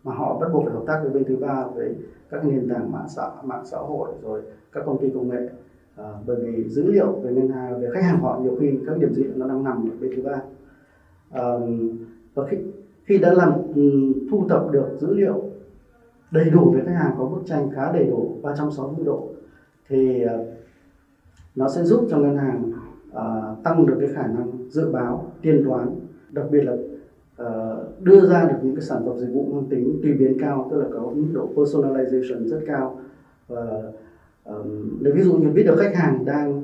mà 0.04 0.14
họ 0.14 0.38
bắt 0.38 0.48
buộc 0.52 0.64
phải 0.64 0.74
hợp 0.74 0.84
tác 0.86 1.00
với 1.02 1.10
bên 1.10 1.24
thứ 1.24 1.36
ba 1.36 1.66
với 1.74 1.94
các 2.30 2.44
nền 2.44 2.68
tảng 2.68 2.92
mạng 2.92 3.06
xã 3.08 3.30
mạng 3.44 3.66
xã 3.66 3.78
hội 3.78 4.10
rồi 4.22 4.42
các 4.72 4.82
công 4.86 4.98
ty 4.98 5.10
công 5.14 5.28
nghệ. 5.28 5.48
À, 5.96 6.12
bởi 6.26 6.36
vì 6.42 6.68
dữ 6.68 6.92
liệu 6.92 7.12
về 7.12 7.32
ngân 7.32 7.48
hàng 7.48 7.80
về 7.80 7.88
khách 7.94 8.02
hàng 8.02 8.20
họ 8.20 8.40
nhiều 8.42 8.56
khi 8.60 8.78
các 8.86 8.98
điểm 8.98 9.14
dữ 9.14 9.22
liệu 9.22 9.32
nó 9.36 9.48
đang 9.48 9.64
nằm 9.64 9.90
ở 9.90 9.94
bên 10.00 10.10
thứ 10.16 10.22
ba. 10.22 10.42
À, 11.30 11.42
và 12.34 12.46
khi 12.50 12.56
khi 13.04 13.18
đã 13.18 13.32
làm 13.32 13.52
ừ, 13.74 14.12
thu 14.30 14.44
thập 14.48 14.70
được 14.70 14.88
dữ 15.00 15.14
liệu 15.14 15.42
đầy 16.30 16.50
đủ 16.50 16.70
về 16.70 16.82
khách 16.86 16.94
hàng 16.94 17.14
có 17.18 17.24
bức 17.24 17.40
tranh 17.46 17.70
khá 17.74 17.92
đầy 17.92 18.04
đủ 18.06 18.38
360 18.42 19.06
độ 19.06 19.28
thì 19.88 20.24
à, 20.24 20.34
nó 21.54 21.68
sẽ 21.68 21.84
giúp 21.84 22.06
cho 22.10 22.18
ngân 22.18 22.36
hàng 22.36 22.72
uh, 23.10 23.64
tăng 23.64 23.86
được 23.86 23.96
cái 24.00 24.08
khả 24.14 24.26
năng 24.26 24.70
dự 24.70 24.90
báo 24.92 25.32
tiên 25.42 25.64
đoán 25.64 25.96
đặc 26.30 26.44
biệt 26.50 26.60
là 26.60 26.72
uh, 26.72 28.02
đưa 28.02 28.28
ra 28.28 28.48
được 28.48 28.56
những 28.62 28.76
cái 28.76 28.84
sản 28.84 29.02
phẩm 29.06 29.18
dịch 29.18 29.32
vụ 29.32 29.46
mang 29.52 29.64
tính 29.70 29.98
tùy 30.02 30.12
biến 30.12 30.38
cao 30.40 30.68
tức 30.70 30.80
là 30.80 30.86
có 30.92 31.10
mức 31.14 31.28
độ 31.32 31.48
personalization 31.54 32.48
rất 32.48 32.60
cao. 32.66 33.00
Và 33.48 33.82
um, 34.44 34.98
ví 35.00 35.22
dụ 35.22 35.36
như 35.36 35.48
biết 35.48 35.62
được 35.62 35.76
khách 35.78 35.94
hàng 35.94 36.24
đang 36.24 36.62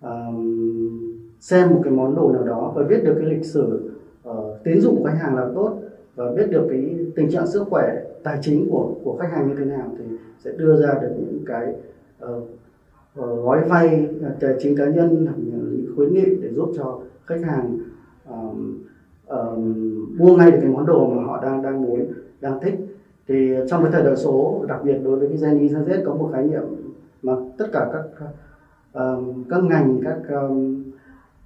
um, 0.00 1.12
xem 1.40 1.70
một 1.70 1.80
cái 1.84 1.92
món 1.92 2.14
đồ 2.14 2.32
nào 2.32 2.44
đó 2.44 2.72
và 2.76 2.82
biết 2.82 3.04
được 3.04 3.14
cái 3.18 3.30
lịch 3.30 3.44
sử 3.44 3.90
uh, 4.28 4.34
tín 4.64 4.80
dụng 4.80 4.96
của 4.96 5.04
khách 5.04 5.18
hàng 5.20 5.36
là 5.36 5.48
tốt 5.54 5.80
và 6.14 6.32
biết 6.32 6.50
được 6.50 6.66
cái 6.70 7.06
tình 7.16 7.30
trạng 7.30 7.46
sức 7.46 7.62
khỏe 7.70 8.04
tài 8.22 8.38
chính 8.42 8.70
của 8.70 8.94
của 9.04 9.16
khách 9.20 9.32
hàng 9.32 9.48
như 9.48 9.54
thế 9.58 9.64
nào 9.64 9.90
thì 9.98 10.04
sẽ 10.38 10.52
đưa 10.52 10.76
ra 10.82 10.98
được 11.02 11.10
những 11.18 11.44
cái 11.46 11.74
uh, 12.24 12.42
uh, 13.20 13.44
gói 13.44 13.64
vay 13.68 14.08
tài 14.40 14.54
chính 14.58 14.76
cá 14.76 14.86
nhân 14.86 15.26
hoặc 15.26 15.36
những 15.36 15.86
khuyến 15.96 16.14
nghị 16.14 16.36
để 16.42 16.52
giúp 16.52 16.72
cho 16.76 17.00
khách 17.26 17.42
hàng 17.42 17.78
um, 18.28 18.78
uh, 19.32 19.58
mua 20.18 20.36
ngay 20.36 20.50
được 20.50 20.58
cái 20.60 20.70
món 20.70 20.86
đồ 20.86 21.06
mà 21.06 21.22
họ 21.22 21.42
đang 21.42 21.62
đang 21.62 21.82
muốn 21.82 22.06
đang 22.40 22.60
thích. 22.60 22.74
Thì 23.28 23.54
trong 23.68 23.82
cái 23.82 23.92
thời 23.92 24.02
đại 24.02 24.16
số 24.16 24.64
đặc 24.68 24.80
biệt 24.84 24.98
đối 25.04 25.16
với 25.16 25.28
cái 25.28 25.36
Gen 25.36 25.58
Y 25.58 25.68
Gen 25.68 25.84
Z 25.84 26.04
có 26.04 26.14
một 26.14 26.30
khái 26.32 26.44
niệm 26.44 26.62
mà 27.22 27.32
tất 27.58 27.66
cả 27.72 27.90
các 27.92 28.26
uh, 28.98 29.24
các 29.50 29.64
ngành 29.64 30.00
các 30.04 30.40
um, 30.40 30.82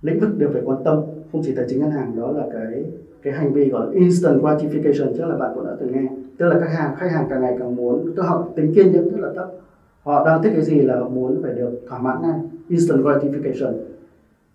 lĩnh 0.02 0.20
vực 0.20 0.38
đều 0.38 0.50
phải 0.52 0.62
quan 0.64 0.84
tâm 0.84 1.00
không 1.32 1.42
chỉ 1.44 1.54
tài 1.54 1.64
chính 1.68 1.80
ngân 1.80 1.90
hàng 1.90 2.16
đó 2.16 2.32
là 2.32 2.46
cái 2.52 2.84
cái 3.22 3.32
hành 3.32 3.52
vi 3.52 3.68
gọi 3.68 3.86
là 3.86 3.92
instant 3.92 4.42
gratification 4.42 5.12
chắc 5.18 5.28
là 5.28 5.36
bạn 5.36 5.50
cũng 5.54 5.66
đã 5.66 5.76
từng 5.80 5.92
nghe. 5.92 6.08
Tức 6.38 6.46
là 6.46 6.60
khách 6.60 6.72
hàng 6.72 6.96
khách 6.96 7.10
hàng 7.10 7.26
càng 7.30 7.40
ngày 7.40 7.56
càng 7.58 7.76
muốn 7.76 8.12
tức 8.16 8.22
họ 8.22 8.48
tính 8.56 8.74
kiên 8.74 8.92
nhẫn 8.92 9.10
rất 9.10 9.20
là 9.20 9.32
thấp. 9.34 9.48
Họ 10.02 10.24
đang 10.26 10.42
thích 10.42 10.52
cái 10.54 10.64
gì 10.64 10.80
là 10.80 11.04
muốn 11.04 11.42
phải 11.42 11.52
được 11.54 11.80
thỏa 11.88 11.98
mãn 11.98 12.22
ngay. 12.22 12.40
Instant 12.68 13.00
gratification. 13.00 13.72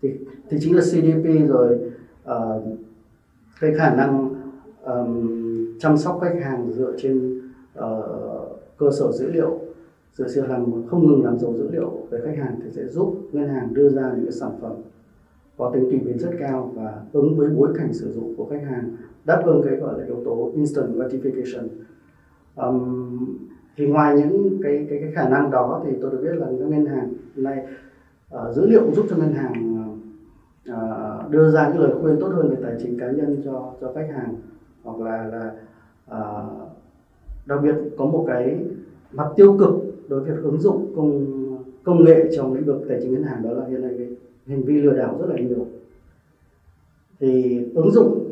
Thì 0.02 0.10
thì 0.50 0.58
chính 0.62 0.76
là 0.76 0.82
CDP 0.82 1.50
rồi 1.50 1.80
uh, 2.30 2.64
cái 3.62 3.74
khả 3.74 3.96
năng 3.96 4.30
um, 4.84 5.30
chăm 5.80 5.98
sóc 5.98 6.20
khách 6.22 6.44
hàng 6.44 6.72
dựa 6.72 6.94
trên 6.98 7.42
uh, 7.80 7.84
cơ 8.78 8.92
sở 9.00 9.12
dữ 9.12 9.32
liệu. 9.32 9.60
Dựa 10.14 10.28
trên 10.36 10.46
làm 10.46 10.88
không 10.88 11.08
ngừng 11.08 11.26
làm 11.26 11.40
giàu 11.40 11.54
dữ 11.54 11.70
liệu 11.72 11.92
về 12.10 12.20
khách 12.26 12.38
hàng 12.38 12.60
thì 12.64 12.70
sẽ 12.72 12.86
giúp 12.88 13.18
ngân 13.32 13.50
hàng 13.50 13.74
đưa 13.74 13.90
ra 13.90 14.12
những 14.16 14.26
cái 14.26 14.32
sản 14.32 14.52
phẩm 14.62 14.72
có 15.58 15.72
tính 15.74 15.84
tùy 15.84 16.00
biến 16.06 16.18
rất 16.18 16.32
cao 16.40 16.72
và 16.76 17.02
ứng 17.14 17.38
với 17.38 17.50
bối 17.50 17.70
cảnh 17.78 17.94
sử 17.94 18.12
dụng 18.12 18.36
của 18.38 18.48
khách 18.50 18.64
hàng 18.70 18.96
đáp 19.26 19.42
ứng 19.46 19.62
cái 19.66 19.76
gọi 19.76 20.00
là 20.00 20.06
yếu 20.06 20.22
tố 20.26 20.52
instant 20.56 20.96
gratification. 20.96 21.68
Um, 22.56 23.38
thì 23.78 23.88
ngoài 23.88 24.18
những 24.18 24.60
cái 24.64 24.86
cái 24.90 25.00
cái 25.02 25.12
khả 25.16 25.30
năng 25.30 25.52
đó 25.52 25.84
thì 25.86 25.92
tôi 26.02 26.12
được 26.12 26.20
biết 26.24 26.36
là 26.36 26.46
các 26.60 26.68
ngân 26.70 26.86
hàng 26.86 27.14
nay 27.36 27.58
uh, 27.60 27.70
ờ, 28.30 28.54
dữ 28.54 28.68
liệu 28.68 28.92
giúp 28.96 29.06
cho 29.10 29.16
ngân 29.16 29.34
hàng 29.34 29.71
uh, 30.70 31.32
đưa 31.32 31.52
ra 31.52 31.70
những 31.70 31.82
lời 31.82 31.92
khuyên 32.02 32.18
tốt 32.20 32.28
hơn 32.28 32.50
về 32.50 32.58
tài 32.64 32.76
chính 32.84 33.00
cá 33.00 33.12
nhân 33.12 33.42
cho 33.46 33.74
cho 33.82 33.92
khách 33.96 34.08
hàng 34.16 34.36
hoặc 34.84 35.00
là 35.00 35.26
là 35.26 35.52
uh, 36.12 36.70
đặc 37.46 37.60
biệt 37.64 37.76
có 37.98 38.06
một 38.06 38.26
cái 38.28 38.60
mặt 39.12 39.28
tiêu 39.36 39.58
cực 39.60 39.70
đối 40.08 40.20
với 40.20 40.32
việc 40.32 40.44
ứng 40.44 40.60
dụng 40.60 40.94
công 40.96 41.38
công 41.84 42.04
nghệ 42.04 42.30
trong 42.36 42.54
lĩnh 42.54 42.66
vực 42.66 42.82
tài 42.90 43.00
chính 43.02 43.14
ngân 43.14 43.24
hàng 43.24 43.44
đó 43.44 43.52
là 43.52 43.66
hiện 43.66 43.82
nay 43.82 43.96
cái 43.98 44.08
hành 44.48 44.64
vi 44.64 44.82
lừa 44.82 44.94
đảo 44.94 45.18
rất 45.20 45.26
là 45.30 45.36
nhiều. 45.36 45.66
Thì 47.20 47.62
ứng 47.76 47.92
dụng 47.92 48.32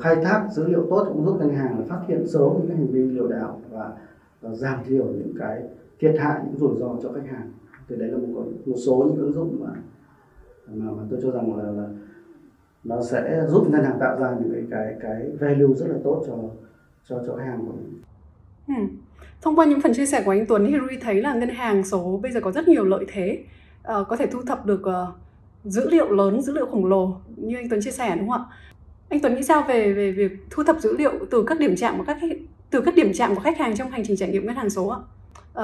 khai 0.00 0.16
thác 0.24 0.48
dữ 0.52 0.66
liệu 0.66 0.86
tốt 0.90 1.06
cũng 1.08 1.24
giúp 1.24 1.36
ngân 1.38 1.54
hàng 1.54 1.78
là 1.78 1.84
phát 1.88 2.00
hiện 2.08 2.26
sớm 2.26 2.52
những 2.58 2.68
cái 2.68 2.76
hành 2.76 2.86
vi 2.86 3.00
lừa 3.00 3.28
đảo 3.28 3.60
và, 3.70 3.92
và 4.40 4.54
giảm 4.54 4.78
thiểu 4.84 5.04
những 5.04 5.34
cái 5.38 5.62
thiệt 5.98 6.14
hại 6.18 6.40
những 6.44 6.56
rủi 6.56 6.78
ro 6.78 6.96
cho 7.02 7.12
khách 7.12 7.26
hàng. 7.26 7.50
Thì 7.88 7.96
đấy 7.96 8.08
là 8.08 8.18
một 8.18 8.44
một 8.66 8.76
số 8.86 9.06
những 9.08 9.16
ứng 9.16 9.32
dụng 9.32 9.56
mà 9.60 9.70
mà, 10.66 10.92
mà 10.92 11.02
tôi 11.10 11.20
cho 11.22 11.30
rằng 11.30 11.56
là, 11.56 11.64
là 11.64 11.88
nó 12.84 13.02
sẽ 13.02 13.40
giúp 13.48 13.70
ngân 13.70 13.84
hàng 13.84 13.96
tạo 14.00 14.20
ra 14.20 14.36
những 14.40 14.52
cái 14.52 14.62
cái 14.70 14.94
cái 15.00 15.22
value 15.40 15.74
rất 15.76 15.86
là 15.88 15.96
tốt 16.04 16.24
cho 16.26 16.34
cho 17.08 17.22
cho 17.26 17.36
khách 17.36 17.44
hàng 17.44 17.64
của 17.66 17.72
mình. 17.72 18.02
Hmm. 18.66 18.88
Thông 19.42 19.56
qua 19.56 19.64
những 19.64 19.80
phần 19.80 19.94
chia 19.94 20.06
sẻ 20.06 20.22
của 20.24 20.30
anh 20.30 20.46
Tuấn 20.46 20.66
thì 20.66 20.78
Rui 20.78 20.98
thấy 21.00 21.22
là 21.22 21.34
ngân 21.34 21.48
hàng 21.48 21.84
số 21.84 22.20
bây 22.22 22.32
giờ 22.32 22.40
có 22.40 22.52
rất 22.52 22.68
nhiều 22.68 22.84
lợi 22.84 23.04
thế 23.08 23.44
uh, 23.78 24.08
có 24.08 24.16
thể 24.16 24.26
thu 24.26 24.42
thập 24.42 24.66
được 24.66 24.82
uh, 24.86 25.14
dữ 25.64 25.90
liệu 25.90 26.10
lớn, 26.10 26.42
dữ 26.42 26.52
liệu 26.52 26.66
khổng 26.66 26.86
lồ 26.86 27.16
như 27.36 27.56
anh 27.56 27.68
Tuấn 27.68 27.80
chia 27.82 27.90
sẻ 27.90 28.16
đúng 28.16 28.28
không 28.28 28.40
ạ? 28.40 28.56
Anh 29.08 29.20
Tuấn 29.20 29.34
nghĩ 29.34 29.42
sao 29.42 29.64
về 29.68 29.92
về 29.92 30.12
việc 30.12 30.32
thu 30.50 30.62
thập 30.64 30.80
dữ 30.80 30.96
liệu 30.96 31.12
từ 31.30 31.44
các 31.46 31.58
điểm 31.58 31.76
chạm 31.76 31.98
của 31.98 32.04
các 32.04 32.18
từ 32.70 32.80
các 32.80 32.94
điểm 32.94 33.12
chạm 33.14 33.34
của 33.34 33.40
khách 33.40 33.58
hàng 33.58 33.76
trong 33.76 33.90
hành 33.90 34.02
trình 34.06 34.16
trải 34.16 34.28
nghiệm 34.28 34.46
ngân 34.46 34.56
hàng 34.56 34.70
số 34.70 34.88
ạ? 34.88 34.98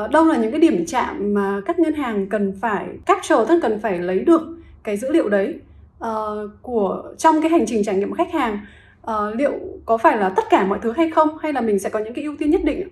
Uh, 0.05 0.11
đâu 0.11 0.25
là 0.25 0.37
những 0.37 0.51
cái 0.51 0.61
điểm 0.61 0.85
chạm 0.87 1.35
mà 1.35 1.61
các 1.67 1.79
ngân 1.79 1.95
hàng 1.95 2.29
cần 2.29 2.53
phải 2.61 2.99
capture, 3.07 3.45
tức 3.49 3.61
cần 3.63 3.81
phải 3.81 3.99
lấy 3.99 4.19
được 4.19 4.60
cái 4.85 4.97
dữ 4.97 5.13
liệu 5.13 5.29
đấy 5.29 5.61
uh, 6.05 6.51
của 6.63 7.13
trong 7.17 7.37
cái 7.43 7.51
hành 7.51 7.67
trình 7.67 7.85
trải 7.85 7.97
nghiệm 7.97 8.09
của 8.09 8.17
khách 8.17 8.33
hàng 8.33 8.59
uh, 9.07 9.37
liệu 9.37 9.53
có 9.87 9.99
phải 9.99 10.17
là 10.17 10.33
tất 10.37 10.43
cả 10.51 10.67
mọi 10.67 10.79
thứ 10.83 10.93
hay 10.93 11.11
không 11.11 11.39
hay 11.39 11.53
là 11.53 11.61
mình 11.61 11.79
sẽ 11.79 11.91
có 11.91 11.99
những 11.99 12.15
cái 12.15 12.25
ưu 12.25 12.35
tiên 12.39 12.51
nhất 12.51 12.61
định? 12.65 12.89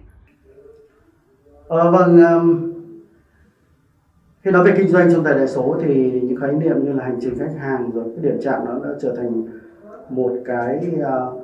Ờ, 1.68 1.90
vâng, 1.90 2.24
um, 2.24 2.72
khi 4.42 4.50
nói 4.50 4.64
về 4.64 4.74
kinh 4.78 4.88
doanh 4.88 5.12
trong 5.12 5.24
thời 5.24 5.34
đại 5.34 5.48
số 5.48 5.76
thì 5.82 6.20
những 6.20 6.36
khái 6.40 6.52
niệm 6.52 6.84
như 6.84 6.92
là 6.92 7.04
hành 7.04 7.18
trình 7.20 7.38
khách 7.38 7.56
hàng 7.58 7.90
rồi 7.94 8.04
cái 8.04 8.24
điểm 8.24 8.40
chạm 8.42 8.64
nó 8.64 8.78
đã 8.84 8.90
trở 9.00 9.14
thành 9.16 9.46
một 10.10 10.32
cái 10.44 10.90
uh, 10.94 11.34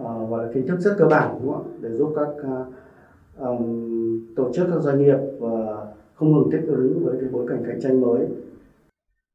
uh, 0.00 0.30
gọi 0.30 0.46
là 0.46 0.52
kiến 0.52 0.66
thức 0.66 0.80
rất 0.80 0.94
cơ 0.98 1.04
bản 1.04 1.38
đúng 1.42 1.52
không 1.52 1.78
để 1.80 1.90
giúp 1.90 2.12
các 2.16 2.28
uh, 2.28 2.66
um, 3.38 4.34
tổ 4.36 4.52
chức 4.52 4.66
các 4.72 4.80
doanh 4.80 5.02
nghiệp 5.02 5.18
uh, 5.36 5.50
không 6.14 6.32
ngừng 6.32 6.50
thích 6.52 6.64
ứng 6.66 7.04
với 7.04 7.16
cái 7.20 7.28
bối 7.32 7.46
cảnh 7.48 7.62
cạnh 7.66 7.80
tranh 7.80 8.00
mới. 8.00 8.26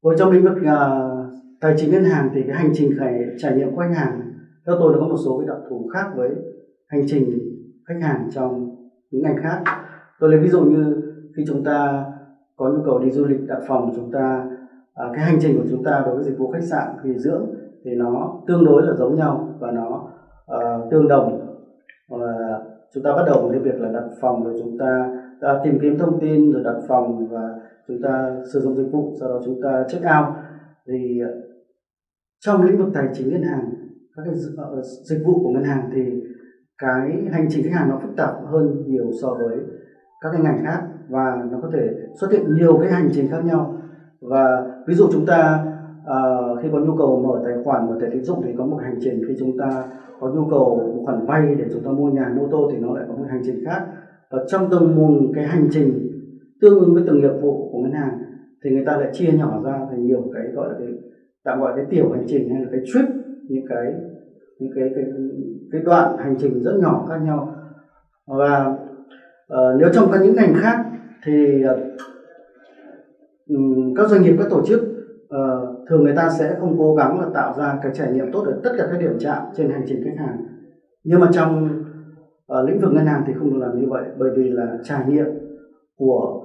Với 0.03 0.15
trong 0.19 0.31
lĩnh 0.31 0.43
vực 0.43 0.57
uh, 0.61 1.19
tài 1.61 1.73
chính 1.77 1.91
ngân 1.91 2.03
hàng 2.03 2.29
thì 2.33 2.43
cái 2.47 2.55
hành 2.55 2.71
trình 2.73 2.91
khải, 2.99 3.25
trải 3.37 3.55
nghiệm 3.55 3.71
của 3.71 3.81
khách 3.81 3.95
hàng 3.95 4.21
theo 4.65 4.75
tôi 4.79 4.93
nó 4.93 4.99
có 4.99 5.07
một 5.07 5.17
số 5.25 5.37
cái 5.37 5.47
đặc 5.47 5.57
thù 5.69 5.89
khác 5.93 6.07
với 6.15 6.29
hành 6.87 7.01
trình 7.07 7.39
khách 7.85 7.99
hàng 8.01 8.29
trong 8.33 8.75
những 9.11 9.23
ngành 9.23 9.37
khác. 9.37 9.63
Tôi 10.19 10.29
lấy 10.29 10.39
ví 10.39 10.49
dụ 10.49 10.61
như 10.61 11.01
khi 11.37 11.43
chúng 11.47 11.63
ta 11.63 12.05
có 12.57 12.69
nhu 12.69 12.83
cầu 12.85 12.99
đi 12.99 13.11
du 13.11 13.25
lịch 13.25 13.47
đặt 13.47 13.59
phòng 13.67 13.93
chúng 13.95 14.11
ta 14.11 14.49
uh, 15.05 15.15
cái 15.15 15.25
hành 15.25 15.37
trình 15.41 15.57
của 15.57 15.67
chúng 15.71 15.83
ta 15.83 16.03
đối 16.05 16.15
với 16.15 16.23
dịch 16.23 16.37
vụ 16.37 16.51
khách 16.51 16.63
sạn 16.63 16.87
nghỉ 17.03 17.17
dưỡng 17.17 17.45
thì 17.83 17.91
nó 17.95 18.41
tương 18.47 18.65
đối 18.65 18.83
là 18.83 18.93
giống 18.93 19.15
nhau 19.15 19.55
và 19.59 19.71
nó 19.71 20.07
uh, 20.55 20.91
tương 20.91 21.07
đồng 21.07 21.55
uh, 22.13 22.19
chúng 22.93 23.03
ta 23.03 23.13
bắt 23.13 23.23
đầu 23.25 23.47
với 23.49 23.59
việc 23.59 23.81
là 23.81 23.91
đặt 23.91 24.09
phòng 24.21 24.43
rồi 24.43 24.53
chúng 24.63 24.77
ta 24.77 25.13
uh, 25.37 25.63
tìm 25.63 25.79
kiếm 25.81 25.97
thông 25.97 26.19
tin 26.19 26.51
rồi 26.51 26.63
đặt 26.63 26.75
phòng 26.87 27.27
và 27.27 27.55
chúng 27.89 28.01
ta 28.01 28.35
sử 28.53 28.59
dụng 28.59 28.75
dịch 28.75 28.91
vụ 28.91 29.15
sau 29.19 29.29
đó 29.29 29.41
chúng 29.45 29.61
ta 29.63 29.83
check 29.89 30.05
out. 30.05 30.35
Thì 30.87 31.19
ờ, 31.19 31.29
trong 32.39 32.63
lĩnh 32.63 32.77
vực 32.77 32.89
tài 32.93 33.07
chính 33.13 33.29
ngân 33.29 33.43
hàng 33.43 33.71
các 34.15 34.21
cái 34.25 34.33
ờ, 34.57 34.81
dịch 34.81 35.23
vụ 35.25 35.43
của 35.43 35.49
ngân 35.49 35.63
hàng 35.63 35.89
thì 35.93 36.01
cái 36.77 37.27
hành 37.31 37.47
trình 37.49 37.63
khách 37.63 37.79
hàng 37.79 37.89
nó 37.89 37.99
phức 38.03 38.15
tạp 38.17 38.33
hơn 38.45 38.83
nhiều 38.87 39.11
so 39.21 39.27
với 39.27 39.57
các 40.21 40.29
cái 40.33 40.41
ngành 40.41 40.63
khác 40.63 40.83
và 41.09 41.47
nó 41.51 41.59
có 41.61 41.69
thể 41.73 41.89
xuất 42.19 42.31
hiện 42.31 42.55
nhiều 42.55 42.77
cái 42.81 42.91
hành 42.91 43.09
trình 43.11 43.31
khác 43.31 43.45
nhau. 43.45 43.75
Và 44.21 44.73
ví 44.87 44.93
dụ 44.93 45.07
chúng 45.11 45.25
ta 45.25 45.65
uh, 46.01 46.59
khi 46.61 46.69
có 46.71 46.79
nhu 46.79 46.97
cầu 46.97 47.23
mở 47.27 47.41
tài 47.45 47.53
khoản 47.63 47.87
mở 47.87 47.97
thẻ 48.01 48.07
tín 48.11 48.23
dụng 48.23 48.41
thì 48.45 48.53
có 48.57 48.65
một 48.65 48.77
hành 48.81 48.99
trình 49.01 49.21
khi 49.27 49.35
chúng 49.39 49.57
ta 49.57 49.83
có 50.19 50.27
nhu 50.29 50.49
cầu 50.49 50.93
một 50.95 51.01
khoản 51.05 51.25
vay 51.25 51.55
để 51.55 51.65
chúng 51.73 51.83
ta 51.83 51.91
mua 51.91 52.11
nhà 52.11 52.33
mua 52.35 52.45
ô 52.45 52.47
tô 52.51 52.69
thì 52.71 52.77
nó 52.77 52.93
lại 52.93 53.05
có 53.07 53.13
một 53.13 53.25
hành 53.29 53.41
trình 53.45 53.65
khác. 53.65 53.85
Và 54.31 54.39
trong 54.47 54.67
từng 54.71 54.95
một 54.95 55.31
cái 55.35 55.43
hành 55.43 55.67
trình 55.71 56.08
tương 56.61 56.79
ứng 56.79 56.93
với 56.93 57.03
từng 57.07 57.21
nghiệp 57.21 57.41
vụ 57.41 57.69
của 57.71 57.79
ngân 57.79 57.91
hàng 57.91 58.19
thì 58.63 58.69
người 58.69 58.85
ta 58.85 58.97
lại 58.97 59.09
chia 59.13 59.31
nhỏ 59.31 59.61
ra 59.63 59.85
thành 59.89 60.05
nhiều 60.05 60.31
cái 60.33 60.43
gọi 60.53 60.67
là 60.69 60.75
cái 60.79 60.87
tạm 61.43 61.59
gọi 61.59 61.73
cái 61.75 61.85
tiểu 61.89 62.11
hành 62.11 62.25
trình 62.27 62.49
hay 62.49 62.61
là 62.61 62.67
cái 62.71 62.81
trip 62.85 63.05
những 63.49 63.65
cái 63.69 63.93
những 64.59 64.71
cái 64.75 64.91
cái 64.95 65.03
cái 65.71 65.81
đoạn 65.81 66.17
hành 66.17 66.35
trình 66.39 66.63
rất 66.63 66.73
nhỏ 66.79 67.05
khác 67.09 67.17
nhau. 67.17 67.55
Và 68.27 68.65
uh, 69.53 69.79
nếu 69.79 69.89
trong 69.93 70.09
các 70.11 70.21
những 70.23 70.35
ngành 70.35 70.53
khác 70.55 70.85
thì 71.25 71.63
uh, 71.63 71.77
các 73.95 74.09
doanh 74.09 74.21
nghiệp 74.21 74.35
các 74.39 74.47
tổ 74.49 74.61
chức 74.65 74.79
uh, 75.23 75.87
thường 75.89 76.03
người 76.03 76.15
ta 76.15 76.29
sẽ 76.29 76.55
không 76.59 76.75
cố 76.77 76.95
gắng 76.95 77.19
là 77.19 77.25
tạo 77.33 77.53
ra 77.57 77.79
cái 77.81 77.91
trải 77.95 78.11
nghiệm 78.11 78.31
tốt 78.31 78.43
ở 78.45 78.59
tất 78.63 78.69
cả 78.77 78.87
các 78.91 78.99
điểm 78.99 79.17
chạm 79.19 79.43
trên 79.55 79.69
hành 79.69 79.83
trình 79.87 80.03
khách 80.03 80.25
hàng. 80.25 80.37
Nhưng 81.03 81.19
mà 81.19 81.29
trong 81.33 81.69
uh, 82.53 82.69
lĩnh 82.69 82.79
vực 82.79 82.93
ngân 82.93 83.05
hàng 83.05 83.23
thì 83.27 83.33
không 83.33 83.53
được 83.53 83.59
làm 83.59 83.79
như 83.81 83.87
vậy 83.89 84.03
bởi 84.17 84.31
vì 84.35 84.49
là 84.49 84.77
trải 84.83 85.05
nghiệm 85.07 85.27
của 85.97 86.38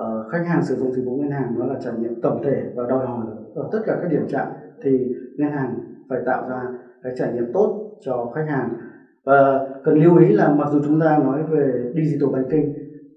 uh, 0.00 0.30
khách 0.32 0.46
hàng 0.46 0.62
sử 0.62 0.76
dụng 0.76 0.92
dịch 0.92 1.04
vụ 1.04 1.16
ngân 1.16 1.30
hàng 1.30 1.58
nó 1.58 1.66
là 1.66 1.76
trải 1.80 1.92
nghiệm 1.98 2.20
tổng 2.20 2.42
thể 2.44 2.62
và 2.74 2.86
đòi 2.86 3.06
hỏi 3.06 3.26
ở 3.54 3.68
tất 3.72 3.78
cả 3.86 3.98
các 4.00 4.10
điểm 4.10 4.26
chạm 4.28 4.46
thì 4.82 5.14
ngân 5.36 5.50
hàng 5.50 5.78
phải 6.08 6.20
tạo 6.26 6.48
ra 6.48 6.62
cái 7.02 7.12
trải 7.16 7.32
nghiệm 7.32 7.52
tốt 7.52 7.92
cho 8.00 8.32
khách 8.34 8.46
hàng. 8.48 8.68
Và 9.24 9.66
cần 9.84 10.02
lưu 10.02 10.18
ý 10.18 10.32
là 10.32 10.48
mặc 10.48 10.68
dù 10.72 10.80
chúng 10.84 11.00
ta 11.00 11.18
nói 11.18 11.42
về 11.50 11.92
digital 11.94 12.30
banking 12.32 12.72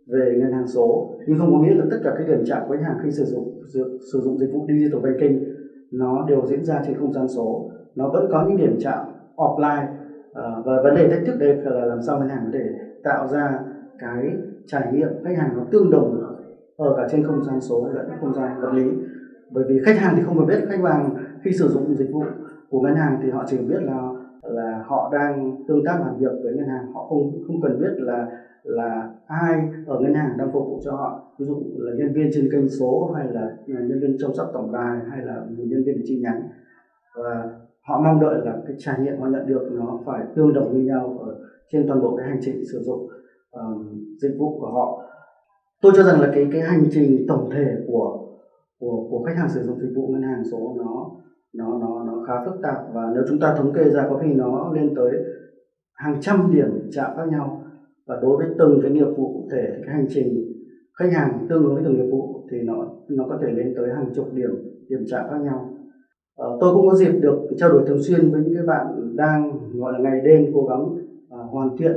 về 0.08 0.38
ngân 0.40 0.52
hàng 0.52 0.68
số 0.68 1.16
nhưng 1.28 1.40
không 1.40 1.52
có 1.52 1.60
nghĩa 1.60 1.74
là 1.74 1.86
tất 1.92 1.98
cả 2.04 2.14
các 2.18 2.28
điểm 2.28 2.44
chạm 2.46 2.62
của 2.68 2.74
khách 2.74 2.84
hàng 2.84 2.98
khi 3.04 3.12
sử 3.12 3.24
dụng 3.24 3.62
sử 4.14 4.22
dụng 4.22 4.38
dịch 4.38 4.52
vụ 4.52 4.66
digital 4.68 5.02
banking 5.02 5.44
nó 5.92 6.26
đều 6.28 6.46
diễn 6.46 6.64
ra 6.64 6.82
trên 6.86 6.98
không 6.98 7.14
gian 7.14 7.28
số. 7.28 7.70
Nó 7.96 8.10
vẫn 8.10 8.28
có 8.32 8.46
những 8.48 8.58
điểm 8.58 8.78
chạm 8.80 9.06
offline 9.36 9.86
ờ, 10.34 10.62
và 10.66 10.82
vấn 10.84 10.96
đề 10.96 11.10
thách 11.10 11.26
thức 11.26 11.36
đây 11.40 11.54
là 11.54 11.86
làm 11.86 12.02
sao 12.02 12.20
ngân 12.20 12.30
hàng 12.30 12.42
có 12.46 12.50
thể 12.54 12.70
tạo 13.04 13.28
ra 13.28 13.60
cái 14.00 14.34
trải 14.68 14.92
nghiệm 14.92 15.10
khách 15.24 15.38
hàng 15.38 15.58
nó 15.58 15.64
tương 15.72 15.92
đồng 15.92 16.25
ở 16.78 16.94
cả 16.98 17.08
trên 17.12 17.24
không 17.24 17.44
gian 17.44 17.62
số 17.62 17.88
lẫn 17.94 18.10
không 18.22 18.34
gian 18.34 18.62
vật 18.62 18.74
lý. 18.74 18.92
Bởi 19.52 19.64
vì 19.68 19.80
khách 19.86 19.98
hàng 19.98 20.14
thì 20.18 20.24
không 20.24 20.38
phải 20.38 20.46
biết 20.46 20.66
khách 20.70 20.84
hàng 20.84 21.16
khi 21.44 21.52
sử 21.52 21.68
dụng 21.68 21.96
dịch 21.96 22.12
vụ 22.12 22.24
của 22.70 22.82
ngân 22.82 22.96
hàng 22.96 23.20
thì 23.24 23.30
họ 23.30 23.44
chỉ 23.48 23.58
biết 23.58 23.82
là 23.82 24.10
là 24.44 24.84
họ 24.86 25.10
đang 25.14 25.64
tương 25.68 25.84
tác 25.86 26.00
làm 26.06 26.18
việc 26.18 26.32
với 26.44 26.54
ngân 26.54 26.68
hàng. 26.68 26.94
Họ 26.94 27.06
không 27.10 27.32
không 27.48 27.62
cần 27.62 27.80
biết 27.80 27.94
là 27.98 28.28
là 28.64 29.10
ai 29.28 29.70
ở 29.86 30.00
ngân 30.00 30.14
hàng 30.14 30.38
đang 30.38 30.52
phục 30.52 30.68
vụ 30.68 30.80
cho 30.84 30.92
họ. 30.92 31.22
Ví 31.40 31.46
dụ 31.46 31.64
là 31.78 31.92
nhân 31.98 32.14
viên 32.14 32.30
trên 32.34 32.50
kênh 32.52 32.70
số 32.70 33.12
hay 33.16 33.28
là 33.28 33.56
nhân 33.68 34.00
viên 34.02 34.18
chăm 34.20 34.34
sóc 34.34 34.50
tổng 34.54 34.72
đài 34.72 34.98
hay 35.10 35.26
là 35.26 35.40
một 35.40 35.64
nhân 35.68 35.84
viên 35.86 36.02
chi 36.06 36.20
nhánh. 36.24 36.42
Và 37.16 37.50
họ 37.88 38.02
mong 38.02 38.22
đợi 38.22 38.46
là 38.46 38.58
cái 38.68 38.76
trải 38.80 38.96
nghiệm 39.00 39.20
họ 39.20 39.28
nhận 39.28 39.48
được 39.48 39.70
nó 39.72 40.00
phải 40.06 40.24
tương 40.36 40.54
đồng 40.54 40.74
như 40.74 40.80
nhau 40.80 41.18
ở 41.20 41.36
trên 41.72 41.88
toàn 41.88 42.02
bộ 42.02 42.16
cái 42.18 42.28
hành 42.28 42.40
trình 42.42 42.66
sử 42.72 42.80
dụng 42.84 43.08
um, 43.52 44.06
dịch 44.22 44.36
vụ 44.40 44.60
của 44.60 44.72
họ 44.72 45.05
tôi 45.86 45.94
cho 45.98 46.04
rằng 46.04 46.22
là 46.22 46.32
cái 46.36 46.48
cái 46.52 46.62
hành 46.62 46.86
trình 46.92 47.26
tổng 47.28 47.50
thể 47.54 47.66
của 47.88 48.20
của 48.80 49.08
của 49.10 49.24
khách 49.24 49.38
hàng 49.38 49.50
sử 49.50 49.62
dụng 49.64 49.80
dịch 49.80 49.94
vụ 49.96 50.08
ngân 50.08 50.22
hàng 50.22 50.44
số 50.52 50.76
nó 50.78 51.12
nó 51.54 51.80
nó 51.80 52.04
nó 52.08 52.24
khá 52.28 52.34
phức 52.46 52.54
tạp. 52.64 52.78
Và 52.94 53.12
nếu 53.14 53.24
chúng 53.30 53.40
ta 53.40 53.56
thống 53.56 53.74
kê 53.74 53.84
ra 53.90 54.08
có 54.10 54.18
khi 54.18 54.34
nó 54.34 54.72
lên 54.74 54.94
tới 54.96 55.12
hàng 55.94 56.16
trăm 56.22 56.52
điểm 56.54 56.90
chạm 56.92 57.12
khác 57.16 57.28
nhau. 57.32 57.62
Và 58.08 58.20
đối 58.22 58.38
với 58.38 58.48
từng 58.60 58.80
cái 58.82 58.92
nghiệp 58.92 59.08
vụ 59.18 59.34
cụ 59.34 59.48
thể 59.52 59.82
cái 59.86 59.96
hành 59.96 60.06
trình 60.10 60.54
khách 61.00 61.12
hàng 61.12 61.46
tương 61.50 61.64
ứng 61.64 61.74
với 61.74 61.84
từng 61.86 61.98
nghiệp 61.98 62.10
vụ 62.12 62.48
thì 62.52 62.58
nó 62.62 62.88
nó 63.10 63.26
có 63.30 63.38
thể 63.42 63.52
lên 63.52 63.74
tới 63.78 63.90
hàng 63.96 64.10
chục 64.16 64.26
điểm 64.34 64.52
điểm 64.90 65.04
chạm 65.08 65.26
khác 65.30 65.42
nhau. 65.44 65.70
À, 66.38 66.46
tôi 66.62 66.74
cũng 66.74 66.88
có 66.88 66.96
dịp 66.96 67.12
được 67.22 67.38
trao 67.58 67.70
đổi 67.70 67.84
thường 67.88 68.04
xuyên 68.04 68.32
với 68.32 68.42
những 68.42 68.54
cái 68.54 68.64
bạn 68.64 69.16
đang 69.16 69.60
gọi 69.74 69.94
là 69.94 70.00
ngày 70.00 70.22
đêm 70.26 70.46
cố 70.54 70.66
gắng 70.66 70.86
à, 71.30 71.38
hoàn 71.52 71.78
thiện 71.78 71.96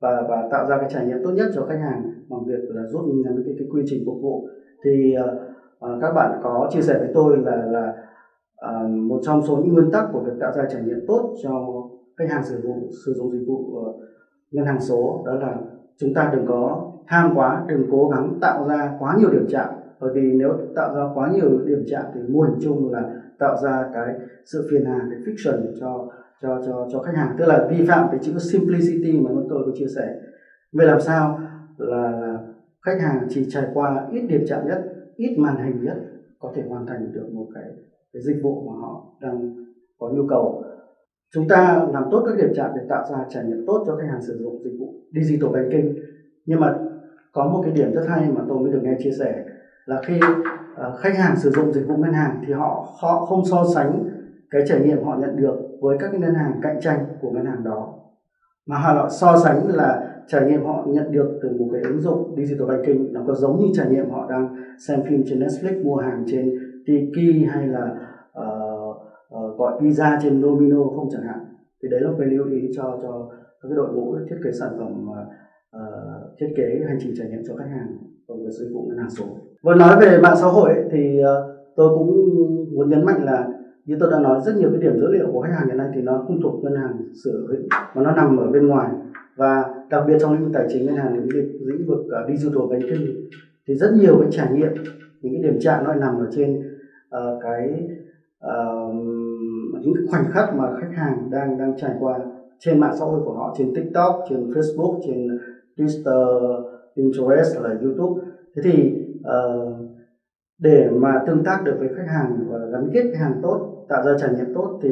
và 0.00 0.24
và 0.28 0.48
tạo 0.50 0.66
ra 0.66 0.78
cái 0.78 0.88
trải 0.92 1.06
nghiệm 1.06 1.18
tốt 1.24 1.30
nhất 1.30 1.50
cho 1.54 1.66
khách 1.68 1.80
hàng 1.80 2.02
bằng 2.28 2.44
việc 2.46 2.60
là 2.68 2.82
rút 2.86 3.02
ngắn 3.24 3.42
cái 3.44 3.54
cái 3.58 3.68
quy 3.72 3.82
trình 3.86 4.02
phục 4.06 4.16
vụ. 4.22 4.48
Thì 4.84 5.14
uh, 5.18 6.02
các 6.02 6.12
bạn 6.12 6.40
có 6.42 6.68
chia 6.70 6.82
sẻ 6.82 6.98
với 6.98 7.08
tôi 7.14 7.38
là 7.38 7.64
là 7.64 7.94
uh, 8.70 8.90
một 8.90 9.20
trong 9.22 9.42
số 9.42 9.56
những 9.56 9.74
nguyên 9.74 9.90
tắc 9.90 10.08
của 10.12 10.20
việc 10.20 10.32
tạo 10.40 10.52
ra 10.52 10.64
trải 10.70 10.82
nghiệm 10.82 11.06
tốt 11.06 11.34
cho 11.42 11.82
khách 12.16 12.30
hàng 12.30 12.44
sử 12.44 12.60
dụng 12.60 12.90
sử 13.06 13.12
dụng 13.12 13.32
dịch 13.32 13.44
vụ 13.46 13.54
uh, 13.54 13.96
ngân 14.50 14.66
hàng 14.66 14.80
số 14.80 15.22
đó 15.26 15.34
là 15.34 15.56
chúng 15.98 16.14
ta 16.14 16.30
đừng 16.36 16.46
có 16.46 16.92
tham 17.08 17.32
quá 17.34 17.64
đừng 17.68 17.86
cố 17.90 18.08
gắng 18.08 18.38
tạo 18.40 18.68
ra 18.68 18.96
quá 18.98 19.16
nhiều 19.18 19.30
điểm 19.30 19.46
chạm. 19.50 19.68
Bởi 20.00 20.10
vì 20.14 20.32
nếu 20.32 20.52
tạo 20.76 20.94
ra 20.94 21.02
quá 21.14 21.30
nhiều 21.32 21.58
điểm 21.66 21.84
chạm 21.90 22.04
thì 22.14 22.20
mô 22.28 22.40
hình 22.40 22.58
chung 22.60 22.92
là 22.92 23.10
tạo 23.38 23.56
ra 23.62 23.90
cái 23.94 24.14
sự 24.44 24.68
phiền 24.70 24.84
hà 24.84 24.98
cái 25.10 25.18
friction 25.20 25.62
cho 25.80 26.08
cho 26.42 26.62
cho 26.66 26.88
cho 26.92 27.02
khách 27.02 27.16
hàng. 27.16 27.36
Tức 27.38 27.44
là 27.46 27.68
vi 27.70 27.86
phạm 27.86 28.08
cái 28.10 28.20
chữ 28.22 28.38
simplicity 28.38 29.20
mà 29.20 29.30
chúng 29.34 29.46
tôi 29.50 29.62
có 29.66 29.72
chia 29.74 29.86
sẻ. 29.96 30.14
Về 30.72 30.84
làm 30.84 31.00
sao 31.00 31.40
là, 31.78 32.10
là 32.10 32.38
khách 32.82 33.00
hàng 33.00 33.26
chỉ 33.28 33.46
trải 33.50 33.64
qua 33.74 34.08
ít 34.12 34.20
điểm 34.20 34.44
chạm 34.48 34.66
nhất 34.68 34.82
ít 35.16 35.36
màn 35.38 35.56
hình 35.64 35.84
nhất 35.84 35.96
có 36.38 36.52
thể 36.54 36.62
hoàn 36.68 36.86
thành 36.86 37.12
được 37.12 37.28
một 37.32 37.46
cái, 37.54 37.64
cái 38.12 38.22
dịch 38.22 38.42
vụ 38.42 38.70
mà 38.70 38.72
họ 38.80 39.04
đang 39.20 39.64
có 39.98 40.08
nhu 40.08 40.26
cầu. 40.28 40.64
Chúng 41.34 41.48
ta 41.48 41.86
làm 41.92 42.04
tốt 42.10 42.22
các 42.26 42.36
điểm 42.36 42.52
chạm 42.56 42.70
để 42.76 42.82
tạo 42.88 43.04
ra 43.10 43.24
trải 43.28 43.44
nghiệm 43.44 43.66
tốt 43.66 43.84
cho 43.86 43.96
khách 43.96 44.08
hàng 44.10 44.22
sử 44.22 44.38
dụng 44.38 44.62
dịch 44.64 44.76
vụ 44.78 44.94
digital 45.12 45.50
banking. 45.52 45.94
Nhưng 46.46 46.60
mà 46.60 46.78
có 47.32 47.48
một 47.48 47.62
cái 47.64 47.72
điểm 47.72 47.94
rất 47.94 48.04
hay 48.08 48.30
mà 48.30 48.40
tôi 48.48 48.58
mới 48.58 48.72
được 48.72 48.80
nghe 48.82 48.96
chia 48.98 49.12
sẻ 49.18 49.44
là 49.86 50.00
khi 50.04 50.14
uh, 50.16 50.98
khách 50.98 51.16
hàng 51.16 51.36
sử 51.36 51.50
dụng 51.50 51.72
dịch 51.72 51.86
vụ 51.88 51.96
ngân 51.96 52.12
hàng 52.12 52.44
thì 52.46 52.52
họ 52.52 52.86
họ 53.00 53.26
không 53.26 53.44
so 53.44 53.64
sánh 53.74 54.08
cái 54.50 54.62
trải 54.68 54.80
nghiệm 54.80 55.04
họ 55.04 55.16
nhận 55.16 55.36
được 55.36 55.69
với 55.80 55.96
các 56.00 56.08
cái 56.10 56.20
ngân 56.20 56.34
hàng 56.34 56.60
cạnh 56.62 56.80
tranh 56.80 57.06
của 57.20 57.30
ngân 57.30 57.46
hàng 57.46 57.64
đó 57.64 57.94
mà 58.66 58.78
họ 58.78 59.08
so 59.08 59.36
sánh 59.44 59.68
là 59.68 60.06
trải 60.28 60.46
nghiệm 60.46 60.64
họ 60.64 60.84
nhận 60.86 61.12
được 61.12 61.38
từ 61.42 61.48
một 61.58 61.68
cái 61.72 61.82
ứng 61.82 62.00
dụng 62.00 62.36
digital 62.36 62.68
banking 62.68 63.12
nó 63.12 63.20
có 63.26 63.34
giống 63.34 63.60
như 63.60 63.66
trải 63.74 63.90
nghiệm 63.90 64.10
họ 64.10 64.30
đang 64.30 64.56
xem 64.88 65.02
phim 65.08 65.22
trên 65.26 65.40
Netflix 65.40 65.84
mua 65.84 65.96
hàng 65.96 66.24
trên 66.26 66.58
Tiki 66.86 67.48
hay 67.48 67.66
là 67.66 67.96
uh, 68.40 68.96
uh, 69.34 69.58
gọi 69.58 69.80
pizza 69.80 70.18
trên 70.22 70.42
Domino 70.42 70.84
không 70.96 71.08
chẳng 71.12 71.22
hạn 71.22 71.38
thì 71.82 71.88
đấy 71.90 72.00
là 72.00 72.10
một 72.10 72.16
cái 72.18 72.28
lưu 72.28 72.46
ý 72.46 72.70
cho 72.76 72.98
cho 73.02 73.28
các 73.62 73.68
cái 73.68 73.76
đội 73.76 73.92
ngũ 73.92 74.16
thiết 74.30 74.36
kế 74.44 74.52
sản 74.52 74.70
phẩm 74.78 75.08
uh, 75.10 76.38
thiết 76.40 76.48
kế 76.56 76.84
hành 76.88 76.98
trình 77.00 77.14
trải 77.18 77.28
nghiệm 77.28 77.42
cho 77.48 77.56
khách 77.56 77.70
hàng 77.70 77.96
và 78.28 78.34
với 78.38 78.50
dịch 78.50 78.70
vụ 78.74 78.86
ngân 78.88 78.98
hàng 78.98 79.10
số. 79.10 79.24
Vừa 79.62 79.74
nói 79.74 80.00
về 80.00 80.18
mạng 80.22 80.36
xã 80.40 80.46
hội 80.46 80.70
thì 80.92 81.20
uh, 81.22 81.26
tôi 81.76 81.88
cũng 81.98 82.10
muốn 82.74 82.90
nhấn 82.90 83.04
mạnh 83.04 83.24
là 83.24 83.48
như 83.86 83.96
tôi 84.00 84.10
đã 84.10 84.18
nói 84.20 84.40
rất 84.46 84.56
nhiều 84.56 84.70
cái 84.70 84.80
điểm 84.80 85.00
dữ 85.00 85.06
liệu 85.12 85.26
của 85.32 85.40
khách 85.40 85.52
hàng 85.52 85.68
hiện 85.68 85.76
nay 85.76 85.88
thì 85.94 86.00
nó 86.00 86.24
không 86.26 86.40
thuộc 86.42 86.64
ngân 86.64 86.74
hàng 86.74 86.96
sở 87.24 87.30
hữu 87.48 87.60
mà 87.94 88.02
nó 88.02 88.12
nằm 88.12 88.36
ở 88.36 88.50
bên 88.50 88.66
ngoài 88.66 88.90
và 89.36 89.64
đặc 89.90 90.04
biệt 90.06 90.16
trong 90.20 90.32
lĩnh 90.32 90.42
vực 90.42 90.52
tài 90.54 90.66
chính 90.72 90.86
ngân 90.86 90.96
hàng 90.96 91.14
lĩnh 91.14 91.28
vực 91.28 91.60
lĩnh 91.60 91.86
vực 91.86 91.98
uh, 91.98 92.28
digital 92.28 92.62
banking 92.70 93.06
thì 93.66 93.74
rất 93.74 93.92
nhiều 93.94 94.18
cái 94.20 94.28
trải 94.32 94.52
nghiệm 94.52 94.72
những 95.20 95.32
cái 95.32 95.42
điểm 95.42 95.58
chạm 95.60 95.84
nó 95.84 95.94
nằm 95.94 96.18
ở 96.18 96.28
trên 96.32 96.62
uh, 97.16 97.42
cái 97.42 97.88
uh, 98.46 98.94
những 99.82 99.94
cái 99.94 100.04
khoảnh 100.10 100.24
khắc 100.32 100.54
mà 100.56 100.76
khách 100.80 100.92
hàng 100.96 101.30
đang 101.30 101.58
đang 101.58 101.76
trải 101.76 101.90
qua 102.00 102.18
trên 102.58 102.80
mạng 102.80 102.94
xã 102.98 103.04
hội 103.04 103.20
của 103.24 103.32
họ 103.32 103.54
trên 103.58 103.74
TikTok, 103.74 104.24
trên 104.28 104.50
Facebook, 104.50 105.00
trên 105.06 105.38
Twitter, 105.76 106.62
Pinterest 106.96 107.60
là 107.62 107.76
YouTube. 107.82 108.22
Thế 108.54 108.62
thì 108.64 108.94
uh, 109.20 109.90
để 110.60 110.90
mà 110.92 111.22
tương 111.26 111.44
tác 111.44 111.62
được 111.64 111.76
với 111.78 111.88
khách 111.88 112.08
hàng 112.08 112.46
và 112.50 112.58
gắn 112.72 112.90
kết 112.94 113.02
khách 113.12 113.20
hàng 113.20 113.40
tốt, 113.42 113.86
tạo 113.88 114.02
ra 114.04 114.12
trải 114.18 114.30
nghiệm 114.34 114.54
tốt 114.54 114.80
thì 114.82 114.90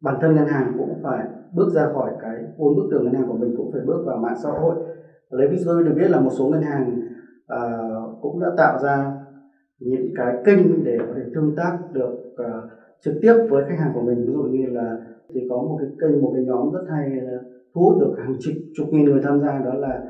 bản 0.00 0.14
thân 0.20 0.34
ngân 0.34 0.46
hàng 0.46 0.72
cũng 0.78 1.00
phải 1.02 1.26
bước 1.54 1.68
ra 1.74 1.88
khỏi 1.92 2.10
cái 2.20 2.36
bốn 2.58 2.76
bức 2.76 2.88
tường 2.90 3.04
ngân 3.04 3.14
hàng 3.14 3.28
của 3.28 3.36
mình 3.36 3.54
cũng 3.56 3.72
phải 3.72 3.80
bước 3.86 4.02
vào 4.06 4.16
mạng 4.16 4.36
xã 4.42 4.50
hội. 4.50 4.74
Lấy 5.30 5.48
ví 5.48 5.56
dụ 5.56 5.82
được 5.82 5.94
biết 5.96 6.10
là 6.10 6.20
một 6.20 6.30
số 6.38 6.48
ngân 6.48 6.62
hàng 6.62 7.00
uh, 7.54 8.20
cũng 8.22 8.40
đã 8.40 8.46
tạo 8.56 8.78
ra 8.82 9.12
những 9.80 10.14
cái 10.16 10.36
kênh 10.44 10.84
để 10.84 10.98
có 10.98 11.12
thể 11.16 11.22
tương 11.34 11.56
tác 11.56 11.78
được 11.92 12.12
uh, 12.34 12.70
trực 13.04 13.14
tiếp 13.22 13.34
với 13.50 13.64
khách 13.68 13.78
hàng 13.78 13.90
của 13.94 14.00
mình 14.00 14.26
ví 14.26 14.32
dụ 14.32 14.42
như 14.42 14.66
là 14.66 14.96
thì 15.34 15.40
có 15.50 15.56
một 15.56 15.76
cái 15.80 15.88
kênh 16.00 16.22
một 16.22 16.32
cái 16.34 16.44
nhóm 16.44 16.72
rất 16.72 16.84
hay 16.90 17.04
à, 17.04 17.38
thu 17.74 17.80
hút 17.80 18.00
được 18.00 18.14
hàng 18.18 18.34
chục 18.40 18.54
chục 18.76 18.86
nghìn 18.90 19.04
người 19.04 19.20
tham 19.22 19.40
gia 19.40 19.58
đó 19.58 19.74
là 19.74 20.02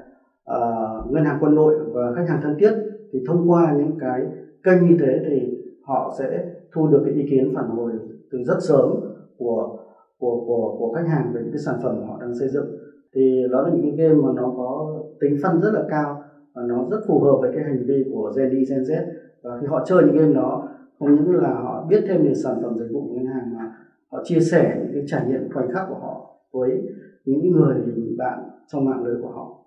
uh, 0.51 1.13
ngân 1.13 1.25
hàng 1.25 1.39
quân 1.41 1.57
đội 1.57 1.75
và 1.93 2.13
khách 2.17 2.29
hàng 2.29 2.41
thân 2.43 2.57
thiết 2.59 2.73
thì 3.13 3.25
thông 3.27 3.51
qua 3.51 3.75
những 3.77 3.99
cái 4.01 4.23
kênh 4.65 4.89
như 4.89 4.97
thế 5.01 5.21
thì 5.29 5.59
họ 5.83 6.15
sẽ 6.19 6.45
thu 6.73 6.87
được 6.87 7.03
cái 7.05 7.15
ý 7.15 7.27
kiến 7.31 7.53
phản 7.55 7.69
hồi 7.69 7.93
từ 8.31 8.39
rất 8.47 8.59
sớm 8.69 8.91
của 9.39 9.79
của 10.19 10.45
của 10.47 10.77
của 10.79 10.93
khách 10.93 11.09
hàng 11.09 11.33
về 11.35 11.41
những 11.43 11.53
cái 11.53 11.59
sản 11.59 11.75
phẩm 11.83 11.97
mà 12.01 12.07
họ 12.07 12.19
đang 12.21 12.35
xây 12.35 12.49
dựng 12.49 12.67
thì 13.15 13.45
đó 13.51 13.63
là 13.63 13.71
những 13.75 13.83
cái 13.83 14.07
game 14.07 14.23
mà 14.23 14.29
nó 14.37 14.55
có 14.57 15.01
tính 15.21 15.37
phân 15.43 15.61
rất 15.61 15.71
là 15.75 15.85
cao 15.89 16.23
và 16.55 16.63
nó 16.63 16.87
rất 16.91 17.01
phù 17.09 17.21
hợp 17.21 17.37
với 17.41 17.51
cái 17.55 17.65
hành 17.65 17.85
vi 17.87 18.05
của 18.13 18.33
Gen 18.37 18.49
Z 18.49 18.65
Gen 18.71 18.83
Z 18.83 19.05
và 19.43 19.59
khi 19.61 19.67
họ 19.67 19.85
chơi 19.87 20.03
những 20.03 20.17
game 20.17 20.35
đó 20.35 20.69
không 20.99 21.15
những 21.15 21.35
là 21.35 21.55
họ 21.55 21.87
biết 21.89 22.05
thêm 22.09 22.23
về 22.23 22.35
sản 22.35 22.59
phẩm 22.63 22.79
dịch 22.79 22.89
vụ 22.93 23.01
của 23.09 23.15
ngân 23.15 23.27
hàng 23.27 23.57
mà 23.57 23.73
họ 24.11 24.23
chia 24.25 24.41
sẻ 24.41 24.77
những 24.79 24.93
cái 24.95 25.05
trải 25.07 25.27
nghiệm 25.29 25.53
khoảnh 25.53 25.73
khắc 25.73 25.87
của 25.89 25.95
họ 25.95 26.37
với 26.53 26.83
những 27.25 27.53
người 27.53 27.77
bạn 28.19 28.39
trong 28.73 28.85
mạng 28.85 29.05
lưới 29.05 29.23
của 29.23 29.29
họ. 29.29 29.59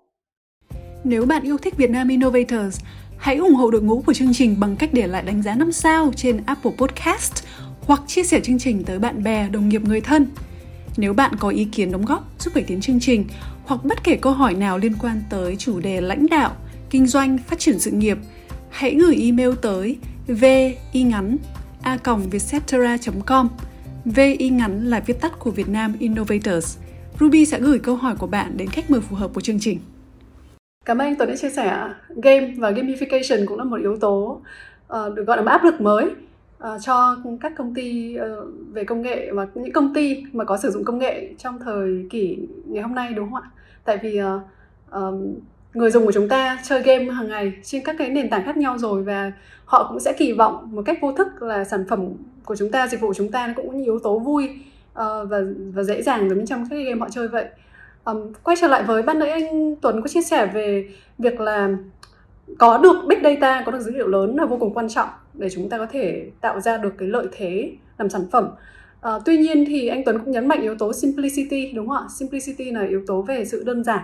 Nếu 1.04 1.24
bạn 1.28 1.42
yêu 1.42 1.56
thích 1.62 1.74
Việt 1.76 1.90
Nam 1.90 2.08
Innovators, 2.08 2.84
hãy 3.18 3.36
ủng 3.36 3.54
hộ 3.54 3.70
đội 3.70 3.82
ngũ 3.82 4.02
của 4.06 4.12
chương 4.12 4.34
trình 4.34 4.60
bằng 4.60 4.76
cách 4.76 4.90
để 4.92 5.06
lại 5.06 5.22
đánh 5.22 5.42
giá 5.42 5.54
5 5.54 5.72
sao 5.72 6.12
trên 6.16 6.40
Apple 6.46 6.72
Podcast 6.78 7.32
hoặc 7.80 8.02
chia 8.06 8.22
sẻ 8.22 8.40
chương 8.40 8.58
trình 8.58 8.84
tới 8.84 8.98
bạn 8.98 9.22
bè, 9.22 9.48
đồng 9.48 9.68
nghiệp, 9.68 9.82
người 9.84 10.00
thân. 10.00 10.26
Nếu 10.96 11.12
bạn 11.12 11.36
có 11.38 11.48
ý 11.48 11.64
kiến 11.64 11.92
đóng 11.92 12.04
góp 12.04 12.32
giúp 12.38 12.54
cải 12.54 12.64
tiến 12.64 12.80
chương 12.80 13.00
trình 13.00 13.24
hoặc 13.64 13.84
bất 13.84 14.04
kể 14.04 14.16
câu 14.16 14.32
hỏi 14.32 14.54
nào 14.54 14.78
liên 14.78 14.94
quan 15.00 15.22
tới 15.30 15.56
chủ 15.56 15.80
đề 15.80 16.00
lãnh 16.00 16.26
đạo, 16.26 16.56
kinh 16.90 17.06
doanh, 17.06 17.38
phát 17.38 17.58
triển 17.58 17.78
sự 17.78 17.90
nghiệp, 17.90 18.18
hãy 18.70 18.94
gửi 18.94 19.16
email 19.22 19.50
tới 19.62 19.96
vi 20.26 20.76
ngắn 20.92 21.36
a 21.82 21.98
vietcetera.com 22.30 23.48
VI 24.04 24.48
ngắn 24.52 24.86
là 24.86 25.00
viết 25.00 25.20
tắt 25.20 25.38
của 25.38 25.50
Việt 25.50 25.68
Nam 25.68 25.94
Innovators. 25.98 26.78
Ruby 27.20 27.44
sẽ 27.44 27.60
gửi 27.60 27.78
câu 27.78 27.96
hỏi 27.96 28.16
của 28.16 28.26
bạn 28.26 28.56
đến 28.56 28.68
khách 28.68 28.90
mời 28.90 29.00
phù 29.00 29.16
hợp 29.16 29.30
của 29.34 29.40
chương 29.40 29.60
trình. 29.60 29.78
Cảm 30.86 30.98
ơn 30.98 31.06
anh 31.06 31.16
Tuấn 31.16 31.28
đã 31.28 31.36
chia 31.36 31.50
sẻ. 31.50 31.88
Game 32.08 32.52
và 32.58 32.70
gamification 32.70 33.46
cũng 33.46 33.58
là 33.58 33.64
một 33.64 33.76
yếu 33.80 33.96
tố 33.96 34.40
uh, 34.92 35.14
được 35.14 35.26
gọi 35.26 35.36
là 35.36 35.42
một 35.42 35.50
áp 35.50 35.64
lực 35.64 35.80
mới 35.80 36.04
uh, 36.04 36.82
cho 36.82 37.16
các 37.40 37.52
công 37.56 37.74
ty 37.74 38.16
uh, 38.18 38.48
về 38.72 38.84
công 38.84 39.02
nghệ 39.02 39.30
và 39.32 39.46
những 39.54 39.72
công 39.72 39.94
ty 39.94 40.24
mà 40.32 40.44
có 40.44 40.56
sử 40.56 40.70
dụng 40.70 40.84
công 40.84 40.98
nghệ 40.98 41.28
trong 41.38 41.58
thời 41.58 42.06
kỷ 42.10 42.38
ngày 42.66 42.82
hôm 42.82 42.94
nay 42.94 43.12
đúng 43.12 43.30
không 43.30 43.42
ạ? 43.42 43.50
Tại 43.84 43.98
vì 44.02 44.20
uh, 44.22 44.42
um, 44.90 45.34
người 45.74 45.90
dùng 45.90 46.06
của 46.06 46.12
chúng 46.12 46.28
ta 46.28 46.58
chơi 46.64 46.82
game 46.82 47.04
hàng 47.04 47.28
ngày 47.28 47.52
trên 47.62 47.84
các 47.84 47.96
cái 47.98 48.08
nền 48.08 48.30
tảng 48.30 48.44
khác 48.44 48.56
nhau 48.56 48.78
rồi 48.78 49.02
và 49.02 49.32
họ 49.64 49.88
cũng 49.88 50.00
sẽ 50.00 50.12
kỳ 50.12 50.32
vọng 50.32 50.68
một 50.72 50.82
cách 50.86 50.98
vô 51.00 51.12
thức 51.12 51.42
là 51.42 51.64
sản 51.64 51.84
phẩm 51.88 52.08
của 52.44 52.56
chúng 52.56 52.70
ta 52.70 52.88
dịch 52.88 53.00
vụ 53.00 53.08
của 53.08 53.14
chúng 53.14 53.30
ta 53.30 53.52
cũng 53.56 53.68
có 53.68 53.78
yếu 53.84 53.98
tố 53.98 54.18
vui 54.18 54.48
uh, 54.92 55.28
và 55.28 55.40
và 55.74 55.82
dễ 55.82 56.02
dàng 56.02 56.28
giống 56.28 56.38
như 56.38 56.46
trong 56.46 56.66
các 56.70 56.76
game 56.76 57.00
họ 57.00 57.08
chơi 57.10 57.28
vậy 57.28 57.44
um, 58.06 58.32
quay 58.42 58.56
trở 58.60 58.68
lại 58.68 58.82
với 58.82 59.02
ban 59.02 59.18
nãy 59.18 59.30
anh 59.30 59.76
Tuấn 59.76 60.02
có 60.02 60.08
chia 60.08 60.22
sẻ 60.22 60.46
về 60.46 60.88
việc 61.18 61.40
là 61.40 61.70
có 62.58 62.78
được 62.78 62.96
big 63.08 63.18
data 63.24 63.62
có 63.66 63.72
được 63.72 63.80
dữ 63.80 63.90
liệu 63.90 64.06
lớn 64.08 64.36
là 64.36 64.44
vô 64.44 64.56
cùng 64.60 64.74
quan 64.74 64.88
trọng 64.88 65.08
để 65.34 65.48
chúng 65.50 65.68
ta 65.68 65.78
có 65.78 65.86
thể 65.90 66.30
tạo 66.40 66.60
ra 66.60 66.76
được 66.76 66.94
cái 66.98 67.08
lợi 67.08 67.26
thế 67.32 67.72
làm 67.98 68.08
sản 68.08 68.26
phẩm. 68.32 68.50
À, 69.00 69.12
tuy 69.24 69.38
nhiên 69.38 69.64
thì 69.66 69.88
anh 69.88 70.02
Tuấn 70.04 70.18
cũng 70.18 70.30
nhấn 70.30 70.48
mạnh 70.48 70.62
yếu 70.62 70.74
tố 70.74 70.92
simplicity 70.92 71.72
đúng 71.72 71.88
không 71.88 71.96
ạ? 71.96 72.06
Simplicity 72.18 72.70
là 72.70 72.86
yếu 72.86 73.02
tố 73.06 73.22
về 73.22 73.44
sự 73.44 73.62
đơn 73.64 73.84
giản. 73.84 74.02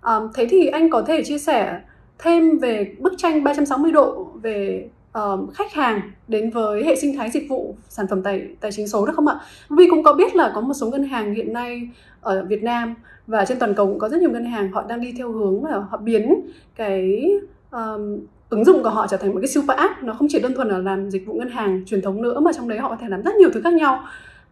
À, 0.00 0.20
thế 0.34 0.46
thì 0.50 0.66
anh 0.66 0.90
có 0.90 1.02
thể 1.02 1.24
chia 1.24 1.38
sẻ 1.38 1.80
thêm 2.18 2.58
về 2.58 2.94
bức 2.98 3.12
tranh 3.18 3.44
360 3.44 3.92
độ 3.92 4.28
về 4.42 4.88
um, 5.12 5.50
khách 5.50 5.72
hàng 5.72 6.00
đến 6.28 6.50
với 6.50 6.84
hệ 6.84 6.96
sinh 6.96 7.16
thái 7.16 7.30
dịch 7.30 7.48
vụ 7.48 7.76
sản 7.88 8.06
phẩm 8.10 8.22
tài 8.22 8.48
tài 8.60 8.72
chính 8.72 8.88
số 8.88 9.06
được 9.06 9.12
không 9.16 9.28
ạ? 9.28 9.40
Vì 9.70 9.88
cũng 9.90 10.02
có 10.02 10.12
biết 10.12 10.36
là 10.36 10.52
có 10.54 10.60
một 10.60 10.74
số 10.74 10.90
ngân 10.90 11.04
hàng 11.04 11.34
hiện 11.34 11.52
nay 11.52 11.88
ở 12.24 12.44
Việt 12.44 12.62
Nam. 12.62 12.94
Và 13.26 13.44
trên 13.44 13.58
toàn 13.58 13.74
cầu 13.74 13.86
cũng 13.86 13.98
có 13.98 14.08
rất 14.08 14.20
nhiều 14.20 14.30
ngân 14.30 14.44
hàng 14.44 14.72
họ 14.72 14.84
đang 14.88 15.00
đi 15.00 15.14
theo 15.18 15.32
hướng 15.32 15.64
là 15.64 15.78
họ 15.78 15.96
biến 15.96 16.40
cái 16.76 17.30
um, 17.70 18.20
ứng 18.48 18.64
dụng 18.64 18.82
của 18.82 18.88
họ 18.88 19.06
trở 19.06 19.16
thành 19.16 19.32
một 19.32 19.40
cái 19.40 19.48
super 19.48 19.76
app. 19.78 20.02
Nó 20.02 20.12
không 20.12 20.28
chỉ 20.30 20.40
đơn 20.40 20.54
thuần 20.54 20.68
là 20.68 20.78
làm 20.78 21.10
dịch 21.10 21.26
vụ 21.26 21.34
ngân 21.34 21.50
hàng 21.50 21.82
truyền 21.86 22.02
thống 22.02 22.22
nữa 22.22 22.40
mà 22.40 22.52
trong 22.52 22.68
đấy 22.68 22.78
họ 22.78 22.88
có 22.88 22.96
thể 23.00 23.08
làm 23.08 23.22
rất 23.22 23.34
nhiều 23.36 23.50
thứ 23.54 23.60
khác 23.60 23.72
nhau. 23.72 24.04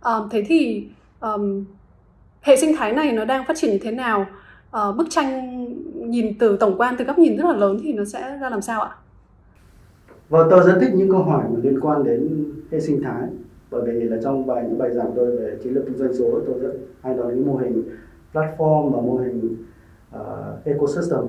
Um, 0.04 0.28
thế 0.30 0.42
thì 0.46 0.86
um, 1.20 1.64
hệ 2.40 2.56
sinh 2.56 2.76
thái 2.76 2.92
này 2.92 3.12
nó 3.12 3.24
đang 3.24 3.44
phát 3.46 3.56
triển 3.56 3.70
như 3.70 3.78
thế 3.78 3.90
nào? 3.90 4.26
Uh, 4.76 4.96
bức 4.96 5.06
tranh 5.10 5.58
nhìn 6.10 6.38
từ 6.38 6.56
tổng 6.56 6.74
quan 6.78 6.94
từ 6.98 7.04
góc 7.04 7.18
nhìn 7.18 7.36
rất 7.36 7.44
là 7.44 7.56
lớn 7.56 7.78
thì 7.82 7.92
nó 7.92 8.04
sẽ 8.04 8.38
ra 8.40 8.50
làm 8.50 8.62
sao 8.62 8.82
ạ? 8.82 8.90
Vâng, 10.28 10.48
tôi 10.50 10.60
rất 10.66 10.78
thích 10.80 10.90
những 10.94 11.10
câu 11.10 11.22
hỏi 11.22 11.44
mà 11.50 11.60
liên 11.62 11.80
quan 11.80 12.04
đến 12.04 12.44
hệ 12.70 12.80
sinh 12.80 13.02
thái 13.02 13.22
bởi 13.72 13.82
vì 13.82 14.08
là 14.08 14.16
trong 14.22 14.46
bài 14.46 14.64
những 14.68 14.78
bài 14.78 14.90
giảng 14.94 15.12
tôi 15.16 15.36
về 15.36 15.56
chiến 15.62 15.74
lược 15.74 15.86
kinh 15.86 15.96
doanh 15.96 16.14
số 16.14 16.40
tôi 16.46 16.58
rất 16.58 16.72
hay 17.00 17.14
nói 17.14 17.32
đến 17.34 17.46
mô 17.46 17.56
hình 17.56 17.82
platform 18.32 18.90
và 18.90 19.00
mô 19.00 19.16
hình 19.16 19.56
uh, 20.16 20.64
ecosystem. 20.64 21.20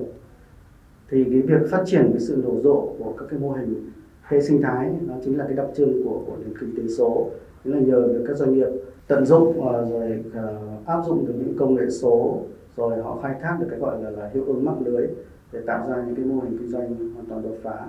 Thì 1.10 1.24
cái 1.24 1.42
việc 1.42 1.70
phát 1.70 1.82
triển 1.86 2.10
cái 2.10 2.20
sự 2.20 2.42
nổ 2.44 2.60
rộ 2.64 2.94
của 2.98 3.14
các 3.18 3.26
cái 3.30 3.38
mô 3.38 3.50
hình 3.50 3.90
hệ 4.22 4.40
sinh 4.40 4.62
thái 4.62 4.92
nó 5.06 5.14
chính 5.24 5.38
là 5.38 5.44
cái 5.44 5.56
đặc 5.56 5.66
trưng 5.76 6.04
của, 6.04 6.22
của 6.26 6.36
nền 6.44 6.58
kinh 6.60 6.76
tế 6.76 6.82
số. 6.98 7.30
Chính 7.64 7.72
là 7.72 7.80
nhờ 7.80 8.08
được 8.12 8.24
các 8.28 8.36
doanh 8.36 8.54
nghiệp 8.54 8.68
tận 9.08 9.26
dụng 9.26 9.48
uh, 9.48 9.64
rồi 9.90 10.24
uh, 10.28 10.86
áp 10.86 11.02
dụng 11.06 11.26
được 11.26 11.34
những 11.38 11.56
công 11.58 11.74
nghệ 11.74 11.90
số 11.90 12.42
rồi 12.76 13.02
họ 13.02 13.18
khai 13.22 13.34
thác 13.42 13.56
được 13.60 13.66
cái 13.70 13.78
gọi 13.78 14.02
là, 14.02 14.10
là 14.10 14.30
hiệu 14.34 14.44
ứng 14.46 14.64
mạng 14.64 14.82
lưới 14.84 15.06
để 15.52 15.60
tạo 15.66 15.88
ra 15.90 16.04
những 16.06 16.16
cái 16.16 16.24
mô 16.24 16.40
hình 16.40 16.58
kinh 16.58 16.68
doanh 16.68 17.14
hoàn 17.14 17.26
toàn 17.26 17.42
đột 17.42 17.56
phá. 17.62 17.86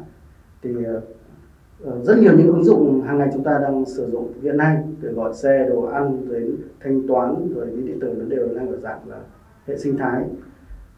Thì 0.62 0.70
uh, 0.76 1.04
Ờ, 1.84 2.04
rất 2.04 2.18
nhiều 2.18 2.38
những 2.38 2.48
ứng 2.48 2.64
dụng 2.64 3.02
hàng 3.02 3.18
ngày 3.18 3.30
chúng 3.34 3.44
ta 3.44 3.60
đang 3.62 3.86
sử 3.86 4.12
dụng 4.12 4.34
hiện 4.42 4.58
nay 4.58 4.78
từ 5.02 5.14
gọi 5.14 5.34
xe 5.34 5.70
đồ 5.70 5.82
ăn 5.82 6.30
đến 6.30 6.56
thanh 6.80 7.08
toán 7.08 7.54
rồi 7.56 7.66
ví 7.66 7.88
điện 7.88 8.00
tử 8.00 8.16
nó 8.18 8.26
đều 8.26 8.48
đang 8.56 8.68
ở 8.72 8.78
dạng 8.78 9.10
là 9.10 9.18
hệ 9.66 9.78
sinh 9.78 9.98
thái. 9.98 10.26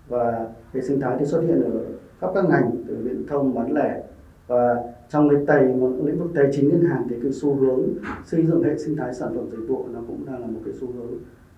Và 0.08 0.48
hệ 0.74 0.82
sinh 0.82 1.00
thái 1.00 1.16
thì 1.20 1.26
xuất 1.26 1.42
hiện 1.42 1.64
ở 1.64 1.80
khắp 2.22 2.32
các 2.36 2.50
ngành 2.50 2.72
từ 2.88 2.96
viễn 3.04 3.28
thông 3.28 3.56
bán 3.56 3.74
lẻ. 3.74 4.04
Và 4.48 4.76
trong 5.10 5.30
cái 5.30 5.40
tài 5.48 5.64
lĩnh 6.04 6.20
vực 6.20 6.32
tài 6.36 6.46
chính 6.52 6.70
ngân 6.70 6.82
hàng 6.82 7.08
thì 7.10 7.16
cái 7.24 7.32
xu 7.32 7.56
hướng 7.56 7.84
xây 8.26 8.46
dựng 8.46 8.64
hệ 8.64 8.78
sinh 8.78 8.96
thái 8.96 9.14
sản 9.14 9.30
phẩm 9.36 9.46
dịch 9.52 9.68
vụ 9.68 9.86
nó 9.94 10.00
cũng 10.08 10.26
đang 10.26 10.42
là 10.42 10.48
một 10.48 10.60
cái 10.66 10.74
xu 10.74 10.88
hướng 10.88 11.12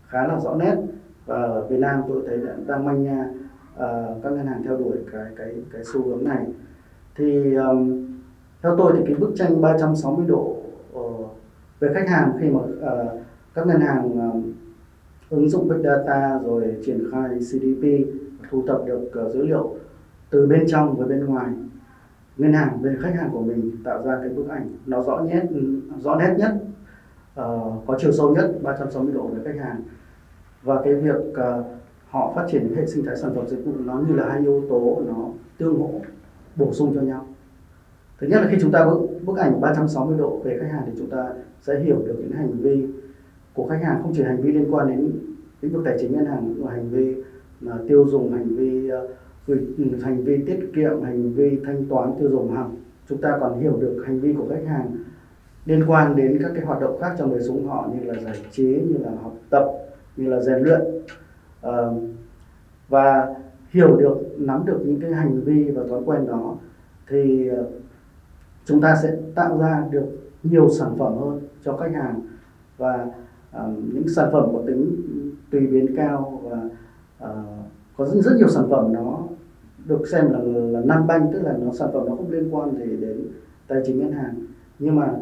khá 0.08 0.28
là 0.28 0.40
rõ 0.40 0.56
nét. 0.56 0.76
Và 1.26 1.36
ở 1.36 1.68
Việt 1.68 1.80
Nam 1.80 2.02
tôi 2.08 2.22
thấy 2.28 2.40
đang 2.68 2.86
manh 2.86 3.04
nha 3.04 3.30
uh, 3.74 4.24
các 4.24 4.30
ngân 4.30 4.46
hàng 4.46 4.64
theo 4.64 4.78
đuổi 4.78 4.98
cái 5.12 5.26
cái 5.36 5.56
cái 5.74 5.82
xu 5.84 6.04
hướng 6.04 6.24
này. 6.24 6.46
Thì 7.16 7.56
um, 7.56 8.09
theo 8.64 8.76
tôi 8.78 8.94
thì 8.98 9.04
cái 9.06 9.16
bức 9.16 9.32
tranh 9.36 9.62
360 9.62 10.26
độ 10.28 10.58
ờ, 10.94 11.02
về 11.80 11.94
khách 11.94 12.10
hàng 12.10 12.38
khi 12.40 12.50
mà 12.50 12.60
uh, 12.60 13.22
các 13.54 13.68
ngân 13.68 13.82
hàng 13.82 14.30
uh, 14.30 14.44
ứng 15.30 15.50
dụng 15.50 15.68
big 15.68 15.84
data 15.84 16.40
rồi 16.44 16.76
triển 16.86 17.12
khai 17.12 17.30
CDP 17.40 17.86
thu 18.52 18.64
thập 18.68 18.86
được 18.86 19.12
uh, 19.26 19.34
dữ 19.34 19.46
liệu 19.46 19.76
từ 20.30 20.48
bên 20.48 20.66
trong 20.68 20.98
và 20.98 21.06
bên 21.06 21.26
ngoài 21.26 21.48
ngân 22.38 22.54
hàng 22.54 22.82
về 22.82 22.96
khách 23.02 23.16
hàng 23.16 23.30
của 23.32 23.42
mình 23.42 23.72
tạo 23.84 24.04
ra 24.04 24.18
cái 24.22 24.30
bức 24.30 24.50
ảnh 24.50 24.70
nó 24.86 25.04
rõ 25.04 25.22
nét 25.22 25.44
rõ 26.00 26.16
nét 26.16 26.36
nhất 26.38 26.54
uh, 27.40 27.88
có 27.88 27.96
chiều 28.00 28.12
sâu 28.12 28.36
nhất 28.36 28.52
360 28.62 29.14
độ 29.14 29.28
với 29.28 29.40
khách 29.46 29.62
hàng. 29.64 29.82
Và 30.64 30.82
cái 30.84 30.96
việc 30.96 31.16
uh, 31.32 31.66
họ 32.10 32.34
phát 32.36 32.46
triển 32.52 32.76
hệ 32.76 32.86
sinh 32.86 33.06
thái 33.06 33.16
sản 33.16 33.32
phẩm 33.36 33.48
dịch 33.48 33.66
vụ 33.66 33.72
nó 33.86 34.02
như 34.08 34.16
là 34.16 34.30
hai 34.30 34.40
yếu 34.40 34.64
tố 34.70 35.02
nó 35.08 35.30
tương 35.58 35.80
hỗ 35.80 35.92
bổ 36.56 36.74
sung 36.74 36.92
cho 36.96 37.02
nhau 37.02 37.26
thứ 38.20 38.28
nhất 38.28 38.42
là 38.42 38.48
khi 38.52 38.58
chúng 38.62 38.72
ta 38.72 38.86
bức, 38.86 39.00
bức 39.26 39.38
ảnh 39.38 39.62
360 39.62 40.18
độ 40.18 40.42
về 40.44 40.58
khách 40.60 40.72
hàng 40.72 40.84
thì 40.86 40.92
chúng 40.98 41.10
ta 41.10 41.30
sẽ 41.62 41.80
hiểu 41.80 42.04
được 42.08 42.16
những 42.20 42.32
hành 42.32 42.52
vi 42.52 42.88
của 43.54 43.68
khách 43.68 43.84
hàng. 43.84 44.00
Không 44.02 44.14
chỉ 44.16 44.24
hành 44.24 44.42
vi 44.42 44.52
liên 44.52 44.74
quan 44.74 44.88
đến 44.88 45.12
lĩnh 45.62 45.74
vực 45.74 45.82
tài 45.86 45.98
chính 46.00 46.14
ngân 46.14 46.26
hàng 46.26 46.56
mà 46.64 46.72
hành 46.72 46.90
vi 46.90 47.16
là 47.62 47.78
tiêu 47.88 48.06
dùng 48.10 48.32
hành 48.32 48.56
vi 48.56 48.92
uh, 48.92 50.04
hành 50.04 50.24
vi 50.24 50.44
tiết 50.48 50.60
kiệm 50.76 51.02
hành 51.02 51.34
vi 51.34 51.60
thanh 51.66 51.86
toán 51.86 52.14
tiêu 52.20 52.30
dùng 52.30 52.56
hàng 52.56 52.76
chúng 53.10 53.22
ta 53.22 53.38
còn 53.40 53.60
hiểu 53.60 53.78
được 53.82 54.04
hành 54.06 54.20
vi 54.20 54.34
của 54.34 54.48
khách 54.50 54.68
hàng 54.68 54.92
liên 55.66 55.84
quan 55.88 56.16
đến 56.16 56.40
các 56.42 56.52
cái 56.56 56.66
hoạt 56.66 56.82
động 56.82 56.98
khác 57.02 57.16
trong 57.18 57.32
đời 57.32 57.42
sống 57.42 57.68
họ 57.68 57.90
như 57.94 58.12
là 58.12 58.22
giải 58.22 58.38
trí 58.52 58.66
như 58.66 58.98
là 58.98 59.12
học 59.24 59.34
tập 59.50 59.66
như 60.18 60.30
là 60.30 60.42
rèn 60.42 60.64
luyện. 60.64 60.82
Uh, 61.68 62.04
và 62.90 63.36
hiểu 63.70 63.98
được 63.98 64.18
nắm 64.38 64.66
được 64.66 64.82
những 64.86 65.00
cái 65.02 65.12
hành 65.12 65.42
vi 65.42 65.70
và 65.70 65.84
thói 65.90 66.02
quen 66.06 66.28
đó 66.28 66.58
thì 67.10 67.50
uh, 67.52 67.68
chúng 68.70 68.82
ta 68.82 68.96
sẽ 69.04 69.16
tạo 69.36 69.58
ra 69.58 69.88
được 69.92 70.06
nhiều 70.44 70.70
sản 70.70 70.96
phẩm 70.98 71.18
hơn 71.18 71.40
cho 71.64 71.78
khách 71.78 71.92
hàng. 71.94 72.22
Và 72.78 73.08
uh, 73.56 73.78
những 73.94 74.08
sản 74.16 74.30
phẩm 74.34 74.50
có 74.54 74.64
tính 74.68 74.96
tùy 75.52 75.68
biến 75.68 75.96
cao 75.96 76.42
và 76.44 76.70
uh, 77.30 77.46
có 77.98 78.06
rất, 78.06 78.22
rất 78.22 78.36
nhiều 78.38 78.48
sản 78.48 78.68
phẩm 78.70 78.94
nó 78.94 79.20
được 79.86 80.08
xem 80.12 80.32
là 80.32 80.40
là 80.44 80.82
non 80.86 81.08
banh 81.08 81.34
tức 81.34 81.42
là 81.42 81.58
nó 81.58 81.72
sản 81.72 81.90
phẩm 81.94 82.06
nó 82.06 82.16
không 82.16 82.32
liên 82.32 82.56
quan 82.56 82.76
gì 82.76 82.98
đến 82.98 83.28
tài 83.68 83.82
chính 83.86 84.00
ngân 84.00 84.12
hàng. 84.12 84.36
Nhưng 84.80 84.96
mà 84.96 85.14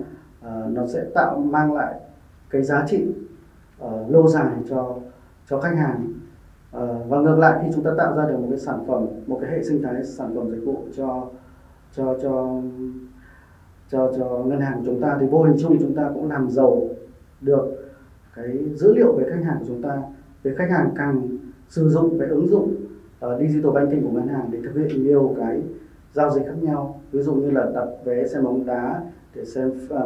uh, 0.48 0.72
nó 0.72 0.88
sẽ 0.88 1.06
tạo 1.14 1.40
mang 1.40 1.74
lại 1.74 2.00
cái 2.50 2.64
giá 2.64 2.86
trị 2.88 3.08
uh, 3.86 4.12
lâu 4.12 4.28
dài 4.28 4.52
cho 4.70 4.98
cho 5.50 5.60
khách 5.60 5.76
hàng. 5.76 6.14
Uh, 6.78 7.10
và 7.10 7.20
ngược 7.20 7.40
lại 7.40 7.60
khi 7.64 7.72
chúng 7.76 7.84
ta 7.84 7.92
tạo 7.98 8.18
ra 8.18 8.26
được 8.28 8.38
một 8.40 8.48
cái 8.50 8.60
sản 8.60 8.80
phẩm 8.88 9.06
một 9.28 9.38
cái 9.42 9.52
hệ 9.52 9.64
sinh 9.64 9.82
thái 9.84 10.04
sản 10.04 10.36
phẩm 10.36 10.52
dịch 10.52 10.66
vụ 10.66 10.78
cho 10.96 11.28
cho 11.96 12.18
cho 12.22 12.62
cho 13.92 14.14
cho 14.18 14.44
ngân 14.46 14.60
hàng 14.60 14.80
của 14.80 14.84
chúng 14.86 15.02
ta. 15.02 15.18
Thì 15.20 15.28
vô 15.28 15.44
hình 15.44 15.56
chung 15.60 15.78
chúng 15.80 15.96
ta 15.96 16.12
cũng 16.14 16.30
làm 16.30 16.50
giàu 16.50 16.90
được 17.42 17.76
cái 18.36 18.58
dữ 18.76 18.94
liệu 18.94 19.14
về 19.14 19.26
khách 19.30 19.44
hàng 19.44 19.58
của 19.60 19.66
chúng 19.68 19.82
ta. 19.82 20.02
Về 20.44 20.56
khách 20.58 20.70
hàng 20.70 20.92
càng 20.96 21.38
sử 21.70 21.90
dụng 21.90 22.20
cái 22.20 22.28
ứng 22.30 22.48
dụng 22.48 22.76
uh, 23.26 23.40
digital 23.40 23.72
banking 23.72 24.02
của 24.02 24.12
ngân 24.12 24.28
hàng 24.28 24.50
để 24.52 24.60
thực 24.64 24.76
hiện 24.76 25.04
nhiều 25.04 25.36
cái 25.38 25.62
giao 26.14 26.32
dịch 26.32 26.46
khác 26.46 26.58
nhau. 26.62 27.02
Ví 27.12 27.22
dụ 27.22 27.34
như 27.34 27.52
là 27.52 27.72
đặt 27.76 27.88
vé 28.06 28.28
xem 28.28 28.44
bóng 28.44 28.66
đá 28.66 29.02
để 29.36 29.46
xem 29.46 29.72
uh, 29.94 30.00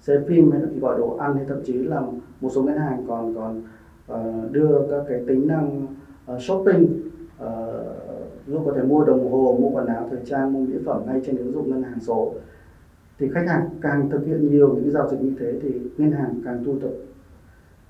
xem 0.00 0.24
phim 0.26 0.50
hay 0.50 0.60
là 0.60 0.68
gọi 0.80 0.98
đồ 0.98 1.16
ăn 1.16 1.34
hay 1.36 1.44
thậm 1.48 1.62
chí 1.64 1.72
là 1.72 2.02
một 2.40 2.48
số 2.52 2.62
ngân 2.62 2.78
hàng 2.78 3.04
còn 3.08 3.34
còn 3.34 3.62
uh, 4.12 4.52
đưa 4.52 4.86
các 4.90 5.04
cái 5.08 5.24
tính 5.26 5.48
năng 5.48 5.86
uh, 6.34 6.40
shopping 6.42 7.10
uh, 7.44 8.64
có 8.66 8.72
thể 8.76 8.82
mua 8.82 9.04
đồng 9.04 9.32
hồ 9.32 9.56
mua 9.60 9.70
quần 9.70 9.86
áo 9.86 10.06
thời 10.10 10.20
trang 10.24 10.52
mua 10.52 10.60
mỹ 10.60 10.74
phẩm 10.84 11.02
ngay 11.06 11.20
trên 11.26 11.36
ứng 11.36 11.52
dụng 11.52 11.70
ngân 11.70 11.82
hàng 11.82 12.00
số 12.00 12.32
thì 13.20 13.28
khách 13.28 13.48
hàng 13.48 13.68
càng 13.80 14.10
thực 14.10 14.26
hiện 14.26 14.50
nhiều 14.50 14.74
những 14.74 14.82
cái 14.82 14.92
giao 14.92 15.08
dịch 15.08 15.20
như 15.20 15.32
thế 15.38 15.58
thì 15.62 15.80
ngân 15.96 16.12
hàng 16.12 16.40
càng 16.44 16.64
thu 16.64 16.78
thập 16.80 16.90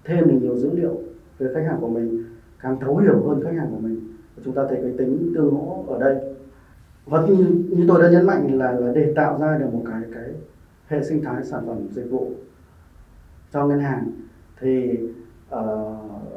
thêm 0.04 0.28
được 0.28 0.38
nhiều 0.42 0.58
dữ 0.58 0.70
liệu 0.72 1.00
về 1.38 1.54
khách 1.54 1.64
hàng 1.66 1.80
của 1.80 1.88
mình 1.88 2.24
càng 2.58 2.80
thấu 2.80 2.96
hiểu 2.96 3.22
hơn 3.28 3.40
khách 3.44 3.54
hàng 3.56 3.70
của 3.70 3.80
mình. 3.80 4.00
Chúng 4.44 4.54
ta 4.54 4.62
thấy 4.68 4.78
cái 4.82 4.92
tính 4.98 5.32
tương 5.34 5.50
hỗ 5.50 5.84
ở 5.88 6.00
đây. 6.00 6.34
Và 7.06 7.26
như, 7.26 7.36
như 7.70 7.84
tôi 7.88 8.02
đã 8.02 8.10
nhấn 8.10 8.26
mạnh 8.26 8.58
là, 8.58 8.72
là 8.72 8.92
để 8.92 9.12
tạo 9.16 9.38
ra 9.38 9.58
được 9.58 9.66
một 9.72 9.82
cái 9.86 10.02
cái 10.14 10.24
hệ 10.86 11.02
sinh 11.04 11.22
thái 11.22 11.44
sản 11.44 11.66
phẩm 11.66 11.76
dịch 11.90 12.10
vụ 12.10 12.30
cho 13.52 13.66
ngân 13.66 13.80
hàng 13.80 14.10
thì 14.60 14.98
uh, 15.54 15.66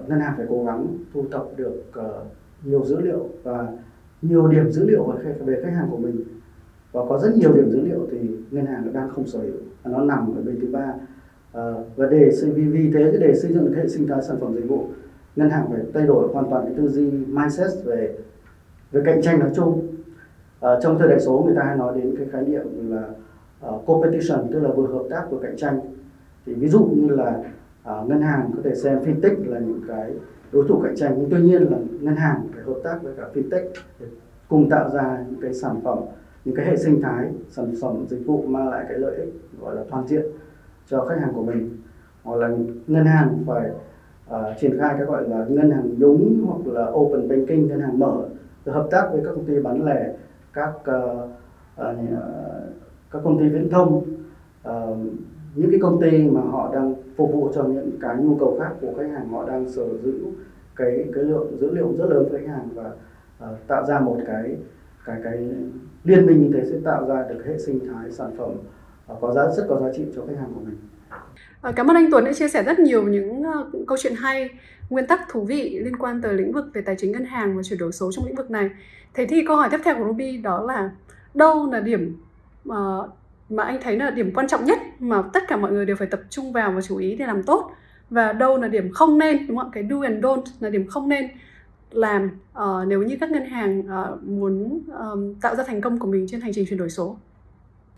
ngân 0.07 0.19
hàng 0.19 0.33
phải 0.37 0.45
cố 0.49 0.65
gắng 0.65 0.87
thu 1.13 1.25
thập 1.31 1.47
được 1.57 1.83
uh, 1.99 2.05
nhiều 2.63 2.85
dữ 2.85 3.01
liệu 3.01 3.29
và 3.43 3.67
nhiều 4.21 4.47
điểm 4.47 4.71
dữ 4.71 4.85
liệu 4.85 5.03
về, 5.03 5.35
về 5.45 5.61
khách 5.63 5.73
hàng 5.73 5.87
của 5.91 5.97
mình 5.97 6.23
và 6.93 7.01
có 7.09 7.19
rất 7.19 7.37
nhiều 7.37 7.53
điểm 7.53 7.69
dữ 7.69 7.81
liệu 7.81 8.07
thì 8.11 8.17
ngân 8.51 8.65
hàng 8.65 8.93
đang 8.93 9.09
không 9.09 9.27
sở 9.27 9.39
hữu. 9.39 9.55
Nó 9.85 10.03
nằm 10.03 10.35
ở 10.35 10.41
bên 10.41 10.59
thứ 10.61 10.67
ba. 10.71 10.93
Ờ, 11.51 11.83
và 11.95 12.07
để 12.07 12.31
vì 12.55 12.91
thế 12.93 13.17
để 13.19 13.35
xây 13.35 13.53
dựng 13.53 13.73
hệ 13.73 13.87
sinh 13.87 14.07
thái 14.07 14.21
sản 14.21 14.37
phẩm 14.39 14.55
dịch 14.55 14.67
vụ 14.67 14.87
ngân 15.35 15.49
hàng 15.49 15.67
phải 15.71 15.81
thay 15.93 16.07
đổi 16.07 16.33
hoàn 16.33 16.49
toàn 16.49 16.65
cái 16.65 16.73
tư 16.77 16.89
duy 16.89 17.11
mindset 17.11 17.69
về 17.85 18.17
về 18.91 19.01
cạnh 19.05 19.21
tranh 19.21 19.39
nói 19.39 19.49
chung. 19.55 19.87
À, 20.59 20.69
trong 20.81 20.99
thời 20.99 21.09
đại 21.09 21.19
số 21.19 21.43
người 21.45 21.55
ta 21.55 21.63
hay 21.63 21.77
nói 21.77 22.01
đến 22.01 22.15
cái 22.17 22.27
khái 22.31 22.45
niệm 22.45 22.91
là 22.91 23.03
uh, 23.69 23.85
competition 23.85 24.47
tức 24.51 24.59
là 24.59 24.69
vừa 24.69 24.87
hợp 24.87 25.03
tác 25.09 25.27
vừa 25.31 25.39
cạnh 25.41 25.57
tranh. 25.57 25.79
Thì 26.45 26.53
ví 26.53 26.67
dụ 26.67 26.89
như 26.95 27.15
là 27.15 27.43
uh, 27.89 28.09
ngân 28.09 28.21
hàng 28.21 28.51
có 28.55 28.61
thể 28.63 28.75
xem 28.75 28.99
fintech 28.99 29.51
là 29.51 29.59
những 29.59 29.81
cái 29.87 30.13
đối 30.51 30.67
thủ 30.67 30.81
cạnh 30.83 30.95
tranh. 30.95 31.15
Nhưng 31.17 31.29
tuy 31.29 31.41
nhiên 31.41 31.61
là 31.71 31.77
ngân 32.01 32.15
hàng 32.15 32.47
phải 32.53 32.63
hợp 32.63 32.79
tác 32.83 33.03
với 33.03 33.13
cả 33.17 33.23
fintech 33.33 33.65
để 33.99 34.07
cùng 34.47 34.69
tạo 34.69 34.89
ra 34.89 35.25
những 35.29 35.41
cái 35.41 35.53
sản 35.53 35.75
phẩm 35.83 35.97
những 36.45 36.55
cái 36.55 36.65
hệ 36.65 36.77
sinh 36.77 37.01
thái 37.01 37.31
sản 37.49 37.73
phẩm 37.81 38.05
dịch 38.09 38.25
vụ 38.25 38.41
mang 38.47 38.69
lại 38.69 38.85
cái 38.89 38.97
lợi 38.97 39.15
ích 39.15 39.33
gọi 39.61 39.75
là 39.75 39.83
toàn 39.89 40.07
diện 40.07 40.25
cho 40.87 41.05
khách 41.05 41.19
hàng 41.19 41.33
của 41.33 41.43
mình. 41.43 41.77
Hoặc 42.23 42.35
là 42.35 42.49
ngân 42.87 43.05
hàng 43.05 43.43
phải 43.47 43.69
uh, 44.29 44.57
triển 44.59 44.77
khai 44.79 44.93
cái 44.97 45.05
gọi 45.05 45.29
là 45.29 45.45
ngân 45.49 45.71
hàng 45.71 45.99
đúng 45.99 46.45
hoặc 46.47 46.73
là 46.73 46.87
open 46.91 47.29
banking 47.29 47.67
ngân 47.67 47.81
hàng 47.81 47.99
mở 47.99 48.25
hợp 48.65 48.87
tác 48.91 49.09
với 49.11 49.21
các 49.25 49.31
công 49.35 49.45
ty 49.45 49.59
bán 49.59 49.85
lẻ 49.85 50.13
các 50.53 50.73
uh, 50.75 51.29
uh, 51.81 51.97
các 53.11 53.19
công 53.23 53.39
ty 53.39 53.49
viễn 53.49 53.69
thông. 53.69 54.03
Uh, 54.67 54.97
những 55.55 55.71
cái 55.71 55.79
công 55.81 56.01
ty 56.01 56.27
mà 56.27 56.41
họ 56.41 56.71
đang 56.73 56.95
phục 57.15 57.33
vụ 57.33 57.51
cho 57.55 57.63
những 57.63 57.91
cái 58.01 58.17
nhu 58.17 58.35
cầu 58.35 58.57
khác 58.59 58.71
của 58.81 58.93
khách 58.97 59.09
hàng 59.11 59.29
họ 59.29 59.45
đang 59.47 59.69
sở 59.69 59.85
hữu 60.03 60.19
cái 60.75 61.05
cái 61.15 61.23
lượng 61.23 61.57
dữ 61.59 61.71
liệu 61.71 61.93
rất 61.97 62.05
lớn 62.09 62.27
với 62.31 62.39
khách 62.39 62.51
hàng 62.51 62.69
và 62.75 62.91
uh, 63.43 63.67
tạo 63.67 63.85
ra 63.85 63.99
một 63.99 64.17
cái 64.27 64.55
cái 65.05 65.17
cái 65.23 65.37
liên 66.03 66.25
minh 66.25 66.43
như 66.43 66.49
thế 66.53 66.65
sẽ 66.69 66.75
tạo 66.85 67.07
ra 67.07 67.25
được 67.29 67.43
hệ 67.45 67.57
sinh 67.57 67.79
thái 67.79 68.11
sản 68.11 68.31
phẩm 68.37 68.51
à, 69.07 69.15
có 69.21 69.33
giá 69.33 69.41
rất 69.57 69.65
có 69.69 69.79
giá 69.79 69.87
trị 69.97 70.03
cho 70.15 70.21
khách 70.27 70.37
hàng 70.39 70.51
của 70.55 70.61
mình. 70.65 70.77
Ờ, 71.61 71.71
cảm 71.75 71.87
ơn 71.87 71.95
anh 71.95 72.11
Tuấn 72.11 72.25
đã 72.25 72.33
chia 72.33 72.49
sẻ 72.49 72.63
rất 72.63 72.79
nhiều 72.79 73.03
những 73.03 73.43
ờ, 73.43 73.69
câu 73.87 73.97
chuyện 74.01 74.15
hay, 74.15 74.49
nguyên 74.89 75.07
tắc 75.07 75.21
thú 75.29 75.43
vị 75.43 75.79
liên 75.83 75.95
quan 75.95 76.21
tới 76.21 76.33
lĩnh 76.33 76.51
vực 76.51 76.65
về 76.73 76.81
tài 76.81 76.95
chính 76.99 77.11
ngân 77.11 77.25
hàng 77.25 77.57
và 77.57 77.63
chuyển 77.63 77.79
đổi 77.79 77.91
số 77.91 78.11
trong 78.11 78.25
lĩnh 78.25 78.35
vực 78.35 78.51
này. 78.51 78.69
Thế 79.13 79.25
thì 79.25 79.45
câu 79.47 79.57
hỏi 79.57 79.69
tiếp 79.71 79.79
theo 79.83 79.95
của 79.95 80.05
Ruby 80.05 80.37
đó 80.37 80.63
là 80.63 80.91
đâu 81.33 81.71
là 81.71 81.79
điểm 81.79 82.17
mà 82.63 82.75
mà 83.49 83.63
anh 83.63 83.79
thấy 83.81 83.97
là 83.97 84.09
điểm 84.09 84.31
quan 84.35 84.47
trọng 84.47 84.65
nhất 84.65 84.79
mà 84.99 85.23
tất 85.33 85.43
cả 85.47 85.57
mọi 85.57 85.71
người 85.71 85.85
đều 85.85 85.95
phải 85.95 86.07
tập 86.07 86.21
trung 86.29 86.53
vào 86.53 86.71
và 86.71 86.81
chú 86.81 86.97
ý 86.97 87.15
để 87.15 87.25
làm 87.25 87.43
tốt 87.43 87.71
và 88.09 88.33
đâu 88.33 88.57
là 88.57 88.67
điểm 88.67 88.91
không 88.91 89.17
nên 89.17 89.47
đúng 89.47 89.57
không 89.57 89.71
cái 89.71 89.87
do 89.89 90.01
and 90.01 90.25
don't 90.25 90.43
là 90.59 90.69
điểm 90.69 90.87
không 90.87 91.09
nên 91.09 91.27
làm 91.93 92.29
uh, 92.51 92.87
nếu 92.87 93.01
như 93.03 93.17
các 93.19 93.31
ngân 93.31 93.45
hàng 93.45 93.79
uh, 93.79 94.23
muốn 94.23 94.79
um, 94.99 95.35
tạo 95.41 95.55
ra 95.55 95.63
thành 95.67 95.81
công 95.81 95.99
của 95.99 96.07
mình 96.07 96.25
trên 96.29 96.41
hành 96.41 96.51
trình 96.53 96.65
chuyển 96.69 96.79
đổi 96.79 96.89
số? 96.89 97.17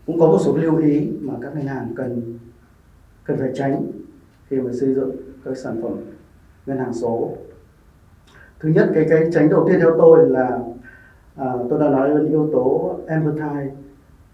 Cũng 0.06 0.20
có 0.20 0.26
một 0.26 0.38
số 0.40 0.56
lưu 0.56 0.76
ý 0.76 1.08
mà 1.20 1.34
các 1.42 1.54
ngân 1.54 1.66
hàng 1.66 1.92
cần 1.96 2.38
cần 3.24 3.38
phải 3.38 3.50
tránh 3.54 3.86
khi 4.48 4.60
mà 4.60 4.72
xây 4.72 4.94
dựng 4.94 5.16
các 5.44 5.56
sản 5.56 5.82
phẩm 5.82 5.92
ngân 6.66 6.78
hàng 6.78 6.92
số. 6.92 7.36
Thứ 8.60 8.68
nhất 8.68 8.90
cái 8.94 9.06
cái 9.08 9.28
tránh 9.32 9.48
đầu 9.48 9.68
tiên 9.68 9.80
theo 9.80 9.94
tôi 9.98 10.30
là 10.30 10.60
à, 11.34 11.52
tôi 11.70 11.80
đã 11.80 11.88
nói 11.88 12.08
đến 12.08 12.26
yếu 12.26 12.50
tố 12.52 12.98
empathy 13.06 13.70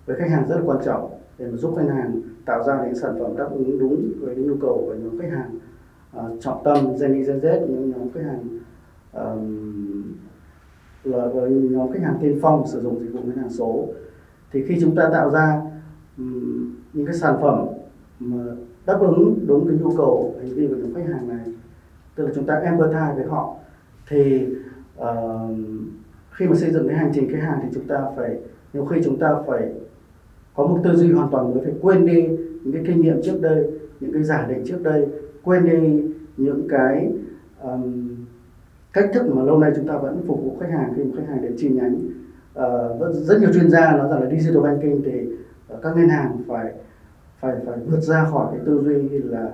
với 0.06 0.16
khách 0.16 0.30
hàng 0.30 0.48
rất 0.48 0.56
là 0.56 0.62
quan 0.64 0.78
trọng 0.84 1.10
để 1.38 1.46
mà 1.50 1.56
giúp 1.56 1.74
khách 1.76 1.88
hàng 1.88 2.22
tạo 2.44 2.64
ra 2.64 2.84
những 2.84 2.94
sản 2.94 3.14
phẩm 3.18 3.36
đáp 3.36 3.48
ứng 3.50 3.78
đúng 3.78 4.12
với 4.20 4.36
những 4.36 4.46
nhu 4.46 4.56
cầu 4.60 4.84
của 4.86 4.94
nhóm 4.94 5.18
khách 5.18 5.30
hàng. 5.30 5.58
Uh, 6.18 6.40
trọng 6.40 6.64
tâm 6.64 6.76
Gen 7.00 7.14
Y 7.14 7.22
Gen 7.22 7.38
Z 7.38 7.60
những 7.60 7.90
nhóm 7.90 8.10
khách 8.14 8.24
hàng 8.24 8.58
um, 9.12 10.02
là 11.04 11.26
với 11.26 11.50
nhóm 11.50 11.92
khách 11.92 12.02
hàng 12.02 12.18
tiên 12.20 12.38
phong 12.42 12.66
sử 12.66 12.80
dụng 12.82 13.00
dịch 13.00 13.12
vụ 13.12 13.20
ngân 13.24 13.36
hàng 13.36 13.50
số. 13.50 13.88
Thì 14.52 14.64
khi 14.66 14.78
chúng 14.80 14.94
ta 14.94 15.10
tạo 15.12 15.30
ra 15.30 15.60
um, 16.18 16.74
những 16.92 17.06
cái 17.06 17.14
sản 17.14 17.38
phẩm 17.42 17.66
mà 18.18 18.44
đáp 18.86 18.98
ứng 19.00 19.38
đúng 19.46 19.68
cái 19.68 19.78
nhu 19.78 19.96
cầu 19.96 20.34
hành 20.38 20.54
vi 20.54 20.66
của 20.68 20.74
nhóm 20.74 20.94
khách 20.94 21.06
hàng 21.12 21.28
này 21.28 21.46
tức 22.14 22.26
là 22.26 22.32
chúng 22.34 22.46
ta 22.46 22.54
empathize 22.54 23.14
với 23.14 23.24
họ 23.24 23.56
thì 24.08 24.46
uh, 24.98 25.06
khi 26.30 26.48
mà 26.48 26.54
xây 26.54 26.70
dựng 26.70 26.88
cái 26.88 26.96
hành 26.96 27.12
trình 27.14 27.32
khách 27.32 27.42
hàng 27.42 27.58
thì 27.62 27.68
chúng 27.74 27.86
ta 27.86 28.04
phải 28.16 28.38
nhiều 28.72 28.84
khi 28.84 29.00
chúng 29.04 29.18
ta 29.18 29.34
phải 29.46 29.72
có 30.54 30.66
một 30.66 30.78
tư 30.84 30.96
duy 30.96 31.12
hoàn 31.12 31.30
toàn 31.30 31.54
mới 31.54 31.64
phải 31.64 31.74
quên 31.80 32.06
đi 32.06 32.28
những 32.64 32.72
cái 32.72 32.82
kinh 32.86 33.00
nghiệm 33.00 33.22
trước 33.22 33.40
đây 33.40 33.70
những 34.00 34.12
cái 34.12 34.22
giả 34.22 34.46
định 34.48 34.62
trước 34.66 34.82
đây 34.82 35.06
quên 35.42 35.64
đi 35.64 36.04
những 36.36 36.68
cái 36.68 37.12
um, 37.62 38.16
cách 38.92 39.10
thức 39.14 39.26
mà 39.34 39.42
lâu 39.42 39.58
nay 39.58 39.72
chúng 39.76 39.86
ta 39.86 39.96
vẫn 39.96 40.22
phục 40.26 40.44
vụ 40.44 40.56
khách 40.60 40.70
hàng 40.70 40.92
khi 40.96 41.04
mà 41.04 41.10
khách 41.16 41.28
hàng 41.28 41.42
đến 41.42 41.54
chi 41.56 41.68
nhánh 41.68 41.94
uh, 42.58 43.14
rất 43.14 43.40
nhiều 43.40 43.52
chuyên 43.52 43.70
gia 43.70 43.96
nói 43.96 44.08
rằng 44.08 44.22
là 44.22 44.30
digital 44.30 44.62
banking 44.62 45.02
thì 45.04 45.26
uh, 45.74 45.82
các 45.82 45.96
ngân 45.96 46.08
hàng 46.08 46.42
phải 46.48 46.72
phải 47.40 47.54
phải 47.66 47.78
vượt 47.86 48.00
ra 48.00 48.24
khỏi 48.24 48.46
cái 48.50 48.60
tư 48.66 48.82
duy 48.84 49.18
là 49.18 49.50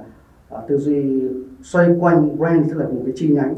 uh, 0.55 0.69
tư 0.69 0.79
duy 0.79 1.29
xoay 1.63 1.97
quanh 2.01 2.39
brand 2.39 2.71
tức 2.71 2.79
là 2.79 2.89
một 2.89 3.03
cái 3.05 3.13
chi 3.17 3.29
nhánh. 3.29 3.55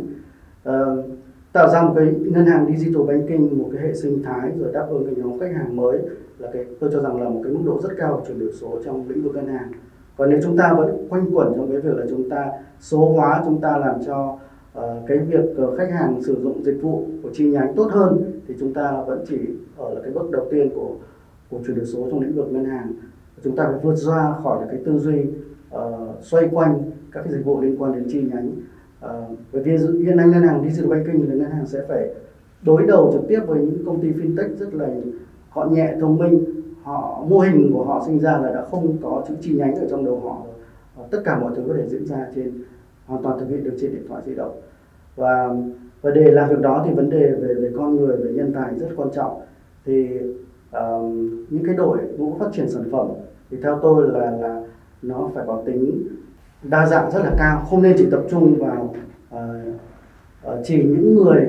Uh, 0.69 1.05
tạo 1.53 1.69
ra 1.69 1.83
một 1.83 1.93
cái 1.97 2.15
ngân 2.21 2.47
hàng 2.47 2.77
digital 2.77 3.07
banking 3.07 3.59
một 3.59 3.71
cái 3.73 3.83
hệ 3.83 3.95
sinh 3.95 4.23
thái 4.23 4.51
rồi 4.59 4.73
đáp 4.73 4.87
ứng 4.91 5.05
cái 5.05 5.15
nhóm 5.15 5.41
khách 5.41 5.55
hàng 5.57 5.77
mới 5.77 5.99
là 6.39 6.49
cái 6.53 6.65
tôi 6.81 6.91
cho 6.93 7.03
rằng 7.03 7.23
là 7.23 7.29
một 7.29 7.41
cái 7.45 7.53
mức 7.53 7.61
độ 7.65 7.81
rất 7.83 7.89
cao 7.99 8.25
chuyển 8.27 8.39
đổi 8.39 8.53
số 8.53 8.79
trong 8.85 9.09
lĩnh 9.09 9.23
vực 9.23 9.35
ngân 9.35 9.47
hàng. 9.47 9.73
Còn 10.17 10.31
nếu 10.31 10.41
chúng 10.43 10.57
ta 10.57 10.75
vẫn 10.79 11.07
quanh 11.09 11.37
quẩn 11.37 11.53
trong 11.57 11.71
cái 11.71 11.81
việc 11.81 11.97
là 11.97 12.07
chúng 12.11 12.31
ta 12.31 12.51
số 12.81 13.13
hóa 13.13 13.43
chúng 13.45 13.61
ta 13.61 13.79
làm 13.79 13.97
cho 14.07 14.39
Ờ, 14.75 15.03
cái 15.07 15.19
việc 15.19 15.57
ờ, 15.57 15.77
khách 15.77 15.91
hàng 15.91 16.23
sử 16.23 16.43
dụng 16.43 16.65
dịch 16.65 16.83
vụ 16.83 17.07
của 17.23 17.31
chi 17.33 17.51
nhánh 17.51 17.75
tốt 17.77 17.89
hơn 17.93 18.41
thì 18.49 18.55
chúng 18.61 18.75
ta 18.75 19.03
vẫn 19.07 19.25
chỉ 19.29 19.39
ở 19.77 19.95
là 19.95 20.01
cái 20.03 20.13
bước 20.13 20.31
đầu 20.31 20.47
tiên 20.51 20.71
của 20.75 20.97
của 21.51 21.59
chuyển 21.67 21.77
đổi 21.77 21.87
số 21.87 22.07
trong 22.11 22.21
lĩnh 22.21 22.33
vực 22.33 22.53
ngân 22.53 22.65
hàng. 22.65 22.93
Chúng 23.45 23.57
ta 23.57 23.69
phải 23.71 23.81
vượt 23.83 23.95
ra 23.95 24.35
khỏi 24.43 24.67
cái 24.71 24.81
tư 24.85 24.99
duy 24.99 25.25
uh, 25.75 25.81
xoay 26.21 26.49
quanh 26.53 26.83
các 27.13 27.21
cái 27.25 27.33
dịch 27.33 27.45
vụ 27.45 27.61
liên 27.61 27.83
quan 27.83 27.93
đến 27.93 28.05
chi 28.09 28.23
nhánh. 28.33 28.51
Uh, 29.05 29.39
bởi 29.53 29.63
vì 29.63 29.77
hiện 30.05 30.17
nay 30.17 30.29
ngân 30.29 30.43
hàng 30.43 30.63
digital 30.65 30.91
banking 30.91 31.21
thì 31.21 31.29
ngân 31.29 31.51
hàng 31.51 31.67
sẽ 31.67 31.83
phải 31.89 32.15
đối 32.63 32.87
đầu 32.87 33.11
trực 33.13 33.29
tiếp 33.29 33.41
với 33.47 33.61
những 33.61 33.85
công 33.87 34.01
ty 34.01 34.09
fintech 34.09 34.57
rất 34.57 34.75
là 34.75 34.89
họ 35.49 35.67
nhẹ 35.67 35.95
thông 36.01 36.19
minh. 36.19 36.45
Họ 36.83 37.25
mô 37.29 37.39
hình 37.39 37.71
của 37.73 37.85
họ 37.85 38.03
sinh 38.07 38.19
ra 38.19 38.39
là 38.39 38.53
đã 38.53 38.65
không 38.71 38.97
có 39.03 39.25
chữ 39.29 39.35
chi 39.41 39.55
nhánh 39.55 39.75
ở 39.75 39.87
trong 39.91 40.05
đầu 40.05 40.21
họ. 40.21 40.47
Tất 41.11 41.19
cả 41.25 41.39
mọi 41.39 41.53
thứ 41.57 41.63
có 41.69 41.75
thể 41.75 41.89
diễn 41.89 42.07
ra 42.07 42.27
trên 42.35 42.53
hoàn 43.11 43.23
toàn 43.23 43.39
thực 43.39 43.49
hiện 43.49 43.65
được 43.65 43.77
trên 43.81 43.91
điện 43.91 44.05
thoại 44.09 44.23
di 44.27 44.35
động. 44.35 44.61
Và 45.17 45.55
và 46.03 46.11
để 46.11 46.31
làm 46.31 46.49
việc 46.49 46.61
đó 46.61 46.83
thì 46.87 46.95
vấn 46.95 47.11
đề 47.11 47.31
về 47.31 47.55
về 47.55 47.71
con 47.77 47.97
người 47.97 48.17
về 48.17 48.33
nhân 48.33 48.53
tài 48.55 48.79
rất 48.79 48.89
quan 48.97 49.09
trọng. 49.15 49.41
Thì 49.85 50.09
uh, 50.77 51.05
những 51.51 51.65
cái 51.67 51.75
đội 51.75 51.99
ngũ 52.19 52.37
phát 52.39 52.49
triển 52.53 52.69
sản 52.69 52.85
phẩm 52.93 53.09
thì 53.51 53.57
theo 53.63 53.79
tôi 53.83 54.09
là 54.09 54.31
là 54.31 54.63
nó 55.03 55.31
phải 55.35 55.45
có 55.47 55.63
tính 55.67 56.09
đa 56.63 56.87
dạng 56.87 57.11
rất 57.11 57.21
là 57.25 57.35
cao. 57.39 57.63
Không 57.71 57.83
nên 57.83 57.95
chỉ 57.99 58.07
tập 58.11 58.23
trung 58.31 58.59
vào 58.59 58.95
uh, 59.35 59.41
uh, 60.47 60.59
chỉ 60.65 60.83
những 60.83 61.15
người 61.15 61.49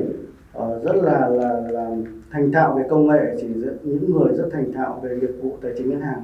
uh, 0.57 0.83
rất 0.83 0.95
là 0.95 1.27
là 1.29 1.61
là 1.71 1.95
thành 2.31 2.51
thạo 2.51 2.75
về 2.77 2.83
công 2.89 3.07
nghệ 3.07 3.35
chỉ 3.41 3.47
những 3.83 4.11
người 4.11 4.33
rất 4.33 4.49
thành 4.51 4.73
thạo 4.73 4.99
về 5.03 5.17
nghiệp 5.21 5.31
vụ 5.41 5.57
tài 5.61 5.71
chính 5.77 5.89
ngân 5.89 6.01
hàng 6.01 6.23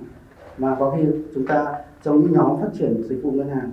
mà 0.58 0.76
có 0.80 0.95
khi 0.97 1.04
chúng 1.36 1.47
ta 1.47 1.76
trong 2.04 2.21
những 2.21 2.34
nhóm 2.34 2.62
phát 2.62 2.69
triển 2.73 3.04
dịch 3.10 3.23
vụ 3.23 3.32
ngân 3.32 3.50
hàng 3.50 3.71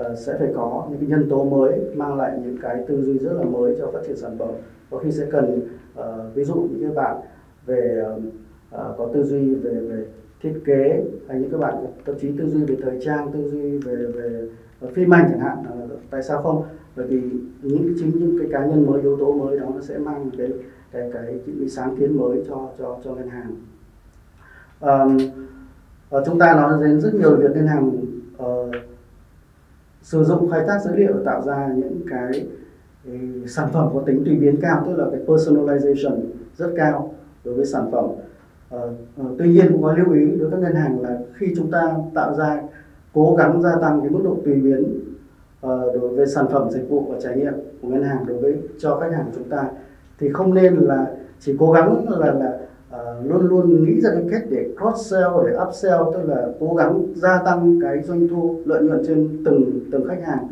uh, 0.00 0.18
sẽ 0.18 0.38
phải 0.38 0.48
có 0.54 0.86
những 0.90 1.00
cái 1.00 1.08
nhân 1.08 1.28
tố 1.30 1.44
mới 1.44 1.80
mang 1.94 2.16
lại 2.16 2.38
những 2.44 2.56
cái 2.62 2.84
tư 2.88 3.02
duy 3.02 3.18
rất 3.18 3.32
là 3.32 3.44
mới 3.44 3.76
cho 3.78 3.90
phát 3.92 4.00
triển 4.06 4.16
sản 4.16 4.38
phẩm. 4.38 4.48
Có 4.90 4.98
khi 4.98 5.12
sẽ 5.12 5.26
cần 5.30 5.60
uh, 5.98 6.34
ví 6.34 6.44
dụ 6.44 6.54
những 6.54 6.80
cái 6.80 6.90
bạn 6.90 7.16
về 7.66 8.04
uh, 8.16 8.22
có 8.70 9.10
tư 9.14 9.22
duy 9.22 9.54
về 9.54 9.74
về 9.74 10.04
thiết 10.42 10.54
kế 10.64 11.04
hay 11.28 11.40
những 11.40 11.50
các 11.50 11.58
bạn 11.58 11.74
thậm 12.06 12.14
chí 12.20 12.28
tư 12.38 12.50
duy 12.50 12.64
về 12.64 12.76
thời 12.82 12.98
trang 13.04 13.32
tư 13.32 13.50
duy 13.50 13.78
về 13.78 13.96
về 13.96 14.48
phim 14.92 15.14
ảnh 15.14 15.28
chẳng 15.30 15.40
hạn 15.40 15.58
uh, 15.84 15.90
tại 16.10 16.22
sao 16.22 16.42
không? 16.42 16.64
Bởi 16.96 17.06
vì 17.06 17.20
những 17.62 17.94
chính 17.98 18.10
những 18.18 18.38
cái 18.38 18.48
cá 18.52 18.66
nhân 18.66 18.86
mới 18.86 19.02
yếu 19.02 19.16
tố 19.16 19.32
mới 19.32 19.58
đó 19.58 19.66
nó 19.74 19.80
sẽ 19.80 19.98
mang 19.98 20.30
cái 20.38 20.48
cái 20.92 21.10
cái 21.12 21.40
cái 21.58 21.68
sáng 21.68 21.96
kiến 21.96 22.16
mới 22.16 22.44
cho 22.48 22.68
cho 22.78 22.98
cho 23.04 23.14
ngân 23.14 23.28
hàng. 23.28 23.56
Um, 24.80 25.16
uh, 26.16 26.22
chúng 26.26 26.38
ta 26.38 26.54
nói 26.54 26.84
đến 26.84 27.00
rất 27.00 27.14
nhiều 27.14 27.36
việc 27.36 27.50
ngân 27.54 27.66
hàng 27.66 27.90
uh, 28.42 28.74
sử 30.02 30.24
dụng 30.24 30.50
khai 30.50 30.64
thác 30.66 30.78
dữ 30.84 30.90
liệu 30.94 31.14
tạo 31.24 31.42
ra 31.42 31.72
những 31.76 32.00
cái, 32.10 32.46
ừ, 33.04 33.12
sản 33.46 33.68
phẩm 33.72 33.88
có 33.94 34.02
tính 34.06 34.22
tùy 34.24 34.34
biến 34.34 34.56
cao 34.62 34.84
tức 34.86 34.96
là 34.96 35.04
cái 35.10 35.20
personalization 35.26 36.20
rất 36.56 36.70
cao 36.76 37.14
đối 37.44 37.54
với 37.54 37.66
sản 37.66 37.88
phẩm. 37.92 38.04
Ờ, 38.70 38.90
ờ, 39.18 39.24
tuy 39.38 39.52
nhiên 39.52 39.72
cũng 39.72 39.82
có 39.82 39.92
lưu 39.92 40.12
ý 40.12 40.26
đối 40.26 40.38
với 40.38 40.50
các 40.50 40.60
ngân 40.60 40.74
hàng 40.74 41.00
là 41.00 41.18
khi 41.34 41.54
chúng 41.56 41.70
ta 41.70 41.94
tạo 42.14 42.34
ra 42.34 42.62
cố 43.14 43.34
gắng 43.38 43.62
gia 43.62 43.76
tăng 43.80 44.00
cái 44.00 44.10
mức 44.10 44.20
độ 44.24 44.36
tùy 44.44 44.54
biến 44.54 44.84
uh, 45.66 45.70
đối 46.00 46.08
với 46.08 46.26
sản 46.26 46.46
phẩm 46.52 46.70
dịch 46.70 46.88
vụ 46.88 47.06
và 47.10 47.20
trải 47.22 47.36
nghiệm 47.36 47.52
của 47.82 47.88
ngân 47.88 48.02
hàng 48.02 48.26
đối 48.26 48.38
với 48.38 48.56
cho 48.78 48.98
khách 49.00 49.12
hàng 49.12 49.24
của 49.24 49.32
chúng 49.34 49.48
ta 49.48 49.70
thì 50.18 50.32
không 50.32 50.54
nên 50.54 50.74
là 50.74 51.06
chỉ 51.40 51.56
cố 51.58 51.72
gắng 51.72 52.06
là 52.08 52.32
là 52.32 52.58
uh, 52.92 53.30
luôn 53.30 53.48
luôn 53.48 53.84
nghĩ 53.84 54.00
ra 54.00 54.10
cái 54.14 54.24
cách 54.30 54.42
để 54.50 54.68
cross 54.80 55.10
sell 55.10 55.30
để 55.46 55.56
upsell 55.68 56.02
tức 56.12 56.28
là 56.28 56.48
cố 56.60 56.74
gắng 56.74 57.06
gia 57.14 57.42
tăng 57.44 57.78
cái 57.82 58.02
doanh 58.02 58.28
thu 58.28 58.60
lợi 58.64 58.82
nhuận 58.82 59.02
trên 59.06 59.42
từng 59.44 59.80
từng 59.92 60.08
khách 60.08 60.22
hàng. 60.24 60.48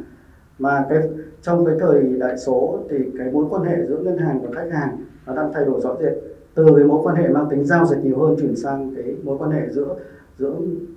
Mà 0.59 0.87
cái 0.89 0.99
trong 1.43 1.65
cái 1.65 1.75
thời 1.81 2.03
đại 2.21 2.39
số 2.39 2.79
thì 2.91 2.97
cái 3.19 3.31
mối 3.33 3.45
quan 3.51 3.63
hệ 3.63 3.87
giữa 3.87 3.99
ngân 3.99 4.19
hàng 4.19 4.43
và 4.43 4.49
khách 4.55 4.71
hàng 4.73 4.97
nó 5.27 5.35
đang 5.35 5.53
thay 5.53 5.65
đổi 5.65 5.81
rõ 5.81 5.97
rệt. 6.01 6.13
Từ 6.55 6.67
cái 6.77 6.85
mối 6.85 7.01
quan 7.03 7.17
hệ 7.17 7.29
mang 7.29 7.47
tính 7.51 7.65
giao 7.65 7.87
dịch 7.87 8.05
nhiều 8.05 8.19
hơn 8.19 8.37
chuyển 8.41 8.57
sang 8.57 8.95
cái 8.97 9.17
mối 9.23 9.39
quan 9.39 9.51
hệ 9.51 9.69
giữa 9.71 9.95
giữa 10.39 10.55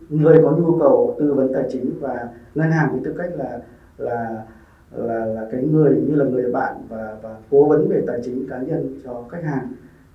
người 0.10 0.40
có 0.44 0.52
nhu 0.52 0.80
cầu 0.80 1.16
tư 1.20 1.34
vấn 1.34 1.54
tài 1.54 1.64
chính 1.72 1.92
và 2.00 2.28
ngân 2.56 2.72
hàng 2.72 2.92
với 2.92 3.02
tư 3.04 3.14
cách 3.18 3.30
là 3.38 3.60
là 3.98 4.44
là 4.96 5.26
là 5.26 5.48
cái 5.52 5.64
người 5.72 6.02
như 6.08 6.16
là 6.16 6.26
người 6.26 6.52
bạn 6.52 6.76
và 6.90 7.18
và 7.24 7.36
cố 7.52 7.66
vấn 7.66 7.88
về 7.88 8.04
tài 8.08 8.22
chính 8.24 8.48
cá 8.50 8.58
nhân 8.58 9.00
cho 9.04 9.24
khách 9.30 9.44
hàng. 9.44 9.68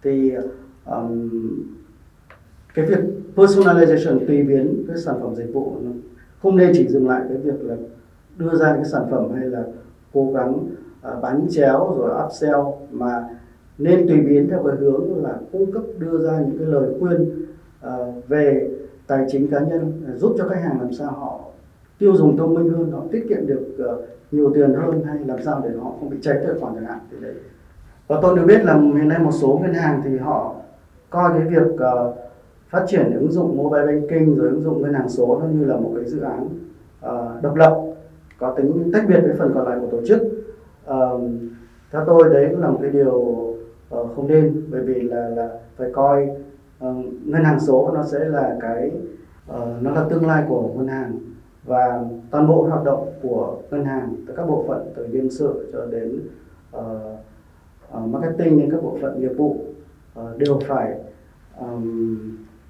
Thì 0.02 0.32
um, 0.90 1.30
cái 2.74 2.86
việc 2.86 2.98
personalization 3.36 4.26
tùy 4.26 4.42
biến 4.42 4.84
cái 4.88 4.96
sản 4.96 5.14
phẩm 5.20 5.34
dịch 5.34 5.52
vụ 5.52 5.76
nó 5.82 5.90
không 6.42 6.56
nên 6.56 6.70
chỉ 6.74 6.88
dừng 6.88 7.08
lại 7.08 7.22
cái 7.28 7.38
việc 7.38 7.62
là 7.62 7.76
đưa 8.38 8.54
ra 8.54 8.74
cái 8.74 8.84
sản 8.84 9.02
phẩm 9.10 9.32
hay 9.34 9.48
là 9.48 9.64
cố 10.12 10.32
gắng 10.34 10.54
uh, 10.54 11.22
bán 11.22 11.46
chéo 11.50 11.96
rồi 11.98 12.10
upsell 12.26 12.60
mà 12.90 13.28
nên 13.78 14.08
tùy 14.08 14.20
biến 14.20 14.48
theo 14.50 14.62
cái 14.66 14.76
hướng 14.76 15.24
là 15.24 15.38
cung 15.52 15.72
cấp 15.72 15.82
đưa 15.98 16.18
ra 16.18 16.40
những 16.40 16.58
cái 16.58 16.66
lời 16.66 16.94
khuyên 17.00 17.46
uh, 17.86 18.28
về 18.28 18.70
tài 19.06 19.26
chính 19.28 19.48
cá 19.50 19.60
nhân 19.60 20.02
à, 20.06 20.16
giúp 20.16 20.34
cho 20.38 20.48
khách 20.48 20.62
hàng 20.62 20.80
làm 20.80 20.92
sao 20.92 21.10
họ 21.10 21.40
tiêu 21.98 22.16
dùng 22.16 22.36
thông 22.36 22.54
minh 22.54 22.68
hơn 22.68 22.90
họ 22.90 23.02
tiết 23.12 23.26
kiệm 23.28 23.46
được 23.46 23.76
uh, 23.92 24.04
nhiều 24.30 24.52
tiền 24.54 24.74
hơn 24.74 25.04
hay 25.04 25.18
làm 25.26 25.42
sao 25.44 25.60
để 25.64 25.70
họ 25.80 25.92
không 26.00 26.10
bị 26.10 26.16
cháy 26.22 26.38
tài 26.44 26.58
khoản 26.60 26.74
chẳng 26.74 26.84
hạn 26.84 26.98
thì 27.10 27.16
đấy. 27.20 27.34
Và 28.06 28.18
tôi 28.22 28.36
được 28.36 28.42
biết 28.46 28.64
là 28.64 28.74
hiện 28.74 29.08
nay 29.08 29.18
một 29.18 29.30
số 29.32 29.60
ngân 29.62 29.74
hàng 29.74 30.00
thì 30.04 30.18
họ 30.18 30.54
coi 31.10 31.30
cái 31.32 31.48
việc 31.48 31.74
uh, 31.74 32.14
phát 32.68 32.84
triển 32.88 33.12
ứng 33.14 33.32
dụng 33.32 33.56
mobile 33.56 33.86
banking 33.86 34.36
rồi 34.36 34.48
ứng 34.48 34.62
dụng 34.62 34.82
ngân 34.82 34.94
hàng 34.94 35.08
số 35.08 35.38
nó 35.40 35.46
như 35.46 35.64
là 35.64 35.76
một 35.76 35.92
cái 35.96 36.04
dự 36.04 36.20
án 36.20 36.48
uh, 37.06 37.42
độc 37.42 37.54
lập 37.56 37.82
có 38.38 38.54
tính 38.56 38.90
tách 38.92 39.04
biệt 39.08 39.20
với 39.20 39.34
phần 39.38 39.52
còn 39.54 39.68
lại 39.68 39.78
của 39.80 39.86
tổ 39.90 40.06
chức. 40.06 40.22
Uh, 40.90 41.20
theo 41.92 42.04
tôi 42.06 42.28
đấy 42.34 42.48
cũng 42.50 42.60
là 42.60 42.68
một 42.68 42.78
cái 42.82 42.90
điều 42.90 43.14
uh, 43.14 43.56
không 43.90 44.26
nên 44.28 44.62
bởi 44.70 44.82
vì 44.82 45.00
là 45.00 45.28
là 45.28 45.48
phải 45.76 45.90
coi 45.92 46.28
uh, 46.88 46.96
ngân 47.24 47.44
hàng 47.44 47.60
số 47.60 47.90
nó 47.94 48.02
sẽ 48.02 48.18
là 48.18 48.56
cái 48.60 48.90
uh, 49.50 49.82
nó 49.82 49.90
là 49.90 50.06
tương 50.10 50.26
lai 50.26 50.44
của 50.48 50.70
ngân 50.76 50.88
hàng 50.88 51.18
và 51.64 52.04
toàn 52.30 52.46
bộ 52.48 52.62
hoạt 52.62 52.84
động 52.84 53.12
của 53.22 53.56
ngân 53.70 53.84
hàng 53.84 54.16
từ 54.26 54.34
các 54.36 54.48
bộ 54.48 54.64
phận 54.68 54.92
từ 54.96 55.06
nhân 55.06 55.30
sự 55.30 55.70
cho 55.72 55.86
đến 55.86 56.20
uh, 56.76 56.82
uh, 57.98 58.08
marketing 58.08 58.58
đến 58.58 58.70
các 58.70 58.82
bộ 58.82 58.98
phận 59.02 59.20
nghiệp 59.20 59.32
vụ 59.36 59.56
Ờ, 60.18 60.34
đều 60.38 60.58
phải 60.66 60.94
um, 61.60 62.18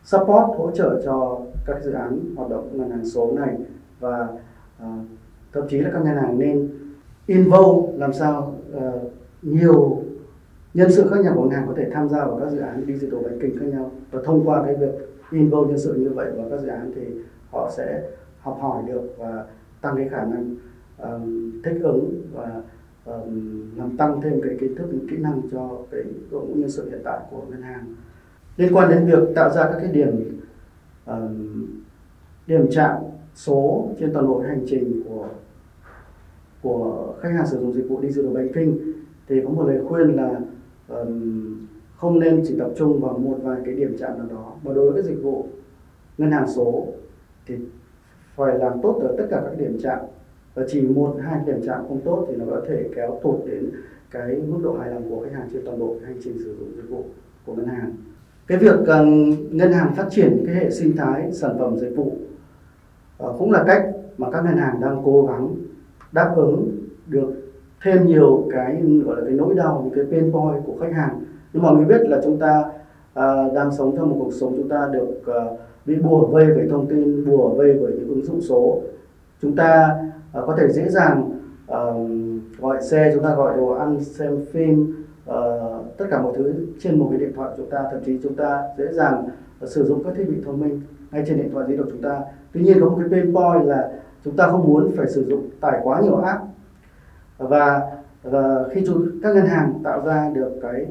support 0.05 0.59
hỗ 0.59 0.71
trợ 0.75 1.03
cho 1.05 1.41
các 1.67 1.83
dự 1.83 1.93
án 1.93 2.21
hoạt 2.37 2.51
động 2.51 2.69
ngân 2.73 2.91
hàng 2.91 3.05
số 3.05 3.33
này 3.37 3.57
và 4.01 4.29
uh, 4.83 5.07
thậm 5.53 5.69
chí 5.69 5.79
là 5.79 5.91
các 5.93 6.05
ngân 6.05 6.17
hàng 6.17 6.39
nên 6.39 6.69
involve 7.27 7.99
làm 7.99 8.13
sao 8.13 8.55
uh, 8.77 9.13
nhiều 9.43 10.03
nhân 10.75 10.93
sự 10.93 11.09
khác 11.11 11.21
nhau 11.23 11.33
của 11.37 11.43
ngân 11.43 11.51
hàng 11.51 11.67
có 11.67 11.75
thể 11.77 11.91
tham 11.93 12.09
gia 12.09 12.25
vào 12.25 12.39
các 12.41 12.51
dự 12.51 12.59
án 12.59 12.85
digital 12.87 13.21
banking 13.23 13.59
khác 13.59 13.67
nhau. 13.67 13.91
Và 14.11 14.21
thông 14.25 14.49
qua 14.49 14.63
cái 14.67 14.77
việc 14.77 14.91
involve 15.31 15.69
nhân 15.69 15.79
sự 15.79 15.95
như 15.95 16.11
vậy 16.11 16.31
vào 16.37 16.47
các 16.51 16.61
dự 16.61 16.69
án 16.69 16.93
thì 16.95 17.03
họ 17.51 17.71
sẽ 17.77 18.03
học 18.41 18.59
hỏi 18.61 18.83
được 18.87 19.15
và 19.19 19.45
tăng 19.81 19.97
cái 19.97 20.09
khả 20.09 20.25
năng 20.25 20.57
um, 20.99 21.53
thích 21.65 21.81
ứng 21.83 22.23
và 22.35 22.63
um, 23.09 23.71
làm 23.77 23.97
tăng 23.97 24.21
thêm 24.21 24.41
cái 24.43 24.57
kiến 24.61 24.75
thức 24.75 24.87
những 24.93 25.09
kỹ 25.11 25.17
năng 25.17 25.43
cho 25.53 25.79
cái 25.91 26.03
đội 26.31 26.47
ngũ 26.47 26.55
nhân 26.55 26.71
sự 26.71 26.91
hiện 26.91 27.01
tại 27.05 27.21
của 27.31 27.43
ngân 27.51 27.63
hàng. 27.63 27.95
Liên 28.57 28.75
quan 28.75 28.91
đến 28.91 29.07
việc 29.07 29.35
tạo 29.35 29.51
ra 29.51 29.63
các 29.63 29.79
cái 29.81 29.93
điểm 29.93 30.41
um, 31.07 31.67
điểm 32.47 32.67
chạm 32.71 32.97
số 33.35 33.91
trên 34.01 34.13
toàn 34.13 34.27
bộ 34.27 34.41
hành 34.41 34.65
trình 34.67 35.03
của 35.09 35.29
của 36.63 37.15
khách 37.21 37.33
hàng 37.33 37.47
sử 37.47 37.59
dụng 37.61 37.73
dịch 37.73 37.89
vụ 37.89 38.01
digital 38.03 38.35
banking 38.35 38.79
thì 39.29 39.41
có 39.45 39.51
một 39.51 39.67
lời 39.67 39.81
khuyên 39.89 40.17
là 40.17 40.41
um, 40.89 41.67
không 41.97 42.19
nên 42.19 42.43
chỉ 42.47 42.59
tập 42.59 42.71
trung 42.77 43.01
vào 43.01 43.19
một 43.19 43.39
vài 43.43 43.61
cái 43.65 43.75
điểm 43.75 43.97
chạm 43.99 44.19
nào 44.19 44.27
đó. 44.31 44.53
Mà 44.65 44.73
đối 44.73 44.93
với 44.93 45.03
cái 45.03 45.13
dịch 45.13 45.23
vụ 45.23 45.47
ngân 46.19 46.31
hàng 46.31 46.49
số 46.49 46.87
thì 47.47 47.55
phải 48.37 48.59
làm 48.59 48.73
tốt 48.83 49.01
ở 49.03 49.15
tất 49.19 49.27
cả 49.31 49.43
các 49.45 49.59
điểm 49.59 49.79
chạm 49.83 49.99
và 50.59 50.65
chỉ 50.69 50.83
một 50.83 51.17
hai 51.23 51.41
điểm 51.47 51.61
chạm 51.67 51.85
không 51.89 52.01
tốt 52.05 52.27
thì 52.29 52.37
nó 52.37 52.45
có 52.51 52.61
thể 52.69 52.89
kéo 52.97 53.21
tụt 53.23 53.47
đến 53.47 53.71
cái 54.11 54.37
mức 54.49 54.59
độ 54.63 54.77
hài 54.81 54.91
lòng 54.91 55.11
của 55.11 55.25
khách 55.25 55.33
hàng 55.33 55.49
trên 55.53 55.63
toàn 55.65 55.79
bộ 55.79 55.95
hành 56.07 56.17
trình 56.25 56.39
sử 56.39 56.57
dụng 56.61 56.69
dịch 56.77 56.91
vụ 56.91 57.05
của 57.47 57.55
ngân 57.55 57.67
hàng. 57.67 57.93
Cái 58.47 58.59
việc 58.59 58.75
uh, 58.81 58.87
ngân 59.51 59.73
hàng 59.73 59.95
phát 59.95 60.07
triển 60.11 60.43
cái 60.47 60.55
hệ 60.55 60.71
sinh 60.71 60.97
thái 60.97 61.33
sản 61.33 61.57
phẩm 61.59 61.79
dịch 61.79 61.97
vụ 61.97 62.13
uh, 63.25 63.39
cũng 63.39 63.53
là 63.53 63.65
cách 63.67 63.87
mà 64.19 64.31
các 64.31 64.45
ngân 64.45 64.57
hàng 64.57 64.81
đang 64.81 65.03
cố 65.05 65.27
gắng 65.27 65.57
đáp 66.13 66.33
ứng 66.37 66.71
được 67.07 67.33
thêm 67.83 68.07
nhiều 68.07 68.49
cái 68.53 68.83
gọi 69.05 69.17
là 69.17 69.23
cái 69.25 69.35
nỗi 69.35 69.55
đau 69.55 69.83
những 69.85 69.95
cái 69.95 70.05
pain 70.21 70.33
point 70.33 70.63
của 70.67 70.77
khách 70.81 70.93
hàng. 70.93 71.21
Nhưng 71.53 71.63
mọi 71.63 71.77
người 71.77 71.85
biết 71.85 72.09
là 72.09 72.21
chúng 72.25 72.39
ta 72.39 72.65
uh, 73.19 73.55
đang 73.55 73.73
sống 73.73 73.97
trong 73.97 74.11
một 74.11 74.17
cuộc 74.19 74.33
sống 74.33 74.55
chúng 74.57 74.69
ta 74.69 74.89
được 74.93 75.21
uh, 75.21 75.59
bị 75.87 75.95
bùa 75.95 76.27
vây 76.27 76.47
bởi 76.57 76.69
thông 76.71 76.87
tin 76.87 77.27
bùa 77.27 77.49
vây 77.49 77.79
bởi 77.83 77.93
những 77.93 78.09
ứng 78.09 78.25
dụng 78.25 78.41
số. 78.41 78.83
Chúng 79.43 79.57
ta 79.57 79.99
uh, 80.39 80.47
có 80.47 80.57
thể 80.59 80.69
dễ 80.69 80.89
dàng 80.89 81.41
uh, 81.73 82.61
gọi 82.61 82.83
xe 82.83 83.11
chúng 83.15 83.23
ta 83.23 83.35
gọi 83.35 83.57
đồ 83.57 83.69
ăn 83.69 84.05
xem 84.05 84.45
phim 84.53 85.05
uh, 85.31 85.35
tất 85.97 86.05
cả 86.11 86.23
mọi 86.23 86.33
thứ 86.37 86.55
trên 86.81 86.99
một 86.99 87.09
cái 87.11 87.21
điện 87.21 87.33
thoại 87.37 87.49
của 87.51 87.57
chúng 87.57 87.71
ta. 87.71 87.85
Thậm 87.93 88.01
chí 88.05 88.19
chúng 88.23 88.35
ta 88.35 88.63
dễ 88.79 88.93
dàng 88.93 89.29
uh, 89.65 89.69
sử 89.69 89.85
dụng 89.85 90.05
các 90.05 90.15
thiết 90.17 90.25
bị 90.29 90.37
thông 90.45 90.61
minh 90.61 90.81
ngay 91.11 91.25
trên 91.27 91.37
điện 91.37 91.51
thoại 91.53 91.67
di 91.69 91.77
động 91.77 91.89
chúng 91.91 92.03
ta. 92.03 92.21
Tuy 92.53 92.63
nhiên 92.63 92.81
có 92.81 92.89
một 92.89 92.97
cái 93.01 93.09
pain 93.11 93.35
point 93.35 93.67
là 93.67 93.91
chúng 94.25 94.37
ta 94.37 94.47
không 94.47 94.67
muốn 94.69 94.93
phải 94.97 95.09
sử 95.09 95.25
dụng 95.25 95.51
tải 95.61 95.81
quá 95.83 96.01
nhiều 96.01 96.17
app. 96.17 96.43
Và 97.39 97.81
uh, 98.29 98.35
khi 98.73 98.83
chúng, 98.87 99.09
các 99.23 99.35
ngân 99.35 99.47
hàng 99.47 99.81
tạo 99.85 100.03
ra 100.07 100.31
được 100.35 100.51
cái 100.63 100.87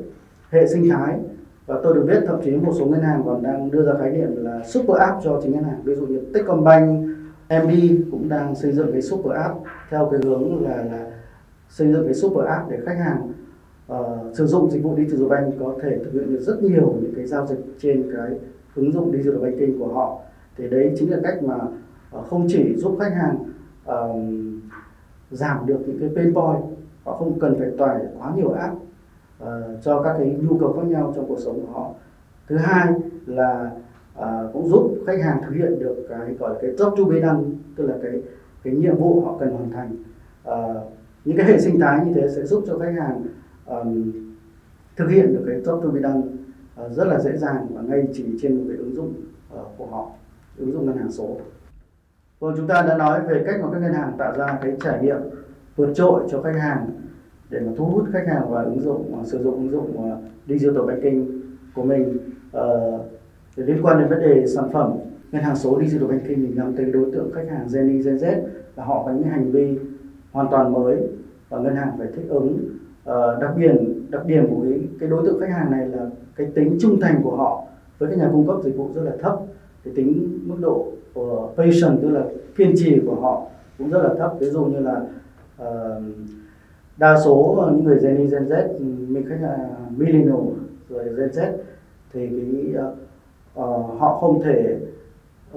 hệ 0.49 0.67
sinh 0.67 0.89
thái 0.89 1.19
và 1.65 1.79
tôi 1.83 1.95
được 1.95 2.05
biết 2.07 2.23
thậm 2.27 2.39
chí 2.43 2.51
một 2.51 2.71
số 2.79 2.85
ngân 2.85 3.01
hàng 3.01 3.23
còn 3.25 3.43
đang 3.43 3.71
đưa 3.71 3.85
ra 3.85 3.93
khái 3.99 4.11
niệm 4.11 4.45
là 4.45 4.61
super 4.65 4.97
app 4.97 5.17
cho 5.23 5.39
chính 5.43 5.51
ngân 5.51 5.63
hàng. 5.63 5.81
Ví 5.83 5.95
dụ 5.95 6.05
như 6.05 6.21
Techcombank, 6.33 7.16
MB 7.49 7.71
cũng 8.11 8.29
đang 8.29 8.55
xây 8.55 8.71
dựng 8.71 8.91
cái 8.91 9.01
super 9.01 9.33
app 9.33 9.55
theo 9.89 10.07
cái 10.11 10.19
hướng 10.23 10.63
là 10.63 10.75
là 10.75 11.11
xây 11.69 11.93
dựng 11.93 12.05
cái 12.05 12.13
super 12.13 12.45
app 12.45 12.69
để 12.69 12.77
khách 12.85 12.97
hàng 12.97 13.31
uh, 13.91 14.35
sử 14.35 14.45
dụng 14.45 14.71
dịch 14.71 14.83
vụ 14.83 14.95
digital 14.97 15.27
bank 15.27 15.53
có 15.59 15.75
thể 15.81 15.97
thực 15.97 16.13
hiện 16.13 16.33
được 16.33 16.39
rất 16.41 16.63
nhiều 16.63 16.95
những 17.01 17.13
cái 17.15 17.25
giao 17.25 17.47
dịch 17.47 17.59
trên 17.79 18.11
cái 18.15 18.39
ứng 18.75 18.91
dụng 18.91 19.11
digital 19.11 19.41
banking 19.41 19.79
của 19.79 19.93
họ. 19.93 20.19
Thì 20.57 20.69
đấy 20.69 20.93
chính 20.97 21.11
là 21.11 21.17
cách 21.23 21.43
mà 21.43 21.55
uh, 22.17 22.27
không 22.27 22.47
chỉ 22.49 22.75
giúp 22.75 22.97
khách 22.99 23.13
hàng 23.13 23.37
uh, 23.89 24.21
giảm 25.31 25.65
được 25.65 25.79
những 25.87 25.99
cái 25.99 26.09
pain 26.15 26.33
point 26.33 26.63
họ 27.03 27.17
không 27.17 27.39
cần 27.39 27.55
phải 27.59 27.69
tải 27.77 27.99
quá 28.19 28.33
nhiều 28.35 28.51
app 28.51 28.75
uh, 29.43 29.47
cho 29.81 30.01
các 30.03 30.15
cái 30.17 30.37
nhu 30.41 30.57
cầu 30.57 30.73
khác 30.73 30.87
nhau 30.87 31.13
trong 31.15 31.27
cuộc 31.27 31.39
sống 31.39 31.61
của 31.61 31.73
họ. 31.73 31.91
Thứ 32.47 32.57
hai 32.57 32.93
là 33.25 33.71
Ờ, 34.17 34.49
cũng 34.53 34.67
giúp 34.67 34.97
khách 35.07 35.21
hàng 35.23 35.41
thực 35.45 35.55
hiện 35.55 35.79
được 35.79 36.05
cái 36.09 36.33
gọi 36.39 36.49
là 36.53 36.59
cái 36.61 36.71
job 36.71 36.95
to 36.95 37.03
be 37.11 37.21
done 37.21 37.43
tức 37.75 37.87
là 37.87 37.95
cái 38.03 38.21
cái 38.63 38.73
nhiệm 38.73 38.97
vụ 38.97 39.21
họ 39.25 39.37
cần 39.39 39.49
hoàn 39.49 39.69
thành. 39.71 39.95
À, 40.43 40.73
những 41.25 41.37
cái 41.37 41.45
hệ 41.45 41.59
sinh 41.59 41.79
thái 41.79 42.05
như 42.05 42.13
thế 42.13 42.29
sẽ 42.29 42.45
giúp 42.45 42.63
cho 42.67 42.77
khách 42.77 42.93
hàng 42.99 43.23
um, 43.65 44.11
thực 44.95 45.09
hiện 45.09 45.33
được 45.33 45.43
cái 45.47 45.61
job 45.61 45.81
to 45.81 45.89
be 45.89 46.01
done 46.01 46.21
uh, 46.85 46.91
rất 46.91 47.07
là 47.07 47.19
dễ 47.19 47.37
dàng 47.37 47.67
và 47.73 47.81
ngay 47.81 48.07
chỉ 48.13 48.25
trên 48.41 48.57
một 48.57 48.63
cái 48.67 48.77
ứng 48.77 48.95
dụng 48.95 49.13
uh, 49.53 49.67
của 49.77 49.85
họ 49.85 50.11
ứng 50.57 50.71
dụng 50.71 50.85
ngân 50.85 50.97
hàng 50.97 51.11
số. 51.11 51.37
Vâng, 52.39 52.53
chúng 52.57 52.67
ta 52.67 52.81
đã 52.81 52.97
nói 52.97 53.21
về 53.27 53.43
cách 53.45 53.55
mà 53.61 53.67
các 53.73 53.79
ngân 53.79 53.93
hàng 53.93 54.11
tạo 54.17 54.37
ra 54.37 54.59
cái 54.61 54.75
trải 54.83 55.03
nghiệm 55.03 55.17
vượt 55.75 55.93
trội 55.95 56.23
cho 56.29 56.41
khách 56.41 56.55
hàng 56.55 56.89
để 57.49 57.59
mà 57.59 57.71
thu 57.77 57.85
hút 57.85 58.05
khách 58.13 58.27
hàng 58.27 58.51
vào 58.51 58.65
ứng 58.65 58.79
dụng 58.79 59.19
uh, 59.19 59.27
sử 59.27 59.43
dụng 59.43 59.53
ứng 59.53 59.71
dụng 59.71 60.11
uh, 60.11 60.23
digital 60.47 60.85
banking 60.87 61.25
của 61.75 61.83
mình. 61.83 62.17
Uh, 62.57 63.01
liên 63.65 63.85
quan 63.85 63.99
đến 63.99 64.09
vấn 64.09 64.19
đề 64.19 64.47
sản 64.47 64.69
phẩm 64.73 64.93
ngân 65.31 65.43
hàng 65.43 65.55
số 65.55 65.81
digital 65.81 66.09
banking 66.09 66.43
mình 66.43 66.55
nhắm 66.55 66.75
tới 66.75 66.85
đối 66.85 67.11
tượng 67.11 67.31
khách 67.33 67.49
hàng 67.49 67.67
Gen 67.73 67.89
Y, 67.89 68.01
Gen 68.01 68.15
Z 68.15 68.41
là 68.75 68.83
họ 68.85 69.03
có 69.05 69.11
những 69.11 69.23
hành 69.23 69.51
vi 69.51 69.77
hoàn 70.31 70.47
toàn 70.51 70.73
mới 70.73 70.97
và 71.49 71.59
ngân 71.59 71.75
hàng 71.75 71.91
phải 71.97 72.07
thích 72.15 72.25
ứng. 72.29 72.57
Uh, 73.09 73.41
đặc 73.41 73.51
biệt 73.57 73.71
đặc 74.09 74.25
điểm 74.25 74.47
của 74.49 74.61
cái, 74.69 74.79
cái 74.99 75.09
đối 75.09 75.25
tượng 75.25 75.39
khách 75.39 75.49
hàng 75.49 75.71
này 75.71 75.87
là 75.87 76.09
cái 76.35 76.47
tính 76.55 76.77
trung 76.81 76.99
thành 77.01 77.21
của 77.23 77.35
họ 77.35 77.63
với 77.97 78.09
các 78.09 78.17
nhà 78.17 78.29
cung 78.31 78.47
cấp 78.47 78.55
dịch 78.63 78.77
vụ 78.77 78.89
rất 78.95 79.01
là 79.01 79.11
thấp. 79.21 79.39
Cái 79.83 79.93
tính 79.95 80.39
mức 80.45 80.55
độ 80.59 80.87
của 81.13 81.49
patient 81.57 82.01
tức 82.01 82.09
là 82.09 82.25
kiên 82.57 82.73
trì 82.75 82.99
của 83.05 83.15
họ 83.15 83.47
cũng 83.77 83.89
rất 83.89 84.01
là 84.03 84.13
thấp. 84.17 84.33
Ví 84.39 84.49
dụ 84.49 84.65
như 84.65 84.79
là 84.79 85.01
uh, 85.61 86.03
đa 86.97 87.19
số 87.25 87.67
những 87.71 87.83
người 87.83 87.99
Gen 88.01 88.17
Y, 88.17 88.27
Gen 88.27 88.43
Z 88.43 88.79
mình 89.07 89.25
khách 89.29 89.39
là 89.41 89.69
millennial 89.97 90.39
rồi 90.89 91.03
Gen 91.03 91.29
Z 91.29 91.51
thì 92.13 92.27
cái 92.27 92.73
uh, 92.83 92.97
uh, 93.57 93.99
họ 93.99 94.17
không 94.21 94.41
thể 94.43 94.77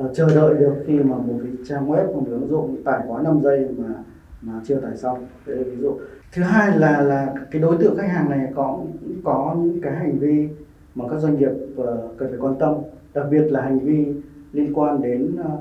uh, 0.00 0.10
chờ 0.14 0.34
đợi 0.34 0.54
được 0.54 0.74
khi 0.86 0.98
mà 0.98 1.16
một 1.16 1.34
cái 1.42 1.52
trang 1.68 1.90
web 1.90 2.06
một 2.06 2.22
cái 2.24 2.34
ứng 2.34 2.48
dụng 2.48 2.74
bị 2.74 2.82
tải 2.84 3.00
quá 3.08 3.22
5 3.22 3.40
giây 3.42 3.68
mà 3.78 3.94
mà 4.42 4.52
chưa 4.64 4.80
tải 4.80 4.96
xong. 4.96 5.26
Đấy 5.46 5.56
là 5.56 5.62
ví 5.64 5.76
dụ 5.82 5.98
thứ 6.32 6.42
hai 6.42 6.78
là 6.78 7.00
là 7.00 7.34
cái 7.50 7.62
đối 7.62 7.76
tượng 7.76 7.96
khách 7.96 8.08
hàng 8.08 8.30
này 8.30 8.52
có 8.54 8.80
có 9.24 9.56
những 9.58 9.80
cái 9.80 9.94
hành 9.94 10.18
vi 10.18 10.48
mà 10.94 11.04
các 11.10 11.20
doanh 11.20 11.38
nghiệp 11.38 11.50
uh, 11.82 11.86
cần 12.18 12.28
phải 12.28 12.38
quan 12.40 12.58
tâm 12.58 12.74
đặc 13.14 13.26
biệt 13.30 13.42
là 13.50 13.60
hành 13.60 13.78
vi 13.78 14.14
liên 14.52 14.72
quan 14.74 15.02
đến 15.02 15.36
uh, 15.40 15.60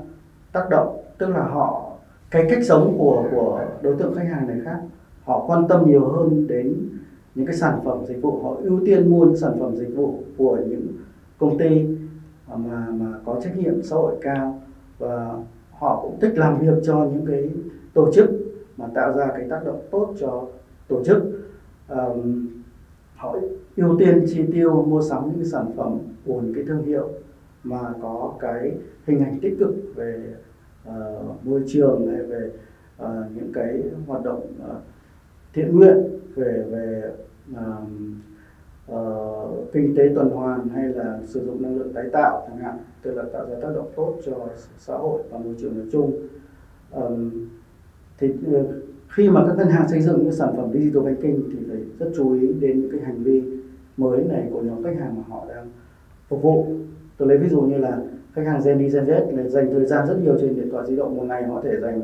tác 0.52 0.70
động 0.70 1.04
tức 1.18 1.28
là 1.28 1.42
họ 1.42 1.92
cái 2.30 2.46
cách 2.50 2.64
sống 2.64 2.96
của 2.98 3.24
của 3.30 3.64
đối 3.82 3.96
tượng 3.96 4.14
khách 4.14 4.28
hàng 4.32 4.46
này 4.48 4.60
khác 4.64 4.80
họ 5.24 5.44
quan 5.46 5.68
tâm 5.68 5.86
nhiều 5.86 6.08
hơn 6.08 6.46
đến 6.46 6.74
những 7.34 7.46
cái 7.46 7.56
sản 7.56 7.80
phẩm 7.84 7.98
dịch 8.08 8.22
vụ 8.22 8.42
họ 8.42 8.54
ưu 8.62 8.80
tiên 8.86 9.10
mua 9.10 9.24
những 9.24 9.36
sản 9.36 9.52
phẩm 9.60 9.76
dịch 9.76 9.94
vụ 9.96 10.14
của 10.36 10.58
những 10.68 10.86
công 11.38 11.58
ty. 11.58 11.86
À, 12.50 12.56
mà 12.56 12.86
mà 12.90 13.18
có 13.24 13.40
trách 13.44 13.56
nhiệm 13.56 13.82
xã 13.82 13.96
hội 13.96 14.16
cao 14.20 14.62
và 14.98 15.34
họ 15.70 16.00
cũng 16.02 16.20
thích 16.20 16.32
làm 16.36 16.58
việc 16.58 16.82
cho 16.82 17.08
những 17.12 17.26
cái 17.26 17.50
tổ 17.94 18.12
chức 18.12 18.30
mà 18.76 18.86
tạo 18.94 19.12
ra 19.12 19.26
cái 19.26 19.46
tác 19.50 19.64
động 19.64 19.82
tốt 19.90 20.14
cho 20.20 20.46
tổ 20.88 21.04
chức. 21.04 21.22
Um, 21.88 22.48
họ 23.16 23.36
ưu 23.76 23.98
tiên 23.98 24.24
chi 24.28 24.44
tiêu 24.52 24.82
mua 24.82 25.02
sắm 25.02 25.32
những 25.36 25.44
sản 25.44 25.66
phẩm 25.76 25.98
của 26.26 26.40
những 26.40 26.54
cái 26.54 26.64
thương 26.64 26.84
hiệu 26.84 27.08
mà 27.64 27.80
có 28.02 28.34
cái 28.40 28.72
hình 29.06 29.24
ảnh 29.24 29.38
tích 29.42 29.56
cực 29.60 29.74
về 29.94 30.34
uh, 30.88 31.46
môi 31.46 31.62
trường 31.66 32.06
hay 32.06 32.22
về 32.22 32.50
uh, 33.02 33.08
những 33.34 33.52
cái 33.52 33.82
hoạt 34.06 34.24
động 34.24 34.52
uh, 34.70 34.76
thiện 35.52 35.76
nguyện 35.76 35.96
về 36.34 36.64
về 36.70 37.12
uh, 37.52 37.58
uh, 38.94 39.72
kinh 39.72 39.94
tế 39.96 40.02
tuần 40.14 40.30
hoàn 40.30 40.68
hay 40.68 40.84
là 40.84 41.18
sử 41.26 41.46
dụng 41.46 41.62
năng 41.62 41.78
lượng 41.78 41.92
tái 41.92 42.04
tạo 42.12 42.46
chẳng 42.48 42.58
hạn 42.58 42.78
tức 43.02 43.14
là 43.14 43.22
tạo 43.32 43.46
ra 43.46 43.56
tác 43.62 43.68
động 43.74 43.90
tốt 43.96 44.14
cho 44.26 44.32
xã 44.78 44.96
hội 44.96 45.22
và 45.30 45.38
môi 45.38 45.54
trường 45.58 45.78
nói 45.78 45.86
chung. 45.92 46.12
Um, 46.92 47.48
thì 48.18 48.28
uh, 48.28 48.66
khi 49.08 49.30
mà 49.30 49.44
các 49.46 49.56
ngân 49.56 49.68
hàng 49.68 49.88
xây 49.88 50.00
dựng 50.00 50.22
những 50.22 50.32
sản 50.32 50.56
phẩm 50.56 50.72
digital 50.72 51.04
banking 51.04 51.42
thì 51.52 51.58
phải 51.68 51.78
rất 51.98 52.12
chú 52.16 52.32
ý 52.32 52.52
đến 52.60 52.80
những 52.80 52.90
cái 52.90 53.00
hành 53.00 53.22
vi 53.22 53.42
mới 53.96 54.24
này 54.24 54.48
của 54.52 54.60
nhóm 54.60 54.84
khách 54.84 54.98
hàng 54.98 55.14
mà 55.16 55.22
họ 55.28 55.46
đang 55.48 55.70
phục 56.28 56.42
vụ. 56.42 56.66
Tôi 57.16 57.28
lấy 57.28 57.38
ví 57.38 57.48
dụ 57.48 57.60
như 57.60 57.78
là 57.78 58.00
khách 58.32 58.46
hàng 58.46 58.60
Gen 58.64 58.78
Z 58.78 58.90
Gen 58.92 59.04
Z 59.04 59.36
là 59.36 59.48
dành 59.48 59.70
thời 59.70 59.86
gian 59.86 60.06
rất 60.08 60.18
nhiều 60.22 60.38
trên 60.40 60.56
điện 60.56 60.70
thoại 60.70 60.86
di 60.86 60.96
động 60.96 61.16
một 61.16 61.22
ngày 61.22 61.44
họ 61.44 61.54
có 61.54 61.60
thể 61.60 61.80
dành 61.80 62.00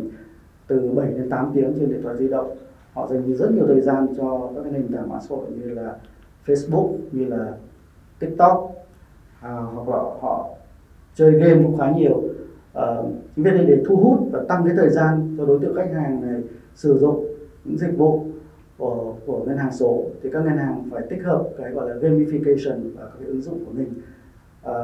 từ 0.67 0.91
7 0.95 1.11
đến 1.11 1.31
8 1.31 1.51
tiếng 1.55 1.73
trên 1.79 1.89
điện 1.89 2.03
thoại 2.03 2.17
di 2.17 2.29
động. 2.29 2.57
Họ 2.93 3.09
dành 3.11 3.37
rất 3.37 3.53
nhiều 3.53 3.67
thời 3.67 3.81
gian 3.81 4.07
cho 4.17 4.51
các 4.55 4.63
cái 4.63 4.73
nền 4.73 4.89
tảng 4.93 5.09
mạng 5.09 5.21
xã 5.29 5.37
hội 5.37 5.45
như 5.51 5.75
là 5.75 5.97
Facebook 6.47 6.97
như 7.13 7.25
là 7.25 7.53
TikTok 8.19 8.73
à, 9.41 9.51
hoặc 9.51 9.89
là 9.89 9.97
họ 10.21 10.49
chơi 11.15 11.33
game 11.33 11.63
cũng 11.63 11.79
khá 11.79 11.91
nhiều. 11.91 12.23
À, 12.73 12.97
vì 13.37 13.51
đây 13.51 13.65
để 13.67 13.83
thu 13.89 13.97
hút 13.97 14.29
và 14.33 14.45
tăng 14.49 14.65
cái 14.65 14.75
thời 14.77 14.91
gian 14.91 15.35
cho 15.39 15.47
đối 15.47 15.59
tượng 15.59 15.75
khách 15.75 15.93
hàng 15.95 16.23
này 16.23 16.43
sử 16.75 16.99
dụng 16.99 17.27
những 17.65 17.79
dịch 17.79 17.99
vụ 17.99 18.25
của, 18.79 19.15
của 19.27 19.45
ngân 19.45 19.57
hàng 19.57 19.73
số 19.73 20.05
thì 20.23 20.31
các 20.33 20.45
ngân 20.45 20.57
hàng 20.57 20.89
phải 20.91 21.03
tích 21.11 21.25
hợp 21.25 21.49
cái 21.59 21.71
gọi 21.71 21.91
là 21.91 21.97
gamification 21.97 22.91
và 22.97 23.11
cái 23.19 23.29
ứng 23.29 23.41
dụng 23.41 23.65
của 23.65 23.73
mình. 23.73 23.93
À, 24.63 24.75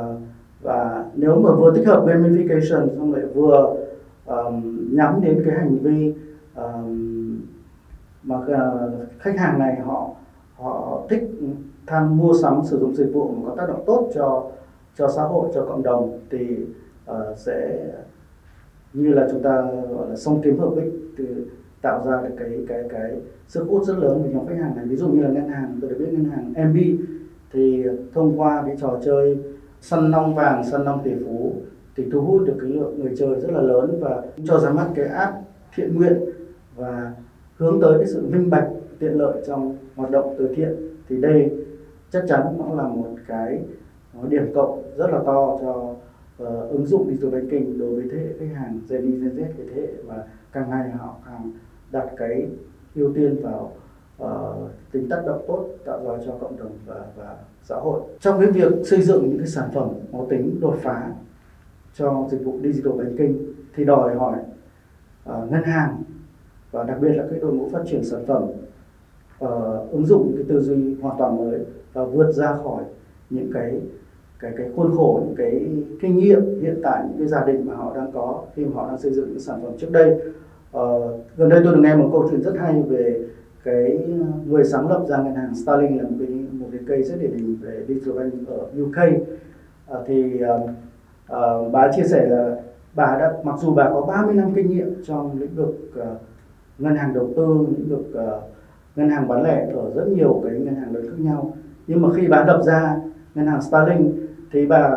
và 0.63 1.05
nếu 1.15 1.41
mà 1.41 1.55
vừa 1.55 1.75
tích 1.75 1.87
hợp 1.87 2.07
gamification 2.07 2.97
xong 2.97 3.15
lại 3.15 3.25
vừa 3.35 3.77
um, 4.27 4.89
nhắm 4.97 5.21
đến 5.21 5.43
cái 5.47 5.55
hành 5.55 5.79
vi 5.79 6.15
um, 6.57 7.41
mà 8.23 8.37
uh, 8.37 8.93
khách 9.19 9.39
hàng 9.39 9.59
này 9.59 9.81
họ 9.81 10.11
họ 10.63 11.07
thích 11.11 11.23
tham 11.87 12.17
mua 12.17 12.33
sắm 12.43 12.61
sử 12.65 12.79
dụng 12.79 12.95
dịch 12.95 13.11
vụ 13.13 13.29
mà 13.29 13.49
có 13.49 13.55
tác 13.57 13.69
động 13.69 13.83
tốt 13.87 14.11
cho 14.15 14.51
cho 14.97 15.09
xã 15.09 15.23
hội 15.23 15.49
cho 15.55 15.65
cộng 15.65 15.83
đồng 15.83 16.19
thì 16.31 16.57
uh, 17.11 17.17
sẽ 17.37 17.87
như 18.93 19.13
là 19.13 19.29
chúng 19.31 19.43
ta 19.43 19.63
gọi 19.91 20.09
là 20.09 20.17
song 20.17 20.41
kiếm 20.45 20.59
hợp 20.59 20.71
ích 20.77 20.93
từ 21.19 21.47
tạo 21.83 22.03
ra 22.07 22.23
được 22.23 22.35
cái 22.39 22.65
cái 22.69 22.85
cái 22.89 23.21
sức 23.49 23.67
hút 23.69 23.85
rất 23.85 23.99
lớn 23.99 24.23
của 24.23 24.29
nhóm 24.31 24.47
khách 24.47 24.59
hàng 24.59 24.77
này. 24.77 24.85
Ví 24.87 24.97
dụ 24.97 25.09
như 25.09 25.23
là 25.23 25.29
ngân 25.29 25.49
hàng 25.49 25.79
tôi 25.81 25.91
được 25.91 25.97
biết 25.99 26.13
ngân 26.13 26.25
hàng 26.25 26.71
MB 26.71 26.77
thì 27.53 27.85
thông 28.15 28.41
qua 28.41 28.63
cái 28.67 28.77
trò 28.81 28.99
chơi 29.05 29.39
săn 29.81 30.11
long 30.11 30.35
vàng 30.35 30.65
săn 30.65 30.85
long 30.85 31.03
tỷ 31.03 31.11
phú 31.25 31.53
thì 31.97 32.05
thu 32.13 32.21
hút 32.21 32.43
được 32.47 32.57
cái 32.61 32.71
lượng 32.71 33.01
người 33.01 33.13
chơi 33.17 33.41
rất 33.41 33.51
là 33.51 33.61
lớn 33.61 33.99
và 34.01 34.23
cho 34.45 34.59
ra 34.59 34.71
mắt 34.71 34.89
cái 34.95 35.07
app 35.07 35.37
thiện 35.75 35.95
nguyện 35.95 36.21
và 36.77 37.13
hướng 37.57 37.81
tới 37.81 37.99
cái 37.99 38.07
sự 38.07 38.27
minh 38.27 38.51
bạch 38.51 38.69
tiện 39.03 39.19
lợi 39.19 39.43
trong 39.47 39.77
hoạt 39.97 40.11
động 40.11 40.35
từ 40.39 40.55
thiện 40.55 40.77
thì 41.09 41.21
đây 41.21 41.51
chắc 42.11 42.25
chắn 42.29 42.41
nó 42.59 42.75
là 42.75 42.89
một 42.89 43.09
cái 43.27 43.63
ờ, 44.23 44.29
điểm 44.29 44.53
cộng 44.55 44.83
rất 44.97 45.11
là 45.11 45.19
to 45.27 45.59
cho 45.61 45.95
uh, 46.43 46.71
ứng 46.71 46.87
dụng 46.87 47.07
digital 47.11 47.31
banking 47.31 47.79
đối 47.79 47.95
với 47.95 48.05
thế 48.13 48.19
hệ 48.19 48.33
khách 48.39 48.55
hàng 48.55 48.81
Gen 48.89 49.01
Z 49.01 49.21
Gen 49.21 49.37
Z 49.37 49.43
cái 49.57 49.67
thế 49.75 49.83
hệ 49.83 49.93
và 50.07 50.25
càng 50.53 50.71
ngày 50.71 50.91
họ 50.91 51.17
càng 51.27 51.53
đặt 51.93 52.09
cái 52.17 52.47
ưu 52.95 53.13
tiên 53.15 53.37
vào 53.43 53.73
uh, 54.23 54.71
tính 54.93 55.09
tác 55.09 55.23
động 55.27 55.45
tốt 55.49 55.69
tạo 55.85 56.05
ra 56.05 56.25
cho 56.27 56.33
cộng 56.41 56.59
đồng 56.59 56.73
và, 56.87 57.05
và 57.17 57.37
xã 57.63 57.77
hội. 57.77 58.01
Trong 58.21 58.41
cái 58.41 58.51
việc 58.51 58.73
xây 58.85 59.03
dựng 59.03 59.29
những 59.29 59.39
cái 59.39 59.47
sản 59.47 59.69
phẩm 59.75 59.89
có 60.13 60.27
tính 60.31 60.61
đột 60.61 60.77
phá 60.83 61.13
cho 61.95 62.29
dịch 62.31 62.45
vụ 62.45 62.59
digital 62.63 62.93
banking 62.93 63.35
thì 63.75 63.85
đòi 63.85 64.15
hỏi 64.15 64.39
uh, 65.31 65.51
ngân 65.51 65.63
hàng 65.63 66.03
và 66.71 66.85
đặc 66.85 66.99
biệt 67.01 67.13
là 67.15 67.25
cái 67.31 67.41
đội 67.41 67.53
ngũ 67.53 67.69
phát 67.69 67.83
triển 67.87 68.05
sản 68.05 68.27
phẩm 68.27 68.43
uh, 69.43 69.93
ứng 69.93 70.07
dụng 70.07 70.27
những 70.27 70.37
cái 70.37 70.45
tư 70.49 70.61
duy 70.61 70.95
hoàn 71.03 71.19
toàn 71.19 71.37
mới 71.37 71.61
và 71.93 72.05
vượt 72.05 72.33
ra 72.33 72.57
khỏi 72.65 72.83
những 73.31 73.51
cái 73.55 73.81
cái 74.41 74.53
cái 74.57 74.67
khuôn 74.77 74.97
khổ 74.97 75.23
những 75.27 75.37
cái 75.37 75.67
kinh 76.01 76.17
nghiệm 76.17 76.61
hiện 76.61 76.81
tại 76.83 77.05
những 77.09 77.19
cái 77.19 77.27
gia 77.27 77.45
đình 77.45 77.67
mà 77.67 77.75
họ 77.75 77.97
đang 77.97 78.13
có 78.13 78.43
khi 78.55 78.65
mà 78.65 78.71
họ 78.75 78.89
đang 78.89 78.99
xây 78.99 79.13
dựng 79.13 79.29
những 79.29 79.41
sản 79.41 79.61
phẩm 79.63 79.73
trước 79.79 79.91
đây. 79.91 80.21
Uh, 80.77 81.21
gần 81.37 81.49
đây 81.49 81.61
tôi 81.65 81.75
được 81.75 81.81
nghe 81.83 81.97
một 81.97 82.09
câu 82.13 82.29
chuyện 82.31 82.43
rất 82.43 82.55
hay 82.59 82.83
về 82.89 83.27
cái 83.65 84.09
người 84.47 84.65
sáng 84.65 84.89
lập 84.89 85.05
ra 85.09 85.23
ngân 85.23 85.35
hàng 85.35 85.55
Starling 85.55 85.99
là 85.99 86.03
một 86.03 86.17
cái 86.19 86.29
một 86.53 86.67
cái 86.73 86.81
cây 86.87 87.03
rất 87.03 87.15
điển 87.21 87.33
hình 87.33 87.59
về 87.61 87.85
digital 87.89 88.19
bank 88.19 88.33
ở 88.49 88.83
UK 88.83 89.21
uh, 89.23 89.29
ờ, 89.87 90.05
thì 90.07 90.41
uh, 90.45 90.71
uh, 91.33 91.73
bà 91.73 91.93
chia 91.93 92.05
sẻ 92.05 92.27
là 92.29 92.57
bà 92.95 93.17
đã 93.19 93.33
mặc 93.45 93.55
dù 93.59 93.75
bà 93.75 93.91
có 93.91 94.01
30 94.01 94.35
năm 94.35 94.53
kinh 94.55 94.71
nghiệm 94.71 94.95
trong 95.05 95.41
lĩnh 95.41 95.55
vực 95.55 95.93
uh, 95.99 96.05
ngân 96.79 96.97
hàng 96.97 97.15
đầu 97.15 97.31
tư 97.37 97.67
lĩnh 97.79 97.89
vực 97.89 98.07
uh, 98.13 98.43
ngân 98.97 99.11
hàng 99.11 99.29
bán 99.29 99.43
lẻ 99.43 99.67
ở 99.75 99.91
rất 99.95 100.09
nhiều 100.09 100.43
cái 100.45 100.59
ngân 100.59 100.75
hàng 100.75 100.95
lớn 100.95 101.05
khác 101.09 101.17
nhau. 101.19 101.57
Nhưng 101.87 102.03
mà 102.03 102.09
khi 102.15 102.29
bà 102.29 102.45
đập 102.45 102.61
ra 102.63 102.97
ngân 103.35 103.47
hàng 103.47 103.63
Starling 103.63 104.27
thì 104.53 104.67
bà 104.67 104.97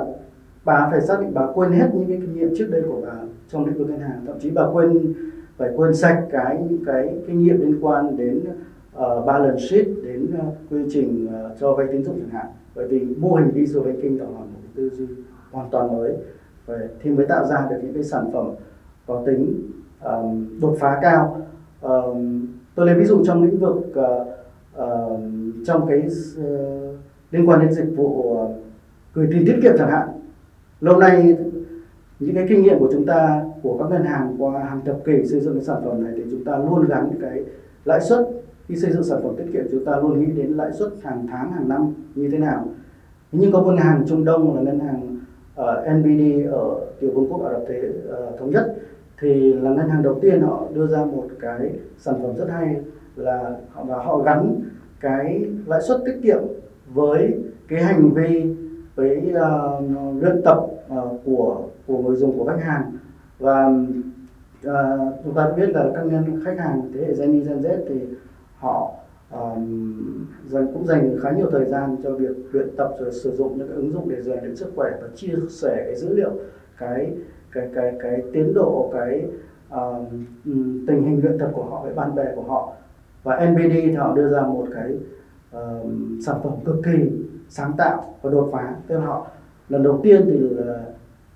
bà 0.65 0.87
phải 0.91 1.01
xác 1.01 1.21
định 1.21 1.33
bà 1.33 1.47
quên 1.53 1.71
hết 1.71 1.89
những 1.93 2.07
cái 2.07 2.17
kinh 2.21 2.35
nghiệm 2.35 2.49
trước 2.57 2.67
đây 2.71 2.83
của 2.87 3.01
bà 3.05 3.13
trong 3.49 3.65
lĩnh 3.65 3.77
vực 3.77 3.89
ngân 3.89 3.99
hàng. 3.99 4.21
Thậm 4.27 4.39
chí 4.39 4.49
bà 4.49 4.63
quên 4.73 5.13
phải 5.57 5.69
quên 5.75 5.95
sạch 5.95 6.25
cái 6.31 6.65
những 6.69 6.85
cái 6.85 7.17
kinh 7.27 7.43
nghiệm 7.43 7.61
liên 7.61 7.77
quan 7.81 8.17
đến 8.17 8.41
uh, 8.97 9.25
balance 9.25 9.59
sheet 9.59 9.87
đến 10.03 10.27
uh, 10.39 10.55
quy 10.69 10.83
trình 10.89 11.27
uh, 11.27 11.59
cho 11.59 11.73
vay 11.73 11.87
tín 11.91 12.03
dụng 12.03 12.19
chẳng 12.19 12.29
hạn. 12.29 12.45
Bởi 12.75 12.87
vì 12.87 13.15
mô 13.17 13.33
hình 13.33 13.51
digital 13.53 13.83
banking 13.83 14.17
đó 14.17 14.25
là 14.25 14.39
một 14.39 14.59
cái 14.61 14.71
tư 14.75 14.89
duy 14.89 15.07
hoàn 15.51 15.69
toàn 15.69 15.97
mới. 15.97 16.13
Và 16.65 16.75
thì 17.01 17.11
mới 17.11 17.25
tạo 17.25 17.45
ra 17.45 17.67
được 17.69 17.77
những 17.83 17.93
cái 17.93 18.03
sản 18.03 18.29
phẩm 18.33 18.51
có 19.07 19.23
tính 19.25 19.55
um, 20.03 20.59
đột 20.61 20.77
phá 20.79 20.99
cao. 21.01 21.41
Um, 21.81 22.47
tôi 22.75 22.85
lấy 22.85 22.95
ví 22.95 23.05
dụ 23.05 23.25
trong 23.25 23.43
lĩnh 23.43 23.59
vực 23.59 23.77
uh, 23.77 24.27
uh, 24.83 25.19
trong 25.65 25.87
cái 25.87 25.99
uh, 25.99 26.99
liên 27.31 27.49
quan 27.49 27.59
đến 27.59 27.71
dịch 27.71 27.95
vụ 27.95 28.07
uh, 28.07 28.51
gửi 29.13 29.27
tiền 29.31 29.43
tiết 29.45 29.55
kiệm 29.63 29.73
chẳng 29.77 29.91
hạn. 29.91 30.07
Lâu 30.81 30.97
nay 30.97 31.37
những 32.19 32.35
cái 32.35 32.45
kinh 32.49 32.63
nghiệm 32.63 32.79
của 32.79 32.89
chúng 32.91 33.05
ta 33.05 33.43
của 33.61 33.77
các 33.77 33.89
ngân 33.89 34.03
hàng 34.03 34.35
qua 34.37 34.63
hàng 34.63 34.81
thập 34.85 34.97
kỷ 35.05 35.25
xây 35.25 35.39
dựng 35.39 35.53
cái 35.53 35.63
sản 35.63 35.81
phẩm 35.85 36.03
này 36.03 36.13
thì 36.15 36.23
chúng 36.31 36.43
ta 36.43 36.57
luôn 36.57 36.87
gắn 36.87 37.09
cái 37.21 37.43
lãi 37.85 38.01
suất. 38.01 38.27
Khi 38.67 38.75
xây 38.75 38.91
dựng 38.91 39.03
sản 39.03 39.19
phẩm 39.23 39.35
tiết 39.37 39.45
kiệm 39.53 39.63
chúng 39.71 39.85
ta 39.85 39.99
luôn 39.99 40.19
nghĩ 40.19 40.31
đến 40.31 40.51
lãi 40.51 40.71
suất 40.71 40.89
hàng 41.03 41.27
tháng 41.31 41.51
hàng 41.51 41.69
năm 41.69 41.93
như 42.15 42.29
thế 42.31 42.37
nào. 42.37 42.67
Nhưng 43.31 43.51
có 43.51 43.61
ngân 43.61 43.77
hàng 43.77 44.03
Trung 44.07 44.25
Đông 44.25 44.55
là 44.55 44.61
ngân 44.61 44.79
hàng 44.79 45.17
uh, 45.61 45.97
NBD 45.97 46.49
ở 46.51 46.79
tiểu 46.99 47.11
vương 47.13 47.27
quốc 47.29 47.45
Ả 47.45 47.51
Rập 47.51 47.61
Thế 47.67 47.81
uh, 47.89 48.39
thống 48.39 48.51
nhất 48.51 48.75
thì 49.19 49.53
là 49.53 49.71
ngân 49.71 49.89
hàng 49.89 50.03
đầu 50.03 50.19
tiên 50.21 50.41
họ 50.41 50.67
đưa 50.73 50.87
ra 50.87 51.05
một 51.05 51.27
cái 51.39 51.73
sản 51.97 52.15
phẩm 52.21 52.35
rất 52.37 52.47
hay 52.49 52.81
là 53.15 53.55
họ 53.73 53.83
và 53.83 54.03
họ 54.03 54.17
gắn 54.17 54.55
cái 54.99 55.45
lãi 55.65 55.81
suất 55.81 56.01
tiết 56.05 56.19
kiệm 56.23 56.39
với 56.93 57.33
cái 57.67 57.83
hành 57.83 58.13
vi 58.13 58.55
với 58.95 59.33
uh, 59.33 60.23
luyện 60.23 60.41
tập 60.45 60.57
uh, 60.93 61.21
của 61.25 61.63
của 61.87 61.97
người 61.97 62.15
dùng 62.15 62.37
của 62.37 62.45
khách 62.45 62.63
hàng. 62.63 62.91
Và 63.39 63.67
uh, 64.67 65.13
chúng 65.23 65.33
ta 65.35 65.51
biết 65.57 65.69
là 65.69 65.91
các 65.95 66.05
nhân 66.05 66.41
khách 66.45 66.59
hàng 66.59 66.91
thế 66.93 66.99
hệ 66.99 67.13
Gen 67.13 67.31
Z 67.31 67.43
Gen 67.43 67.61
Z 67.61 67.77
thì 67.89 67.99
họ 68.57 68.91
um, 69.31 70.25
dành 70.47 70.67
cũng 70.73 70.85
dành 70.85 71.17
khá 71.21 71.31
nhiều 71.31 71.49
thời 71.51 71.65
gian 71.65 71.95
cho 72.03 72.11
việc 72.11 72.35
luyện 72.51 72.75
tập 72.77 72.91
rồi 72.99 73.11
sử 73.11 73.35
dụng 73.35 73.57
những 73.57 73.67
cái 73.67 73.75
ứng 73.75 73.91
dụng 73.93 74.09
để 74.09 74.21
rèn 74.21 74.43
luyện 74.43 74.55
sức 74.55 74.71
khỏe 74.75 74.91
và 75.01 75.07
chia 75.15 75.35
sẻ 75.49 75.83
cái 75.85 75.95
dữ 75.95 76.15
liệu 76.15 76.31
cái 76.77 77.13
cái 77.55 77.67
cái 77.75 77.93
cái 78.03 78.23
tiến 78.33 78.53
độ 78.53 78.91
cái 78.93 79.25
uh, 79.73 80.07
tình 80.87 81.03
hình 81.03 81.21
luyện 81.23 81.37
tập 81.39 81.51
của 81.53 81.63
họ 81.63 81.81
với 81.83 81.93
bạn 81.93 82.15
bè 82.15 82.25
của 82.35 82.41
họ. 82.41 82.73
Và 83.23 83.45
NBD 83.49 83.71
thì 83.71 83.91
họ 83.91 84.15
đưa 84.15 84.29
ra 84.29 84.41
một 84.41 84.65
cái 84.73 84.91
uh, 85.57 85.91
sản 86.25 86.35
phẩm 86.43 86.53
cực 86.65 86.75
kỳ 86.85 87.11
sáng 87.49 87.71
tạo 87.77 88.15
và 88.21 88.31
đột 88.31 88.49
phá. 88.51 88.75
Tức 88.87 88.95
là 88.95 89.05
họ 89.05 89.27
lần 89.69 89.83
đầu 89.83 89.99
tiên 90.03 90.21
thì 90.25 90.39
là 90.39 90.79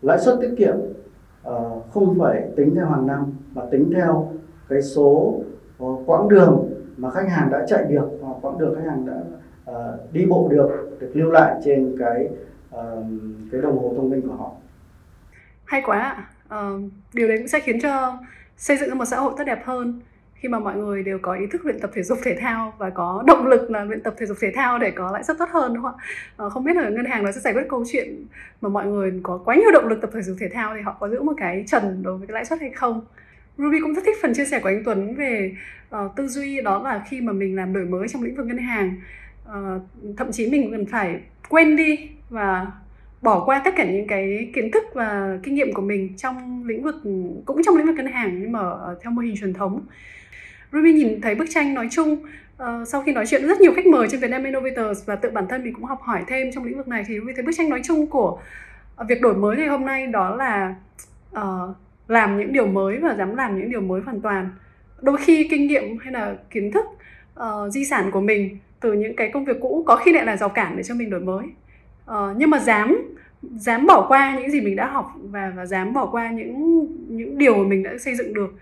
lãi 0.01 0.19
suất 0.19 0.37
tiết 0.41 0.55
kiệm 0.57 0.75
uh, 1.49 1.83
không 1.91 2.19
phải 2.19 2.49
tính 2.55 2.75
theo 2.75 2.85
hàng 2.85 3.07
năm 3.07 3.33
mà 3.53 3.61
tính 3.71 3.91
theo 3.95 4.31
cái 4.69 4.81
số 4.81 5.41
uh, 5.83 5.99
quãng 6.05 6.29
đường 6.29 6.69
mà 6.97 7.09
khách 7.09 7.29
hàng 7.29 7.49
đã 7.51 7.65
chạy 7.67 7.83
được 7.83 8.09
hoặc 8.21 8.37
quãng 8.41 8.57
đường 8.57 8.75
khách 8.75 8.89
hàng 8.89 9.05
đã 9.05 9.21
uh, 9.71 10.13
đi 10.13 10.25
bộ 10.25 10.47
được 10.51 10.97
được 10.99 11.11
lưu 11.13 11.31
lại 11.31 11.61
trên 11.63 11.95
cái 11.99 12.29
uh, 12.75 13.05
cái 13.51 13.61
đồng 13.61 13.79
hồ 13.79 13.93
thông 13.95 14.09
minh 14.09 14.27
của 14.27 14.35
họ 14.35 14.51
hay 15.69 15.81
quá 15.85 15.99
ạ. 15.99 16.27
Uh, 16.59 16.81
điều 17.13 17.27
đấy 17.27 17.37
cũng 17.37 17.47
sẽ 17.47 17.59
khiến 17.59 17.79
cho 17.81 18.19
xây 18.57 18.77
dựng 18.77 18.97
một 18.97 19.05
xã 19.05 19.17
hội 19.17 19.33
tốt 19.37 19.43
đẹp 19.43 19.65
hơn 19.65 20.01
khi 20.35 20.49
mà 20.49 20.59
mọi 20.59 20.75
người 20.75 21.03
đều 21.03 21.19
có 21.21 21.33
ý 21.33 21.47
thức 21.47 21.65
luyện 21.65 21.79
tập 21.79 21.91
thể 21.93 22.03
dục 22.03 22.19
thể 22.23 22.35
thao 22.39 22.73
và 22.77 22.89
có 22.89 23.23
động 23.27 23.47
lực 23.47 23.71
là 23.71 23.83
luyện 23.83 24.03
tập 24.03 24.13
thể 24.17 24.25
dục 24.25 24.37
thể 24.41 24.51
thao 24.55 24.79
để 24.79 24.91
có 24.91 25.11
lãi 25.11 25.23
suất 25.23 25.37
tốt 25.37 25.49
hơn 25.51 25.73
đúng 25.73 25.83
không 25.83 25.95
ạ? 25.97 26.05
À, 26.37 26.49
không 26.49 26.63
biết 26.63 26.75
là 26.75 26.89
ngân 26.89 27.05
hàng 27.05 27.23
nó 27.23 27.31
sẽ 27.31 27.39
giải 27.39 27.53
quyết 27.53 27.63
câu 27.69 27.83
chuyện 27.91 28.25
mà 28.61 28.69
mọi 28.69 28.85
người 28.85 29.19
có 29.23 29.41
quá 29.45 29.55
nhiều 29.55 29.71
động 29.71 29.87
lực 29.87 30.01
tập 30.01 30.09
thể 30.13 30.21
dục 30.21 30.37
thể 30.39 30.49
thao 30.49 30.75
thì 30.75 30.81
họ 30.81 30.95
có 30.99 31.09
giữ 31.09 31.21
một 31.21 31.33
cái 31.37 31.63
trần 31.67 32.03
đối 32.03 32.17
với 32.17 32.27
cái 32.27 32.33
lãi 32.33 32.45
suất 32.45 32.59
hay 32.61 32.69
không? 32.69 33.01
Ruby 33.57 33.79
cũng 33.81 33.93
rất 33.93 34.01
thích 34.05 34.17
phần 34.21 34.33
chia 34.33 34.45
sẻ 34.45 34.59
của 34.59 34.69
anh 34.69 34.83
Tuấn 34.85 35.15
về 35.15 35.55
uh, 35.95 36.15
tư 36.15 36.27
duy 36.27 36.61
đó 36.61 36.83
là 36.83 37.03
khi 37.09 37.21
mà 37.21 37.33
mình 37.33 37.55
làm 37.55 37.73
đổi 37.73 37.85
mới 37.85 38.07
trong 38.07 38.23
lĩnh 38.23 38.35
vực 38.35 38.45
ngân 38.45 38.57
hàng 38.57 38.95
uh, 39.49 39.81
thậm 40.17 40.31
chí 40.31 40.49
mình 40.49 40.71
cần 40.71 40.85
phải 40.85 41.21
quên 41.49 41.75
đi 41.75 42.09
và 42.29 42.67
bỏ 43.21 43.43
qua 43.45 43.61
tất 43.65 43.73
cả 43.77 43.85
những 43.85 44.07
cái 44.07 44.51
kiến 44.53 44.71
thức 44.71 44.83
và 44.93 45.39
kinh 45.43 45.55
nghiệm 45.55 45.73
của 45.73 45.81
mình 45.81 46.17
trong 46.17 46.63
lĩnh 46.65 46.83
vực 46.83 46.95
cũng 47.45 47.61
trong 47.65 47.77
lĩnh 47.77 47.85
vực 47.85 47.95
ngân 47.95 48.11
hàng 48.11 48.39
nhưng 48.41 48.51
mà 48.51 48.59
theo 49.01 49.11
mô 49.11 49.21
hình 49.21 49.35
truyền 49.39 49.53
thống. 49.53 49.81
Ruby 50.71 50.93
nhìn 50.93 51.21
thấy 51.21 51.35
bức 51.35 51.45
tranh 51.49 51.73
nói 51.73 51.87
chung 51.91 52.13
uh, 52.63 52.87
sau 52.87 53.01
khi 53.01 53.11
nói 53.11 53.25
chuyện 53.27 53.47
rất 53.47 53.61
nhiều 53.61 53.73
khách 53.75 53.85
mời 53.85 54.07
trên 54.11 54.19
Vietnam 54.19 54.43
Innovators 54.43 55.05
và 55.05 55.15
tự 55.15 55.29
bản 55.29 55.47
thân 55.49 55.63
mình 55.63 55.73
cũng 55.73 55.85
học 55.85 56.01
hỏi 56.01 56.23
thêm 56.27 56.51
trong 56.51 56.63
lĩnh 56.63 56.77
vực 56.77 56.87
này 56.87 57.03
thì 57.07 57.19
Ruby 57.19 57.33
thấy 57.33 57.43
bức 57.43 57.51
tranh 57.57 57.69
nói 57.69 57.81
chung 57.83 58.07
của 58.07 58.39
việc 59.07 59.21
đổi 59.21 59.33
mới 59.33 59.57
ngày 59.57 59.67
hôm 59.67 59.85
nay 59.85 60.07
đó 60.07 60.35
là 60.35 60.75
uh, 61.31 61.75
làm 62.07 62.37
những 62.37 62.53
điều 62.53 62.67
mới 62.67 62.97
và 62.97 63.15
dám 63.15 63.35
làm 63.35 63.59
những 63.59 63.69
điều 63.69 63.81
mới 63.81 64.01
hoàn 64.01 64.21
toàn. 64.21 64.49
Đôi 65.01 65.17
khi 65.17 65.47
kinh 65.51 65.67
nghiệm 65.67 65.97
hay 65.97 66.13
là 66.13 66.35
kiến 66.49 66.71
thức 66.71 66.85
uh, 67.39 67.73
di 67.73 67.85
sản 67.85 68.11
của 68.11 68.21
mình 68.21 68.57
từ 68.79 68.93
những 68.93 69.15
cái 69.15 69.29
công 69.33 69.45
việc 69.45 69.57
cũ 69.61 69.83
có 69.87 69.95
khi 69.95 70.13
lại 70.13 70.25
là 70.25 70.37
rào 70.37 70.49
cản 70.49 70.77
để 70.77 70.83
cho 70.83 70.95
mình 70.95 71.09
đổi 71.09 71.19
mới 71.19 71.45
uh, 72.09 72.37
nhưng 72.37 72.49
mà 72.49 72.59
dám 72.59 73.15
dám 73.41 73.87
bỏ 73.87 74.05
qua 74.07 74.39
những 74.39 74.51
gì 74.51 74.61
mình 74.61 74.75
đã 74.75 74.87
học 74.87 75.05
và 75.23 75.53
và 75.55 75.65
dám 75.65 75.93
bỏ 75.93 76.05
qua 76.05 76.31
những 76.31 76.85
những 77.07 77.37
điều 77.37 77.55
mà 77.55 77.63
mình 77.67 77.83
đã 77.83 77.91
xây 77.99 78.15
dựng 78.15 78.33
được 78.33 78.53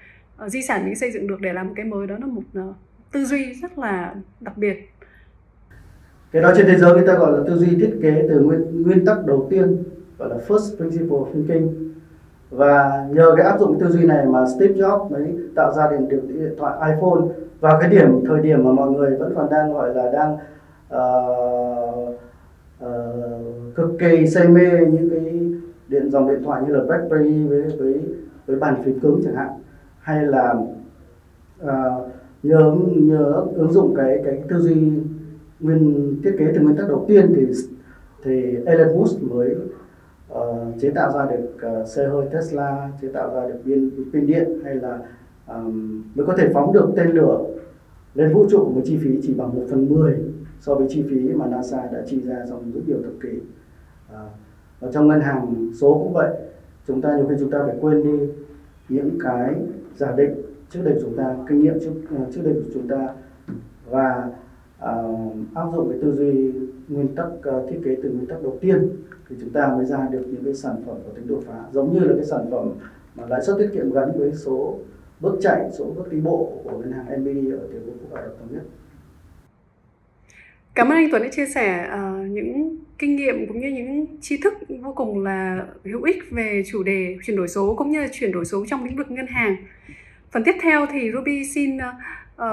uh, 0.45 0.51
di 0.51 0.61
sản 0.61 0.85
mình 0.85 0.95
xây 0.95 1.11
dựng 1.11 1.27
được 1.27 1.41
để 1.41 1.53
làm 1.53 1.67
một 1.67 1.73
cái 1.75 1.85
mới 1.85 2.07
đó 2.07 2.15
là 2.19 2.25
một 2.25 2.41
uh, 2.59 2.75
tư 3.11 3.25
duy 3.25 3.53
rất 3.53 3.77
là 3.77 4.15
đặc 4.39 4.57
biệt. 4.57 4.89
Cái 6.31 6.41
đó 6.41 6.51
trên 6.57 6.65
thế 6.65 6.75
giới 6.77 6.93
người 6.93 7.07
ta 7.07 7.13
gọi 7.13 7.31
là 7.31 7.43
tư 7.47 7.57
duy 7.57 7.75
thiết 7.75 7.99
kế 8.01 8.25
từ 8.29 8.39
nguyên 8.39 8.83
nguyên 8.83 9.05
tắc 9.05 9.25
đầu 9.25 9.47
tiên 9.49 9.83
gọi 10.17 10.29
là 10.29 10.35
first 10.47 10.77
principle 10.77 11.17
thinking. 11.33 11.67
Và 12.49 13.05
nhờ 13.11 13.33
cái 13.37 13.45
áp 13.45 13.59
dụng 13.59 13.79
cái 13.79 13.79
tư 13.79 13.97
duy 13.97 14.05
này 14.05 14.25
mà 14.25 14.45
Steve 14.57 14.73
Jobs 14.73 15.09
mới 15.09 15.35
tạo 15.55 15.73
ra 15.73 15.87
được 16.09 16.21
điện 16.27 16.55
thoại 16.57 16.91
iPhone. 16.91 17.21
Vào 17.59 17.77
cái 17.81 17.89
điểm 17.89 18.25
thời 18.27 18.41
điểm 18.41 18.63
mà 18.63 18.71
mọi 18.71 18.91
người 18.91 19.15
vẫn 19.15 19.33
còn 19.35 19.49
đang 19.51 19.73
gọi 19.73 19.95
là 19.95 20.11
đang 20.11 20.33
uh, 20.95 22.19
uh, 22.85 23.75
cực 23.75 23.89
kỳ 23.99 24.27
say 24.27 24.47
mê 24.47 24.85
những 24.91 25.09
cái 25.09 25.39
điện 25.87 26.11
dòng 26.11 26.29
điện 26.29 26.43
thoại 26.43 26.61
như 26.67 26.73
là 26.73 26.83
BlackBerry 26.83 27.47
với 27.47 27.63
với 27.79 28.01
với 28.45 28.59
bàn 28.59 28.83
phím 28.83 28.99
cứng 28.99 29.21
chẳng 29.23 29.35
hạn. 29.35 29.49
Hay 29.99 30.25
là 30.25 30.55
uh, 31.63 32.11
nhờ 32.43 32.75
nhờ 32.95 33.45
ứng 33.55 33.71
dụng 33.71 33.95
cái 33.95 34.21
cái 34.25 34.43
tư 34.49 34.59
duy 34.59 34.75
nguyên 35.59 36.15
thiết 36.23 36.35
kế 36.39 36.51
từ 36.55 36.61
nguyên 36.61 36.75
tắc 36.75 36.87
đầu 36.87 37.05
tiên 37.07 37.33
thì 37.35 37.45
thì 38.23 38.57
Elon 38.65 38.97
Musk 38.97 39.23
mới 39.23 39.55
uh, 40.33 40.39
chế 40.81 40.89
tạo 40.89 41.11
ra 41.11 41.25
được 41.25 41.79
uh, 41.81 41.87
xe 41.87 42.07
hơi 42.07 42.25
Tesla 42.31 42.89
chế 43.01 43.07
tạo 43.07 43.35
ra 43.35 43.47
được 43.47 43.59
pin 43.65 43.89
pin 44.13 44.27
điện 44.27 44.59
hay 44.63 44.75
là 44.75 44.99
um, 45.47 46.03
mới 46.15 46.25
có 46.25 46.33
thể 46.37 46.49
phóng 46.53 46.73
được 46.73 46.89
tên 46.95 47.07
lửa 47.07 47.39
lên 48.15 48.33
vũ 48.33 48.45
trụ 48.49 48.71
với 48.75 48.83
chi 48.85 48.97
phí 48.97 49.19
chỉ 49.21 49.33
bằng 49.33 49.55
1 49.55 49.61
phần 49.69 49.89
10 49.89 50.17
so 50.61 50.75
với 50.75 50.87
chi 50.89 51.03
phí 51.09 51.33
mà 51.33 51.47
NASA 51.47 51.89
đã 51.93 52.03
chi 52.07 52.21
ra 52.21 52.45
trong 52.49 52.71
rất 52.71 52.81
nhiều 52.87 52.97
thập 53.03 53.13
kỷ. 53.21 53.39
À, 54.13 54.23
và 54.79 54.91
trong 54.91 55.07
ngân 55.07 55.21
hàng 55.21 55.71
số 55.79 55.93
cũng 55.93 56.13
vậy. 56.13 56.35
Chúng 56.87 57.01
ta 57.01 57.17
nhiều 57.17 57.27
khi 57.27 57.35
chúng 57.39 57.51
ta 57.51 57.59
phải 57.65 57.75
quên 57.81 58.03
đi 58.03 58.33
những 58.89 59.17
cái 59.23 59.55
giả 59.95 60.11
định 60.17 60.41
trước 60.69 60.81
đây 60.83 60.97
chúng 61.01 61.17
ta 61.17 61.35
kinh 61.49 61.61
nghiệm 61.61 61.79
trước 61.79 61.91
ờ, 62.09 62.25
trước 62.31 62.41
đây 62.43 62.53
của 62.53 62.69
chúng 62.73 62.87
ta 62.87 63.09
và 63.89 64.29
uh, 64.83 65.35
áp 65.55 65.65
dụng 65.75 65.89
cái 65.89 65.99
tư 66.01 66.15
duy 66.15 66.53
nguyên 66.87 67.15
tắc 67.15 67.27
uh, 67.27 67.69
thiết 67.69 67.79
kế 67.85 67.95
từ 68.03 68.09
nguyên 68.09 68.27
tắc 68.27 68.43
đầu 68.43 68.57
tiên 68.61 68.89
thì 69.29 69.35
chúng 69.39 69.49
ta 69.49 69.67
mới 69.75 69.85
ra 69.85 70.07
được 70.11 70.23
những 70.27 70.43
cái 70.43 70.53
sản 70.53 70.75
phẩm 70.85 70.95
có 71.05 71.11
tính 71.15 71.27
đột 71.27 71.43
phá. 71.47 71.63
Giống 71.71 71.93
như 71.93 71.99
là 71.99 72.13
cái 72.15 72.25
sản 72.25 72.45
phẩm 72.51 72.71
mà 73.15 73.23
lãi 73.27 73.41
suất 73.41 73.57
tiết 73.57 73.69
kiệm 73.73 73.91
gắn 73.91 74.11
với 74.17 74.33
số 74.33 74.77
bước 75.19 75.37
chạy 75.41 75.69
số 75.71 75.85
bước 75.85 76.11
đi 76.11 76.21
bộ 76.21 76.53
của 76.63 76.77
ngân 76.77 76.91
hàng 76.91 77.21
NBD 77.21 77.53
ở 77.53 77.67
tiểu 77.71 77.81
vương 77.85 77.97
quốc 78.01 78.17
Ả 78.17 78.23
Rập 78.23 78.39
thống 78.39 78.47
nhất. 78.51 78.63
Cảm 80.77 80.89
ơn 80.89 80.97
anh 80.97 81.07
Tuấn 81.11 81.23
đã 81.23 81.29
chia 81.31 81.45
sẻ 81.45 81.89
uh, 81.93 82.29
những 82.29 82.77
kinh 82.97 83.15
nghiệm 83.15 83.47
cũng 83.47 83.59
như 83.59 83.67
những 83.67 84.05
tri 84.21 84.37
thức 84.37 84.53
vô 84.81 84.93
cùng 84.93 85.23
là 85.23 85.65
hữu 85.85 86.03
ích 86.03 86.23
về 86.31 86.63
chủ 86.71 86.83
đề 86.83 87.17
chuyển 87.25 87.37
đổi 87.37 87.47
số 87.47 87.75
cũng 87.77 87.91
như 87.91 88.01
là 88.01 88.07
chuyển 88.11 88.31
đổi 88.31 88.45
số 88.45 88.65
trong 88.65 88.83
lĩnh 88.83 88.95
vực 88.95 89.11
ngân 89.11 89.27
hàng. 89.27 89.55
Phần 90.31 90.43
tiếp 90.43 90.55
theo 90.61 90.85
thì 90.85 91.11
Ruby 91.11 91.45
xin 91.45 91.77
uh, 91.77 91.81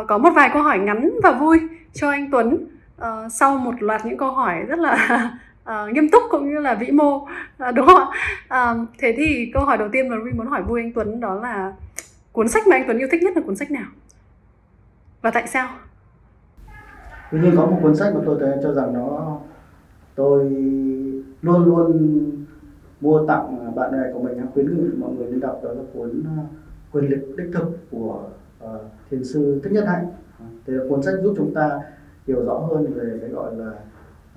có 0.08 0.18
một 0.18 0.30
vài 0.34 0.50
câu 0.52 0.62
hỏi 0.62 0.78
ngắn 0.78 1.10
và 1.22 1.32
vui 1.32 1.60
cho 1.92 2.10
anh 2.10 2.30
Tuấn 2.30 2.66
uh, 2.96 3.32
sau 3.32 3.58
một 3.58 3.82
loạt 3.82 4.06
những 4.06 4.16
câu 4.16 4.30
hỏi 4.30 4.62
rất 4.68 4.78
là 4.78 5.30
uh, 5.62 5.92
nghiêm 5.92 6.08
túc 6.08 6.22
cũng 6.30 6.50
như 6.50 6.58
là 6.58 6.74
vĩ 6.74 6.90
mô 6.90 7.16
uh, 7.16 7.74
đúng 7.74 7.86
không 7.86 8.08
ạ? 8.48 8.72
Uh, 8.72 8.88
thế 8.98 9.14
thì 9.16 9.50
câu 9.54 9.64
hỏi 9.64 9.78
đầu 9.78 9.88
tiên 9.92 10.08
mà 10.08 10.16
Ruby 10.16 10.30
muốn 10.30 10.46
hỏi 10.46 10.62
vui 10.62 10.80
anh 10.80 10.92
Tuấn 10.92 11.20
đó 11.20 11.34
là 11.34 11.72
cuốn 12.32 12.48
sách 12.48 12.66
mà 12.66 12.76
anh 12.76 12.84
Tuấn 12.86 12.98
yêu 12.98 13.08
thích 13.10 13.22
nhất 13.22 13.36
là 13.36 13.42
cuốn 13.46 13.56
sách 13.56 13.70
nào 13.70 13.86
và 15.22 15.30
tại 15.30 15.46
sao? 15.46 15.68
Tuy 17.34 17.40
nhiên 17.40 17.56
có 17.56 17.66
một 17.66 17.78
cuốn 17.82 17.96
sách 17.96 18.14
mà 18.14 18.20
tôi 18.26 18.36
thấy 18.40 18.58
cho 18.62 18.72
rằng 18.72 18.92
nó 18.92 19.38
tôi 20.14 20.50
luôn 21.42 21.64
luôn 21.64 22.20
mua 23.00 23.26
tặng 23.26 23.74
bạn 23.74 23.92
bè 23.92 24.12
của 24.12 24.22
mình 24.22 24.40
khuyến 24.54 24.66
nghị 24.66 24.90
mọi 24.98 25.12
người 25.12 25.26
nên 25.30 25.40
đọc 25.40 25.60
đó 25.64 25.72
là 25.72 25.82
cuốn 25.94 26.22
ờ, 26.36 26.42
quyền 26.92 27.10
lực 27.10 27.34
đích 27.36 27.46
thực 27.52 27.78
của 27.90 28.30
uh, 28.64 28.70
thiền 29.10 29.24
sư 29.24 29.60
thích 29.64 29.72
nhất 29.72 29.84
hạnh 29.86 30.06
thì 30.66 30.72
là 30.72 30.84
cuốn 30.88 31.02
sách 31.02 31.14
giúp 31.22 31.34
chúng 31.36 31.54
ta 31.54 31.80
hiểu 32.26 32.44
rõ 32.44 32.58
hơn 32.58 32.92
về 32.94 33.18
cái 33.20 33.30
gọi 33.30 33.56
là 33.56 33.70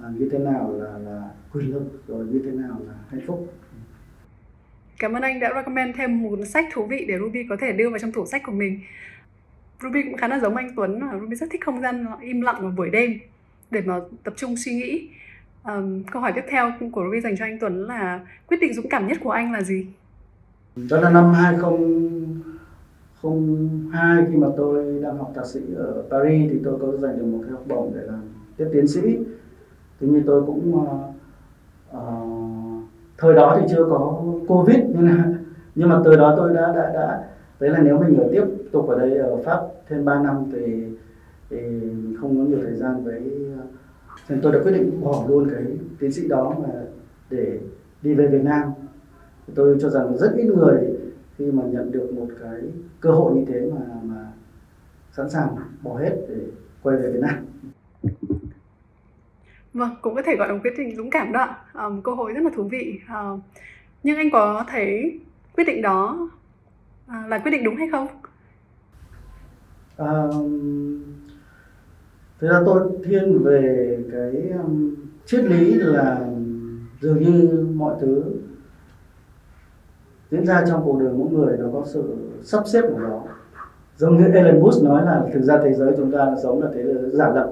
uh, 0.07 0.19
như 0.19 0.29
thế 0.31 0.39
nào 0.39 0.73
là 0.73 0.97
là 0.97 1.29
quyền 1.53 1.73
lực 1.73 1.83
rồi 2.07 2.25
như 2.25 2.41
thế 2.45 2.51
nào 2.51 2.77
là 2.87 2.93
hạnh 3.09 3.21
phúc 3.27 3.47
Cảm 4.99 5.13
ơn 5.13 5.21
anh 5.21 5.39
đã 5.39 5.51
recommend 5.55 5.95
thêm 5.97 6.23
một 6.23 6.29
cuốn 6.29 6.45
sách 6.45 6.65
thú 6.73 6.85
vị 6.85 7.05
để 7.07 7.17
Ruby 7.19 7.45
có 7.49 7.57
thể 7.59 7.71
đưa 7.71 7.89
vào 7.89 7.99
trong 7.99 8.11
tủ 8.11 8.25
sách 8.25 8.41
của 8.45 8.51
mình. 8.51 8.79
Ruby 9.81 10.03
cũng 10.03 10.17
khá 10.17 10.27
là 10.27 10.39
giống 10.39 10.55
anh 10.55 10.69
Tuấn 10.75 10.99
là 10.99 11.19
Ruby 11.19 11.35
rất 11.35 11.49
thích 11.51 11.65
không 11.65 11.81
gian 11.81 12.05
im 12.21 12.41
lặng 12.41 12.61
vào 12.61 12.71
buổi 12.77 12.89
đêm 12.89 13.11
để 13.71 13.81
mà 13.85 13.99
tập 14.23 14.33
trung 14.37 14.55
suy 14.57 14.73
nghĩ. 14.73 15.09
Um, 15.63 16.03
câu 16.03 16.21
hỏi 16.21 16.31
tiếp 16.35 16.43
theo 16.49 16.71
của 16.91 17.03
Ruby 17.03 17.21
dành 17.21 17.37
cho 17.37 17.45
anh 17.45 17.59
Tuấn 17.59 17.87
là 17.87 18.19
quyết 18.47 18.57
định 18.61 18.73
dũng 18.73 18.89
cảm 18.89 19.07
nhất 19.07 19.17
của 19.23 19.31
anh 19.31 19.53
là 19.53 19.61
gì? 19.61 19.87
Đó 20.89 20.99
là 20.99 21.09
năm 21.09 21.33
2002 21.33 24.25
khi 24.29 24.35
mà 24.35 24.47
tôi 24.57 24.99
đang 25.03 25.17
học 25.17 25.31
thạc 25.35 25.45
sĩ 25.45 25.59
ở 25.75 26.03
Paris 26.09 26.51
thì 26.51 26.59
tôi 26.63 26.79
có 26.81 26.97
giành 26.97 27.19
được 27.19 27.25
một 27.25 27.39
cái 27.43 27.51
học 27.51 27.63
bổng 27.67 27.91
để 27.95 28.01
làm 28.01 28.21
tiếp 28.57 28.65
tiến 28.73 28.87
sĩ. 28.87 29.17
Tuy 29.99 30.07
nhiên 30.07 30.23
tôi 30.25 30.43
cũng 30.45 30.75
uh, 30.75 30.87
uh, 31.97 32.83
thời 33.17 33.33
đó 33.33 33.57
thì 33.59 33.65
chưa 33.69 33.85
có 33.89 34.23
covid 34.47 34.77
nhưng 34.95 35.07
là 35.07 35.23
nhưng 35.75 35.89
mà 35.89 36.01
từ 36.05 36.15
đó 36.15 36.33
tôi 36.37 36.53
đã 36.53 36.73
đã 36.75 36.91
đã 36.93 37.23
đấy 37.59 37.69
là 37.69 37.79
nếu 37.79 37.99
mình 37.99 38.17
ở 38.17 38.29
tiếp 38.31 38.43
tục 38.71 38.87
ở 38.87 38.99
đây 38.99 39.17
ở 39.17 39.41
pháp 39.45 39.59
thêm 39.89 40.05
3 40.05 40.21
năm 40.21 40.45
thì 40.51 40.83
thì 41.49 41.57
không 42.21 42.37
có 42.37 42.43
nhiều 42.43 42.59
thời 42.63 42.75
gian 42.75 43.03
với 43.03 43.21
nên 44.29 44.41
tôi 44.41 44.51
đã 44.51 44.59
quyết 44.63 44.71
định 44.71 45.01
bỏ 45.01 45.25
luôn 45.27 45.49
cái 45.51 45.63
tiến 45.99 46.11
sĩ 46.11 46.27
đó 46.27 46.55
mà 46.59 46.69
để 47.29 47.59
đi 48.01 48.13
về 48.13 48.27
Việt 48.27 48.43
Nam 48.43 48.71
tôi 49.55 49.77
cho 49.81 49.89
rằng 49.89 50.17
rất 50.17 50.33
ít 50.37 50.45
người 50.45 50.77
khi 51.37 51.51
mà 51.51 51.63
nhận 51.63 51.91
được 51.91 52.13
một 52.13 52.27
cái 52.41 52.61
cơ 52.99 53.11
hội 53.11 53.35
như 53.35 53.45
thế 53.47 53.71
mà 53.71 53.85
mà 54.03 54.31
sẵn 55.11 55.29
sàng 55.29 55.55
bỏ 55.83 55.97
hết 55.97 56.15
để 56.29 56.35
quay 56.83 56.97
về 56.97 57.11
Việt 57.11 57.19
Nam 57.21 57.45
Vâng, 59.73 59.89
cũng 60.01 60.15
có 60.15 60.21
thể 60.21 60.35
gọi 60.35 60.47
là 60.47 60.53
một 60.53 60.59
quyết 60.63 60.73
định 60.77 60.95
dũng 60.95 61.09
cảm 61.09 61.31
đó 61.31 61.39
ạ. 61.39 61.57
Ờ, 61.73 61.89
một 61.89 62.01
cơ 62.03 62.11
hội 62.11 62.33
rất 62.33 62.43
là 62.43 62.49
thú 62.55 62.63
vị. 62.63 62.99
À, 63.07 63.23
nhưng 64.03 64.17
anh 64.17 64.29
có 64.31 64.65
thấy 64.67 65.19
quyết 65.55 65.63
định 65.63 65.81
đó 65.81 66.29
À, 67.07 67.25
là 67.27 67.39
quyết 67.39 67.51
định 67.51 67.63
đúng 67.63 67.75
hay 67.75 67.87
không? 67.91 68.07
à, 69.97 70.27
thực 72.39 72.47
ra 72.47 72.61
tôi 72.65 72.89
thiên 73.03 73.43
về 73.43 73.97
cái 74.11 74.49
um, 74.49 74.95
triết 75.25 75.43
lý 75.43 75.73
là 75.73 76.27
dường 77.01 77.19
như 77.19 77.65
mọi 77.75 77.95
thứ 77.99 78.23
diễn 80.31 80.45
ra 80.45 80.65
trong 80.67 80.81
cuộc 80.85 80.99
đời 80.99 81.13
mỗi 81.13 81.31
người 81.31 81.57
nó 81.57 81.65
có 81.73 81.83
sự 81.85 82.15
sắp 82.43 82.63
xếp 82.67 82.81
của 82.81 82.99
nó. 82.99 83.23
Giống 83.97 84.17
như 84.17 84.27
Elon 84.27 84.59
Musk 84.59 84.83
nói 84.83 85.05
là 85.05 85.25
thực 85.33 85.41
ra 85.41 85.61
thế 85.63 85.73
giới 85.73 85.93
chúng 85.97 86.11
ta 86.11 86.35
sống 86.43 86.61
là 86.61 86.69
thế 86.73 86.83
giới 86.83 87.09
giả 87.11 87.29
lập 87.29 87.51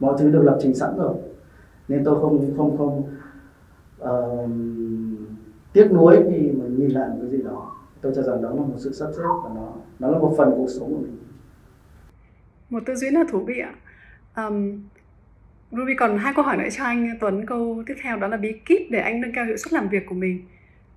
mọi 0.00 0.14
thứ 0.18 0.30
được 0.30 0.42
lập 0.42 0.58
trình 0.60 0.74
sẵn 0.74 0.96
rồi. 0.96 1.14
Nên 1.88 2.04
tôi 2.04 2.20
không 2.20 2.56
không 2.56 2.78
không 2.78 3.02
uh, 4.02 4.50
tiếc 5.72 5.92
nuối 5.92 6.16
khi 6.30 6.50
mà 6.50 6.64
nhìn 6.68 6.90
lại 6.90 7.08
một 7.08 7.16
cái 7.20 7.30
gì 7.30 7.42
đó 7.42 7.79
tôi 8.00 8.12
cho 8.16 8.22
rằng 8.22 8.42
đó 8.42 8.48
là 8.48 8.54
một 8.54 8.74
sự 8.76 8.92
sắp 8.92 9.08
xếp 9.16 9.22
và 9.44 9.50
nó 9.54 9.72
nó 9.98 10.10
là 10.10 10.18
một 10.18 10.34
phần 10.38 10.50
cuộc 10.56 10.68
sống 10.68 10.90
của 10.90 10.98
mình. 10.98 11.16
Một 12.70 12.82
tư 12.86 12.94
duy 12.94 13.10
là 13.10 13.24
thú 13.30 13.44
vị 13.44 13.58
ạ. 13.58 13.74
Um, 14.36 14.80
Ruby 15.72 15.94
còn 15.94 16.18
hai 16.18 16.32
câu 16.36 16.44
hỏi 16.44 16.56
nữa 16.56 16.68
cho 16.72 16.84
anh 16.84 17.16
Tuấn. 17.20 17.46
Câu 17.46 17.82
tiếp 17.86 17.94
theo 18.02 18.16
đó 18.16 18.28
là 18.28 18.36
bí 18.36 18.52
kíp 18.66 18.82
để 18.90 19.00
anh 19.00 19.20
nâng 19.20 19.32
cao 19.34 19.44
hiệu 19.44 19.56
suất 19.56 19.72
làm 19.72 19.88
việc 19.88 20.06
của 20.08 20.14
mình. 20.14 20.44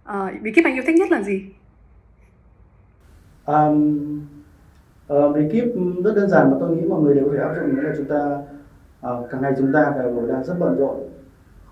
Uh, 0.10 0.42
bí 0.42 0.52
kíp 0.52 0.66
anh 0.66 0.74
yêu 0.74 0.84
thích 0.88 0.96
nhất 0.96 1.12
là 1.12 1.22
gì? 1.22 1.46
Um, 3.46 4.22
uh, 5.14 5.36
bí 5.36 5.42
kíp 5.52 5.64
rất 6.04 6.16
đơn 6.16 6.30
giản 6.30 6.52
mà 6.52 6.58
tôi 6.60 6.76
nghĩ 6.76 6.88
mọi 6.88 7.02
người 7.02 7.16
đều 7.16 7.30
phải 7.30 7.40
áp 7.40 7.56
dụng 7.56 7.76
nghĩa 7.76 7.82
là 7.82 7.94
chúng 7.98 8.06
ta 8.06 8.38
uh, 9.10 9.30
càng 9.32 9.42
ngày 9.42 9.54
chúng 9.58 9.72
ta 9.74 9.94
đều 9.96 10.28
đang 10.28 10.44
rất 10.44 10.56
bận 10.60 10.76
rộn 10.80 11.10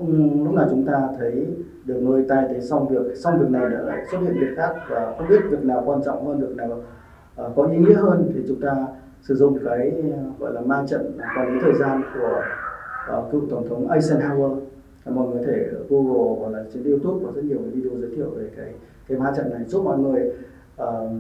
không 0.01 0.43
lúc 0.43 0.53
nào 0.53 0.67
chúng 0.69 0.85
ta 0.85 1.09
thấy 1.19 1.47
được 1.85 1.99
người 1.99 2.25
tay 2.29 2.45
thấy 2.47 2.61
xong 2.61 2.87
việc 2.87 3.15
xong 3.15 3.39
việc 3.39 3.49
này 3.49 3.69
lại 3.69 4.05
xuất 4.11 4.19
hiện 4.19 4.33
việc 4.33 4.53
khác 4.55 4.75
và 4.89 5.15
không 5.17 5.27
biết 5.27 5.41
việc 5.49 5.63
nào 5.63 5.83
quan 5.85 6.01
trọng 6.05 6.27
hơn 6.27 6.39
việc 6.39 6.55
nào 6.55 6.81
uh, 7.41 7.55
có 7.55 7.63
ý 7.63 7.77
nghĩa 7.77 7.93
hơn 7.93 8.31
thì 8.33 8.41
chúng 8.47 8.61
ta 8.61 8.87
sử 9.21 9.35
dụng 9.35 9.57
cái 9.65 10.03
gọi 10.39 10.53
là 10.53 10.61
ma 10.61 10.83
trận 10.87 11.17
quản 11.37 11.53
lý 11.53 11.59
thời 11.61 11.73
gian 11.79 12.01
của 12.13 12.41
uh, 13.17 13.31
cựu 13.31 13.41
tổng 13.49 13.69
thống 13.69 13.87
Eisenhower 13.87 14.59
à, 15.05 15.11
mọi 15.11 15.27
người 15.27 15.39
có 15.39 15.47
thể 15.47 15.69
Google 15.89 16.39
hoặc 16.39 16.49
là 16.49 16.63
trên 16.73 16.83
YouTube 16.83 17.25
có 17.25 17.31
rất 17.35 17.43
nhiều 17.43 17.59
video 17.73 17.99
giới 17.99 18.15
thiệu 18.15 18.29
về 18.29 18.49
cái 18.57 18.73
cái 19.07 19.17
ma 19.17 19.33
trận 19.37 19.49
này 19.49 19.63
giúp 19.65 19.83
mọi 19.83 19.97
người 19.97 20.31
uh, 20.81 21.11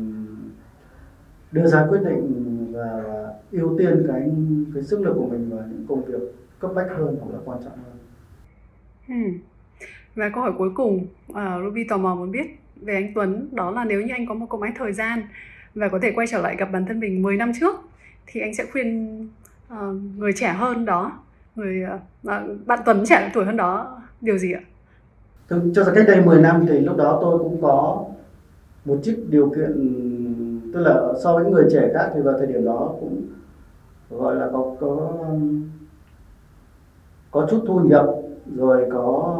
đưa 1.51 1.67
ra 1.67 1.87
quyết 1.89 2.01
định 2.03 2.67
và, 2.73 3.03
và 3.07 3.33
ưu 3.51 3.77
tiên 3.77 4.05
cái 4.07 4.31
cái 4.73 4.83
sức 4.83 5.01
lực 5.01 5.13
của 5.15 5.25
mình 5.25 5.49
vào 5.49 5.65
những 5.69 5.85
công 5.89 6.05
việc 6.05 6.21
cấp 6.59 6.71
bách 6.75 6.87
hơn 6.97 7.15
hoặc 7.19 7.33
là 7.33 7.39
quan 7.45 7.59
trọng 7.63 7.73
hơn. 7.73 8.00
Hmm. 9.11 9.37
Và 10.15 10.29
câu 10.29 10.43
hỏi 10.43 10.53
cuối 10.57 10.69
cùng, 10.75 11.07
uh, 11.31 11.37
Ruby 11.63 11.83
tò 11.89 11.97
mò 11.97 12.15
muốn 12.15 12.31
biết 12.31 12.47
về 12.81 12.93
anh 12.93 13.11
Tuấn 13.15 13.49
đó 13.51 13.71
là 13.71 13.85
nếu 13.85 14.01
như 14.01 14.13
anh 14.13 14.25
có 14.27 14.33
một 14.33 14.45
cỗ 14.49 14.57
máy 14.57 14.71
thời 14.77 14.93
gian 14.93 15.21
và 15.75 15.89
có 15.89 15.99
thể 16.01 16.11
quay 16.11 16.27
trở 16.27 16.41
lại 16.41 16.55
gặp 16.55 16.69
bản 16.71 16.85
thân 16.85 16.99
mình 16.99 17.21
10 17.21 17.37
năm 17.37 17.51
trước 17.59 17.75
thì 18.27 18.41
anh 18.41 18.55
sẽ 18.55 18.65
khuyên 18.71 19.19
uh, 19.73 19.77
người 20.17 20.33
trẻ 20.35 20.53
hơn 20.53 20.85
đó 20.85 21.19
người 21.55 21.83
uh, 21.95 22.67
bạn 22.67 22.79
Tuấn 22.85 23.03
trẻ 23.05 23.31
tuổi 23.33 23.45
hơn 23.45 23.57
đó 23.57 24.01
điều 24.21 24.37
gì 24.37 24.53
ạ? 24.53 24.61
Tôi 25.47 25.61
cho 25.75 25.83
rằng 25.83 25.95
cách 25.95 26.05
đây 26.07 26.21
10 26.21 26.41
năm 26.41 26.65
thì 26.69 26.79
lúc 26.79 26.97
đó 26.97 27.19
tôi 27.21 27.39
cũng 27.39 27.61
có 27.61 28.05
một 28.85 28.97
chút 29.03 29.15
điều 29.29 29.49
kiện 29.49 29.71
tức 30.73 30.81
là 30.81 31.01
so 31.23 31.35
với 31.35 31.45
người 31.45 31.65
trẻ 31.71 31.89
khác 31.93 32.11
thì 32.13 32.21
vào 32.21 32.37
thời 32.37 32.47
điểm 32.47 32.65
đó 32.65 32.93
cũng 32.99 33.21
gọi 34.09 34.35
là 34.35 34.49
có 34.53 34.75
có 34.79 35.13
có 37.31 37.47
chút 37.51 37.63
thu 37.67 37.79
nhập 37.79 38.05
rồi 38.55 38.87
có 38.91 39.37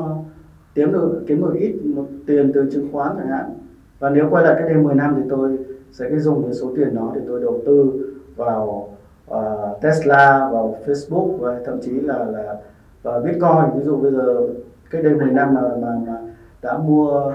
kiếm 0.75 0.91
được 0.91 1.23
kiếm 1.27 1.41
được 1.41 1.53
ít 1.59 1.75
một 1.85 2.05
tiền 2.27 2.51
từ 2.53 2.69
chứng 2.71 2.89
khoán 2.91 3.15
chẳng 3.17 3.27
hạn. 3.27 3.53
Và 3.99 4.09
nếu 4.09 4.27
quay 4.29 4.43
lại 4.43 4.55
cách 4.59 4.67
đây 4.67 4.83
10 4.83 4.95
năm 4.95 5.15
thì 5.17 5.21
tôi 5.29 5.57
sẽ 5.91 6.09
cái 6.09 6.19
dùng 6.19 6.43
cái 6.43 6.53
số 6.53 6.73
tiền 6.75 6.95
đó 6.95 7.11
để 7.15 7.21
tôi 7.27 7.41
đầu 7.41 7.61
tư 7.65 7.91
vào 8.35 8.89
uh, 9.31 9.81
Tesla 9.81 10.49
vào 10.51 10.77
Facebook 10.85 11.37
và 11.37 11.59
thậm 11.65 11.79
chí 11.81 11.91
là 11.91 12.25
là 12.25 12.55
và 13.03 13.19
Bitcoin. 13.19 13.79
Ví 13.79 13.83
dụ 13.83 13.97
bây 13.97 14.11
giờ 14.11 14.47
cách 14.89 15.03
đây 15.03 15.13
10 15.13 15.25
năm 15.25 15.53
mà 15.53 15.61
mà, 15.61 15.87
mà 16.07 16.17
đã 16.61 16.77
mua 16.77 17.33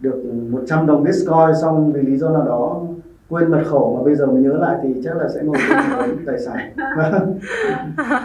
được 0.00 0.24
100 0.50 0.86
đồng 0.86 1.02
Bitcoin 1.02 1.56
xong 1.62 1.92
vì 1.92 2.02
lý 2.02 2.16
do 2.16 2.30
nào 2.30 2.44
đó 2.46 2.82
quên 3.28 3.50
mật 3.50 3.62
khẩu 3.66 3.96
mà 3.96 4.04
bây 4.04 4.14
giờ 4.14 4.26
mới 4.26 4.42
nhớ 4.42 4.52
lại 4.52 4.76
thì 4.82 5.00
chắc 5.04 5.16
là 5.16 5.28
sẽ 5.28 5.40
ngồi 5.42 5.56
với 5.98 6.16
tài 6.26 6.38
sản. 6.38 6.72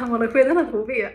Một 0.09 0.17
lời 0.17 0.29
khuyên 0.31 0.47
rất 0.47 0.57
là 0.57 0.65
thú 0.71 0.85
vị 0.87 1.01
ạ. 1.03 1.11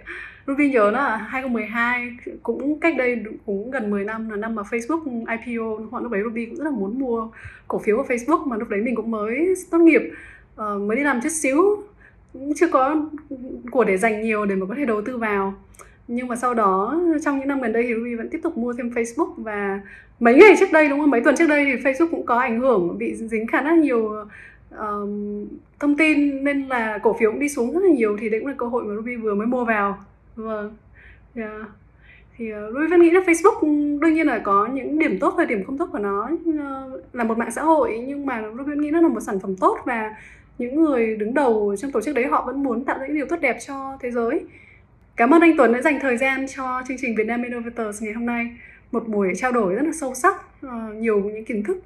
Ruby 0.47 0.70
nhớ 0.70 0.91
là 0.91 1.16
2012 1.16 2.11
cũng 2.43 2.80
cách 2.80 2.95
đây 2.99 3.24
cũng 3.47 3.70
gần 3.70 3.91
10 3.91 4.05
năm 4.05 4.30
là 4.30 4.36
năm 4.36 4.55
mà 4.55 4.62
Facebook 4.62 5.24
IPO 5.26 5.78
họ 5.91 6.01
lúc 6.01 6.12
đấy 6.12 6.22
Ruby 6.24 6.47
cũng 6.47 6.57
rất 6.57 6.64
là 6.64 6.70
muốn 6.70 6.99
mua 6.99 7.28
cổ 7.68 7.78
phiếu 7.78 7.97
của 7.97 8.03
Facebook 8.03 8.47
mà 8.47 8.57
lúc 8.57 8.68
đấy 8.68 8.80
mình 8.80 8.95
cũng 8.95 9.11
mới 9.11 9.55
tốt 9.70 9.78
nghiệp 9.78 10.03
uh, 10.55 10.80
mới 10.80 10.97
đi 10.97 11.03
làm 11.03 11.20
chút 11.22 11.32
xíu. 11.32 11.82
Cũng 12.32 12.53
chưa 12.57 12.68
có 12.68 12.97
của 13.70 13.84
để 13.84 13.97
dành 13.97 14.22
nhiều 14.22 14.47
để 14.47 14.55
mà 14.55 14.66
có 14.66 14.74
thể 14.74 14.84
đầu 14.84 15.03
tư 15.03 15.16
vào. 15.16 15.55
Nhưng 16.09 16.28
mà 16.28 16.36
sau 16.36 16.55
đó 16.55 17.01
trong 17.24 17.38
những 17.38 17.49
năm 17.49 17.61
gần 17.61 17.72
đây 17.72 17.82
thì 17.82 17.95
Ruby 17.95 18.14
vẫn 18.14 18.28
tiếp 18.28 18.41
tục 18.43 18.57
mua 18.57 18.72
thêm 18.72 18.88
Facebook 18.88 19.32
và 19.36 19.80
mấy 20.20 20.34
ngày 20.34 20.55
trước 20.61 20.72
đây 20.72 20.88
đúng 20.88 21.01
không? 21.01 21.11
Mấy 21.11 21.20
tuần 21.20 21.36
trước 21.36 21.47
đây 21.49 21.64
thì 21.64 21.82
Facebook 21.82 22.11
cũng 22.11 22.26
có 22.26 22.38
ảnh 22.38 22.61
hưởng 22.61 22.99
bị 22.99 23.14
dính 23.14 23.47
khá 23.47 23.62
là 23.62 23.74
nhiều 23.74 24.14
um, 24.78 25.47
thông 25.78 25.97
tin 25.97 26.45
nên 26.45 26.66
là 26.66 26.99
cổ 27.03 27.16
phiếu 27.20 27.30
cũng 27.30 27.41
đi 27.41 27.49
xuống 27.49 27.72
rất 27.72 27.80
là 27.82 27.95
nhiều. 27.95 28.16
Thì 28.20 28.28
đấy 28.28 28.41
cũng 28.41 28.49
là 28.49 28.55
cơ 28.59 28.66
hội 28.66 28.84
mà 28.84 28.95
Ruby 28.95 29.16
vừa 29.16 29.34
mới 29.34 29.47
mua 29.47 29.64
vào 29.64 29.99
vâng 30.45 30.76
yeah. 31.34 31.51
thì 32.36 32.51
ờ, 32.51 32.68
uh, 32.68 32.91
vẫn 32.91 33.01
nghĩ 33.01 33.11
là 33.11 33.20
Facebook 33.20 33.61
đương 34.01 34.14
nhiên 34.14 34.26
là 34.26 34.38
có 34.38 34.66
những 34.66 34.99
điểm 34.99 35.18
tốt 35.18 35.34
và 35.36 35.45
điểm 35.45 35.64
không 35.64 35.78
tốt 35.78 35.88
của 35.93 35.99
nó 35.99 36.30
uh, 36.51 37.14
là 37.14 37.24
một 37.24 37.38
mạng 37.38 37.51
xã 37.51 37.62
hội 37.62 38.05
nhưng 38.07 38.26
mà 38.26 38.43
tôi 38.57 38.66
vẫn 38.66 38.80
nghĩ 38.80 38.91
nó 38.91 39.01
là 39.01 39.09
một 39.09 39.20
sản 39.20 39.41
phẩm 39.41 39.57
tốt 39.57 39.78
và 39.86 40.14
những 40.59 40.82
người 40.82 41.16
đứng 41.16 41.34
đầu 41.34 41.76
trong 41.78 41.93
tổ 41.93 42.01
chức 42.01 42.14
đấy 42.14 42.26
họ 42.26 42.45
vẫn 42.47 42.62
muốn 42.62 42.84
tạo 42.84 42.99
ra 42.99 43.07
những 43.07 43.16
điều 43.16 43.26
tốt 43.26 43.36
đẹp 43.41 43.57
cho 43.66 43.99
thế 44.01 44.11
giới 44.11 44.45
Cảm 45.20 45.34
ơn 45.34 45.41
anh 45.41 45.57
Tuấn 45.57 45.72
đã 45.72 45.80
dành 45.80 45.99
thời 46.01 46.16
gian 46.16 46.47
cho 46.57 46.82
chương 46.88 46.97
trình 47.01 47.14
Việt 47.16 47.26
Nam 47.26 47.43
Innovators 47.43 48.03
ngày 48.03 48.12
hôm 48.12 48.26
nay. 48.26 48.51
Một 48.93 49.09
buổi 49.09 49.32
trao 49.36 49.53
đổi 49.53 49.74
rất 49.74 49.82
là 49.82 49.93
sâu 49.93 50.14
sắc, 50.14 50.34
uh, 50.66 50.95
nhiều 50.95 51.20
những 51.20 51.45
kiến 51.45 51.62
thức 51.62 51.82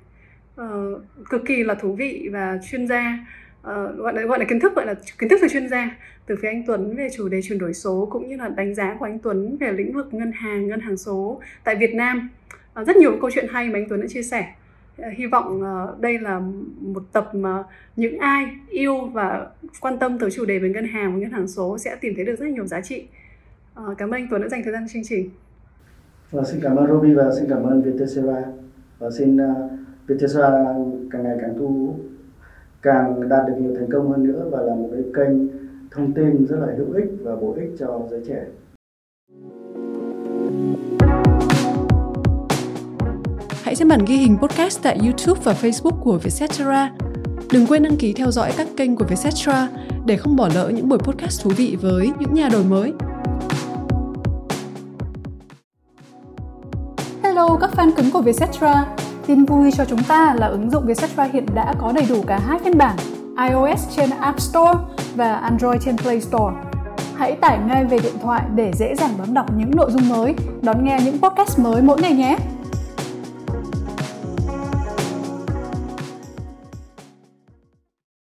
uh, 0.61 1.03
cực 1.31 1.43
kỳ 1.47 1.65
là 1.65 1.75
thú 1.75 1.93
vị 1.93 2.29
và 2.33 2.59
chuyên 2.71 2.87
gia. 2.87 3.19
Uh, 3.65 3.97
gọi 3.97 4.15
là 4.15 4.23
gọi 4.23 4.39
là 4.39 4.45
kiến 4.45 4.61
thức 4.61 4.75
gọi 4.77 4.87
là 4.87 4.95
kiến 5.19 5.29
thức 5.29 5.39
từ 5.43 5.49
chuyên 5.49 5.69
gia 5.69 5.97
từ 6.27 6.37
phía 6.43 6.49
anh 6.49 6.63
Tuấn 6.67 6.97
về 6.97 7.09
chủ 7.17 7.29
đề 7.29 7.43
chuyển 7.43 7.59
đổi 7.59 7.75
số 7.75 8.09
cũng 8.11 8.29
như 8.29 8.37
là 8.37 8.49
đánh 8.49 8.75
giá 8.75 8.97
của 8.99 9.05
anh 9.05 9.19
Tuấn 9.19 9.57
về 9.57 9.73
lĩnh 9.73 9.93
vực 9.93 10.15
ngân 10.15 10.33
hàng 10.33 10.67
ngân 10.69 10.81
hàng 10.81 10.97
số 10.97 11.41
tại 11.65 11.77
Việt 11.77 11.95
Nam. 11.95 12.31
Uh, 12.81 12.87
rất 12.87 12.97
nhiều 12.97 13.17
câu 13.21 13.31
chuyện 13.35 13.47
hay 13.51 13.69
mà 13.69 13.79
anh 13.79 13.89
Tuấn 13.89 14.01
đã 14.01 14.07
chia 14.09 14.23
sẻ. 14.23 14.47
Ờ, 14.99 15.09
hy 15.17 15.27
vọng 15.27 15.63
đây 16.01 16.19
là 16.19 16.41
một 16.81 17.03
tập 17.13 17.31
mà 17.35 17.65
những 17.97 18.19
ai 18.19 18.47
yêu 18.71 19.01
và 19.13 19.47
quan 19.81 19.99
tâm 19.99 20.19
tới 20.19 20.31
chủ 20.31 20.45
đề 20.45 20.59
về 20.59 20.69
ngân 20.69 20.87
hàng 20.87 21.13
và 21.13 21.19
ngân 21.19 21.31
hàng 21.31 21.49
số 21.49 21.79
sẽ 21.79 21.97
tìm 22.01 22.13
thấy 22.17 22.25
được 22.25 22.39
rất 22.39 22.47
nhiều 22.47 22.67
giá 22.67 22.81
trị. 22.81 23.07
Uh, 23.81 23.99
cảm 23.99 24.09
ơn 24.09 24.21
anh 24.21 24.27
Tuấn 24.31 24.43
đã 24.43 24.49
dành 24.49 24.63
thời 24.65 24.73
gian 24.73 24.87
cho 24.87 24.93
chương 24.93 25.03
trình. 25.05 25.31
Vâng, 26.31 26.43
và 26.43 26.51
xin 26.51 26.61
cảm 26.63 26.77
ơn 26.77 26.87
Ruby 26.87 27.15
và 27.15 27.31
xin 27.39 27.49
cảm 27.51 27.63
ơn 27.63 27.83
Viettelceva 27.83 28.43
và 28.99 29.11
xin 29.19 29.37
uh, 29.37 29.71
Viettelceva 30.07 30.51
càng 31.11 31.23
ngày 31.23 31.37
càng 31.41 31.55
thu 31.59 31.97
càng 32.85 33.29
đạt 33.29 33.47
được 33.47 33.55
nhiều 33.59 33.75
thành 33.79 33.89
công 33.93 34.11
hơn 34.11 34.25
nữa 34.25 34.45
và 34.51 34.63
là 34.63 34.75
một 34.75 34.89
cái 34.93 35.03
kênh 35.15 35.49
thông 35.91 36.13
tin 36.13 36.47
rất 36.47 36.57
là 36.61 36.67
hữu 36.77 36.93
ích 36.93 37.11
và 37.23 37.37
bổ 37.37 37.55
ích 37.57 37.71
cho 37.79 38.01
giới 38.11 38.21
trẻ. 38.29 38.45
Hãy 43.63 43.75
xem 43.75 43.89
bản 43.89 44.01
ghi 44.07 44.17
hình 44.17 44.37
podcast 44.39 44.83
tại 44.83 44.99
YouTube 45.03 45.41
và 45.45 45.53
Facebook 45.53 46.01
của 46.01 46.19
Vietcetera. 46.19 46.93
Đừng 47.53 47.67
quên 47.67 47.83
đăng 47.83 47.97
ký 47.97 48.13
theo 48.13 48.31
dõi 48.31 48.53
các 48.57 48.67
kênh 48.77 48.97
của 48.97 49.05
Vietcetera 49.05 49.69
để 50.07 50.17
không 50.17 50.37
bỏ 50.37 50.49
lỡ 50.55 50.71
những 50.75 50.89
buổi 50.89 50.99
podcast 50.99 51.45
thú 51.45 51.51
vị 51.57 51.77
với 51.81 52.11
những 52.19 52.35
nhà 52.35 52.49
đổi 52.53 52.65
mới. 52.65 52.93
Hello 57.23 57.59
các 57.61 57.71
fan 57.77 57.91
cứng 57.97 58.11
của 58.13 58.23
Vietcetera. 58.23 58.97
Tin 59.27 59.45
vui 59.45 59.71
cho 59.71 59.85
chúng 59.85 60.03
ta 60.03 60.35
là 60.39 60.47
ứng 60.47 60.71
dụng 60.71 60.87
Vietcetera 60.87 61.25
hiện 61.33 61.47
đã 61.55 61.75
có 61.79 61.93
đầy 61.93 62.07
đủ 62.09 62.23
cả 62.27 62.41
hai 62.47 62.59
phiên 62.59 62.79
bản 62.79 62.97
iOS 63.49 63.97
trên 63.97 64.11
App 64.11 64.41
Store 64.41 64.79
và 65.15 65.35
Android 65.35 65.83
trên 65.85 65.97
Play 65.99 66.21
Store. 66.21 66.55
Hãy 67.17 67.33
tải 67.33 67.59
ngay 67.59 67.85
về 67.85 67.99
điện 67.99 68.15
thoại 68.23 68.43
để 68.55 68.73
dễ 68.75 68.95
dàng 68.95 69.11
đón 69.19 69.35
đọc 69.35 69.47
những 69.57 69.71
nội 69.77 69.91
dung 69.91 70.09
mới, 70.09 70.35
đón 70.63 70.85
nghe 70.85 70.99
những 71.05 71.19
podcast 71.19 71.59
mới 71.59 71.83
mỗi 71.83 72.01
ngày 72.01 72.13
nhé. 72.13 72.37